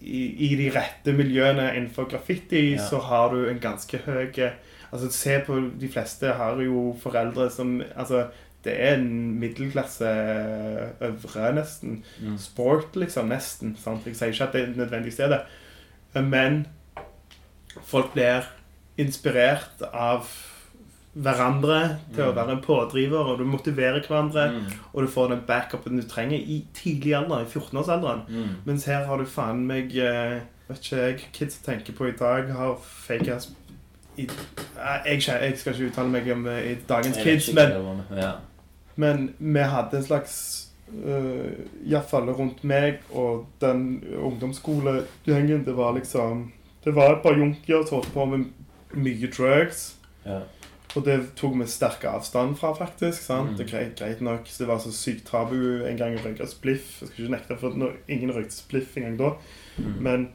[0.00, 2.82] i, I de rette miljøene innenfor graffiti Ja.
[2.86, 4.30] så har du en ganske høy
[4.88, 10.08] Altså, se på de fleste har jo foreldre som Altså, det det er en middelklasse
[11.00, 12.04] øvre, nesten.
[12.20, 12.38] Mm.
[12.38, 13.30] Sport, liksom.
[13.30, 13.76] Nesten.
[13.80, 14.06] Sant?
[14.06, 15.40] Jeg sier ikke at det nødvendigvis er det.
[16.24, 16.66] Men
[17.84, 18.42] folk blir
[18.98, 20.26] inspirert av
[21.18, 22.34] hverandre til å Mm.
[22.36, 24.66] være en pådriver, og du motiverer hverandre, Mm.
[24.94, 28.20] og du får den backupen du trenger i tidlig alder, i 14-årsalderen.
[28.28, 28.48] Mm.
[28.64, 32.50] Mens her har du faen meg eh, Vet ikke jeg kids tenker på i dag,
[32.52, 33.50] har fake ass
[34.18, 34.26] i,
[35.06, 38.32] jeg, jeg skal ikke uttale meg om eh, i dagens kids, men, ja.
[38.96, 40.68] men vi hadde en slags
[41.06, 41.52] uh,
[41.88, 45.64] Iallfall rundt meg og den ungdomsskolegjengen.
[45.64, 46.52] Det var liksom
[46.88, 48.46] Det var et par junkier som holdt på med
[48.96, 49.90] mye drugs.
[50.24, 50.40] Ja.
[50.96, 53.20] Og det tok vi sterk avstand fra, faktisk.
[53.20, 53.52] sant?
[53.52, 53.56] Mm.
[53.58, 54.48] Det greit, greit nok.
[54.48, 57.02] Så det var så sykt tabu en gang å røyke spliff.
[57.02, 59.34] Jeg skal ikke nekte for at ingen røykte spliff en gang da.
[59.76, 59.94] Mm.
[60.06, 60.26] Men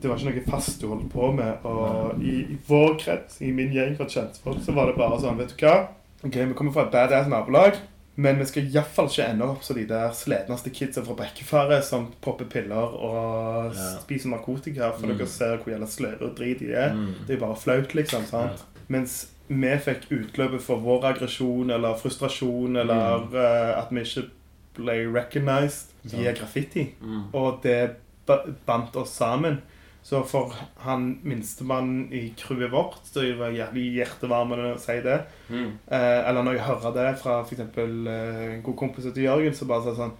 [0.00, 1.68] det var ikke noe fast du holdt på med.
[1.68, 5.38] Og i, i vår krets, i min gjeng fra kjentfolk, så var det bare sånn
[5.40, 5.76] Vet du hva?
[6.24, 7.76] Ok, Vi kommer fra et badass nabolag,
[8.16, 12.08] men vi skal iallfall ikke ende opp som de der sletneste kidsa fra Brekkefaret som
[12.20, 13.98] popper piller og Ja.
[14.00, 15.16] spiser narkotika, for Mm.
[15.18, 16.92] dere ser hvor jævla sløve og drit de er.
[16.94, 17.14] Mm.
[17.26, 18.24] Det er jo bare flaut, liksom.
[18.26, 18.64] sant?
[18.88, 23.34] Mens vi fikk utløpet for vår aggresjon eller frustrasjon eller Mm.
[23.34, 24.28] uh, at vi ikke
[24.74, 26.94] ble recognized via graffiti.
[27.00, 27.34] Mm.
[27.34, 27.90] Og det
[28.26, 29.62] ba- bandt oss sammen.
[30.02, 35.18] Så for han minstemann i crewet vårt Det var jævlig hjertevarmende å si det.
[35.50, 35.74] Mm.
[35.92, 37.60] Eh, eller når jeg hører det fra f.eks.
[37.60, 40.14] Eh, en god kompis til Jørgen, så bare sånn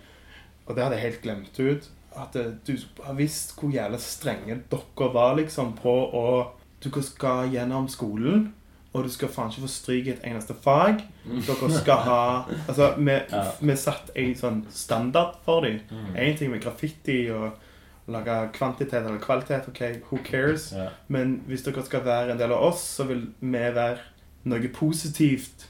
[0.68, 1.88] Og det hadde jeg helt glemt ut.
[2.16, 2.74] At eh, du
[3.06, 6.24] har visst hvor jævla strenge dere var liksom på å
[6.82, 8.52] Du skal gjennom skolen,
[8.92, 11.02] og du skal faen ikke få stryk i et eneste fag.
[11.24, 12.20] Dere skal ha
[12.68, 13.42] Altså, vi, Ja.
[13.60, 15.80] vi satte en sånn standard for dem.
[15.90, 16.16] Mm.
[16.16, 17.52] En ting med graffiti og
[18.12, 20.70] lage kvantitet eller kvalitet, ok, who cares?
[20.76, 20.90] Ja.
[21.08, 23.98] Men hvis dere skal være en del av oss, så vil vi være
[24.50, 25.68] noe positivt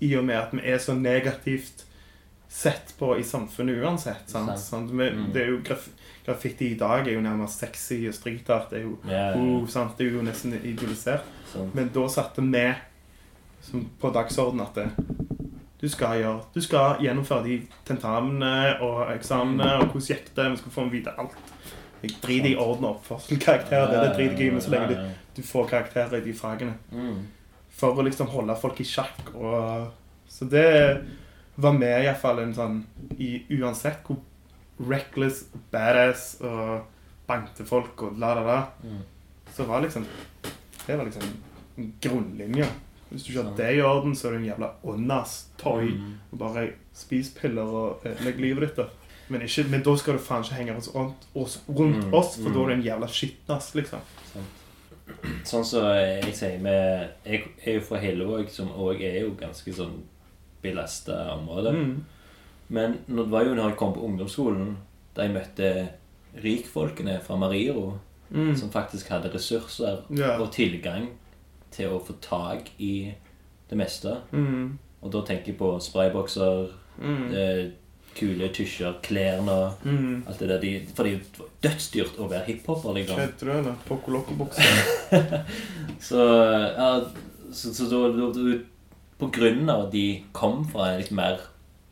[0.00, 1.84] i og med at vi er så negativt
[2.50, 4.26] sett på i samfunnet uansett.
[4.26, 4.58] Sant?
[4.58, 4.90] Sant.
[4.90, 5.30] Mm.
[5.32, 5.88] det er jo graf
[6.26, 8.70] graffiti i dag er jo nærmest sexy og streetart.
[8.70, 9.98] Det er jo, Ja, ja, oh, sant?
[9.98, 11.24] Det er jo nesten idolisert.
[11.52, 11.70] sånn.
[11.74, 12.66] Men da satte vi
[13.62, 14.88] som på dagsorden at det,
[15.80, 17.56] du skal gjøre Du skal gjennomføre de
[17.88, 20.50] tentamene og eksamene, og hvordan gikk det?
[20.50, 21.36] Vi skal få vite alt.
[22.02, 23.90] Jeg driter i orden og oppførselskarakterer.
[23.90, 26.74] Det, det driter jeg i, men så lenge du, du får karakterer i de fagene.
[26.92, 27.18] Mm.
[27.80, 29.34] For å liksom holde folk i sjakk.
[29.34, 29.90] Og,
[30.30, 30.66] så det
[31.60, 32.78] var med iallfall en sånn
[33.18, 34.20] i, Uansett hvor
[34.88, 35.42] reckless,
[35.72, 36.86] badass og
[37.28, 39.02] bankte folk og la, la, la, Mm.
[39.54, 40.06] så var liksom
[40.86, 41.22] Det var liksom
[41.76, 42.66] en grunnlinje.
[43.10, 45.90] Hvis du ikke har det i orden, så er du en jævla åndas toy.
[45.92, 46.14] Mm.
[46.32, 48.76] Og bare spis piller og ødelegg livet ditt.
[48.76, 48.88] da.
[49.30, 52.32] Men, ikke, men da skal du faen ikke henge oss rundt, oss, rundt Mm, oss,
[52.36, 52.54] for mm.
[52.54, 54.00] da er du en jævla skitnass, liksom.
[55.44, 59.72] Sånn som jeg sier med Jeg er jo fra Hillevåg, som òg er jo ganske
[59.74, 59.96] sånn
[60.62, 61.72] belasta område.
[61.72, 62.04] Mm.
[62.70, 64.76] Men når det var jo når jeg kom på ungdomsskolen,
[65.16, 65.70] da jeg møtte
[66.44, 67.98] rikfolkene fra Mariro,
[68.30, 68.54] Mm.
[68.56, 70.40] som faktisk hadde ressurser yeah.
[70.40, 71.08] og tilgang
[71.74, 73.12] til å få tak i
[73.68, 74.20] det meste.
[74.30, 74.78] Mm.
[75.02, 76.68] Og da tenker jeg på spraybokser,
[77.00, 77.72] Mm.
[78.20, 80.22] Kule tusjer, klærne Mm.
[80.28, 80.60] Alt det der.
[80.60, 83.16] De, for det er jo dødsdyrt å være hiphoper, liksom.
[83.88, 84.62] Poco Loco-bukse?
[86.00, 86.20] Så,
[86.76, 86.90] ja,
[87.52, 88.58] så, så da, da, da
[89.20, 91.40] På grunn av at de kom fra en litt mer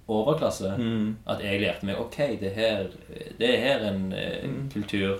[0.08, 1.16] overklasse, Mm.
[1.28, 2.86] at jeg lærte meg Ok, det her,
[3.38, 4.70] det er her en eh, Mm.
[4.72, 5.18] kultur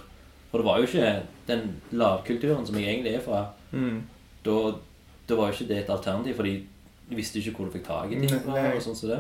[0.51, 1.11] For det var jo ikke
[1.47, 3.43] den lavkulturen som jeg egentlig er fra.
[3.73, 3.99] Mm.
[4.45, 4.55] Da,
[5.29, 6.63] da var jo ikke det et alternativ, for de
[7.11, 8.41] visste ikke hvor du fikk tak i ting.
[8.49, 9.19] Og sånn som det.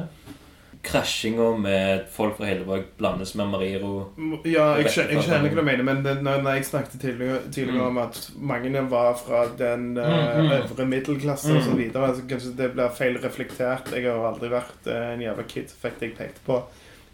[0.82, 4.12] Krasjinga med folk fra Hellevåg blandes med Mariro.
[4.46, 7.40] Ja, jeg skjønner, jeg skjønner hva du mener, men det, når, når jeg snakket tidligere,
[7.52, 7.86] tidligere Mm.
[7.88, 10.04] om at mange var fra den uh,
[10.38, 11.56] Mm, øvre middelklasse Mm.
[11.56, 13.90] og så videre, så kanskje det blir feil reflektert.
[13.92, 16.62] Jeg har aldri vært uh, en jævla kid fikk det jeg pekte på.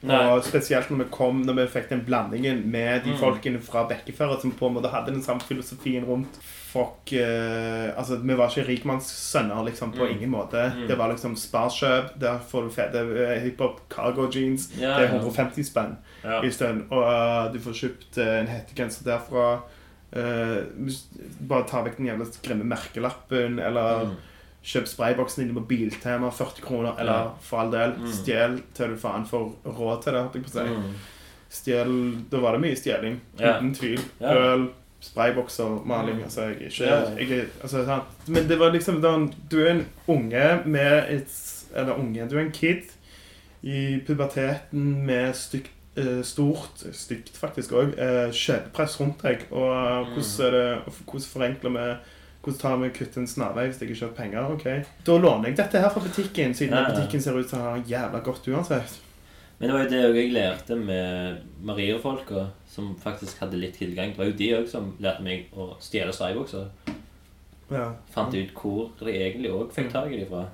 [0.05, 0.19] Nei.
[0.35, 3.19] Og spesielt når vi kom, når vi fikk den blandingen med de Mm.
[3.19, 6.37] folkene fra Bekkeføret som på en måte hadde den samme filosofien rundt
[6.75, 10.17] Fuck eh, Altså, vi var ikke rikmannssønner, liksom, på Mm.
[10.17, 10.65] ingen måte.
[10.75, 10.89] Mm.
[10.89, 14.69] Det var liksom sparkjøp, der får du fete eh, hiphop cargo jeans.
[14.77, 15.21] Ja, Det er ja.
[15.23, 16.41] 150 spenn Ja.
[16.43, 16.85] i stedet.
[16.91, 19.61] Og uh, du får kjøpt uh, en hettegenser derfra.
[20.15, 20.91] Uh,
[21.49, 24.17] bare ta vekk den jævla grimme merkelappen, eller Mm.
[24.65, 27.31] kjøp sprayboksen inne på Biltema, 40 kroner, eller Ja.
[27.41, 28.07] for all del, Mm.
[28.13, 30.23] stjel til du faen får råd til det.
[30.23, 30.75] holdt jeg på å si.
[30.75, 30.95] Mm.
[31.51, 34.01] Stjel, Da var det mye stjeling, uten tvil.
[34.23, 34.69] Øl,
[35.05, 36.17] spraybokser, maling.
[36.19, 36.25] Mm.
[36.25, 38.29] altså, jeg ikke, jeg er, altså, sant?
[38.29, 39.15] Men det var liksom da,
[39.51, 41.41] Du er en unge med et
[41.77, 42.91] Eller unge, du er en kid
[43.65, 47.95] i puberteten med stygt eh, stort, stygt faktisk òg,
[48.35, 49.47] Skjedepress rundt deg.
[49.51, 49.71] Og
[50.07, 50.13] Mm.
[50.13, 51.87] hvordan, er det, hvordan forenkler vi
[52.45, 54.51] Hvordan tar vi kutt en snarvei hvis jeg ikke har penger?
[54.53, 54.65] Ok.
[55.07, 56.91] Da låner jeg dette her fra butikken, siden Ja, ja.
[56.95, 58.99] butikken ser ut til å ha jævla godt uansett.
[59.59, 64.13] Men det var jo det jeg lærte med Maria-folka, som faktisk hadde litt tilgang.
[64.13, 66.69] Det var jo de òg som lærte meg å stjele streibukser.
[67.73, 67.89] Ja.
[68.13, 70.45] Fant ut hvor de egentlig òg fikk tak i de fra.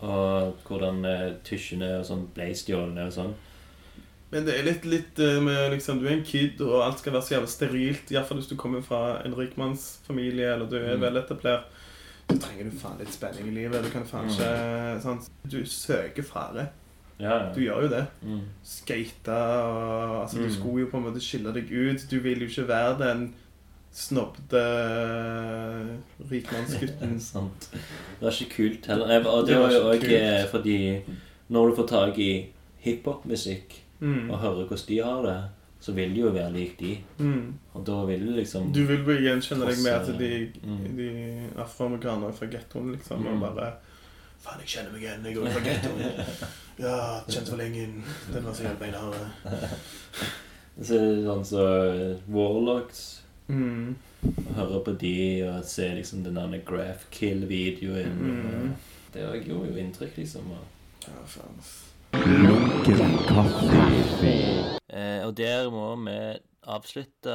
[0.00, 3.34] Og hvordan uh, tusjene og sånn ble stjålne og sånn.
[4.30, 7.16] Men det er litt, litt eh, med liksom Du er en kid, og alt skal
[7.16, 8.12] være så jævlig sterilt.
[8.14, 11.00] Iallfall hvis du kommer fra en rikmannsfamilie, eller du er Mm.
[11.02, 11.64] veletablert.
[12.30, 13.82] Så trenger du faen litt spenning i livet.
[13.82, 15.26] Du kan faen ikke sant?
[15.50, 16.68] Du søker fare.
[17.20, 18.06] Ja, Du gjør jo det.
[18.22, 18.40] Mm.
[18.64, 19.32] Skate
[20.22, 20.50] altså, Du Mm.
[20.54, 22.06] skulle jo på en måte skille deg ut.
[22.10, 23.34] Du vil jo ikke være den
[23.92, 24.64] snobbete
[26.30, 27.20] rikmannsgutten.
[27.32, 27.68] Sant.
[27.72, 29.10] Det var ikke kult heller.
[29.16, 30.76] Eh, Og det var jo òg fordi
[31.50, 32.32] når du får tak i
[32.84, 34.30] hiphop-musikk Mm.
[34.30, 35.40] og hører hvordan de har det,
[35.80, 36.98] så vil du jo være lik de.
[37.18, 37.54] Mm.
[37.74, 40.96] Og da vil du liksom Du vil gjenkjenne deg med til de, Mm.
[40.96, 41.08] de
[41.58, 43.40] afroamerikanere fra gettoen, liksom, og Mm.
[43.40, 43.72] bare
[44.40, 45.24] Faen, jeg kjenner meg igjen.
[45.28, 46.02] Jeg går fra gettoen.
[46.80, 46.94] Ja,
[47.28, 47.82] kjent for lenge.
[48.32, 49.16] Den var så jævla beinhard.
[50.86, 53.02] Så er det sånn så eh, Warlocks
[53.50, 53.96] Mm.
[54.30, 55.10] og høre på de
[55.42, 58.12] og se liksom den der Graph Kill-videoen.
[58.14, 58.68] Mm.
[59.12, 60.52] Det gjorde jo inntrykk, liksom.
[60.54, 60.62] Og,
[61.02, 61.58] Ja, faen.
[62.46, 63.82] Lunken kaffe.
[64.88, 66.16] eh, og der må vi
[66.70, 67.34] avslutte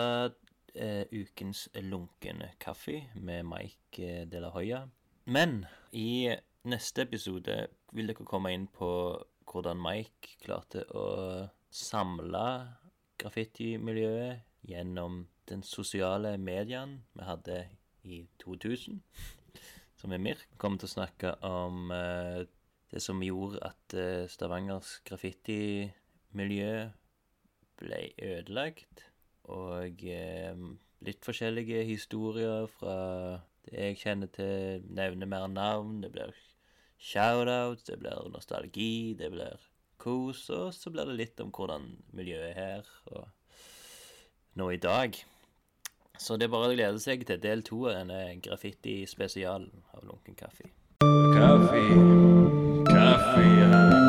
[0.75, 4.85] eh, ukens lunken kaffe med Mike eh, De La Hoya.
[5.25, 6.31] Men i
[6.65, 7.55] neste episode
[7.95, 8.89] vil dere komme inn på
[9.45, 11.05] hvordan Mike klarte å
[11.69, 12.45] samle
[13.21, 17.59] graffitimiljøet gjennom den sosiale medien vi hadde
[18.05, 18.99] i 2000,
[19.97, 20.45] som er MIRK.
[20.51, 22.45] Vi kommer til å snakke om eh,
[22.91, 26.73] det som gjorde at eh, Stavangers graffitimiljø
[27.81, 29.05] ble ødelagt,
[29.53, 30.65] og eh,
[31.05, 32.97] litt forskjellige historier fra
[33.65, 36.33] det jeg kjenner til, nevner mer navn, det blir
[36.97, 39.61] shoutouts, det blir nostalgi, det blir
[40.01, 43.27] kos, og så blir det litt om hvordan miljøet er her, og
[44.59, 45.17] nå i dag.
[46.19, 50.39] Så det er bare å glede seg til del to av denne graffiti-spesialen av Lunken
[50.39, 50.71] kaffe.
[51.35, 51.85] Kaffe,
[52.87, 54.04] kaffe, ja.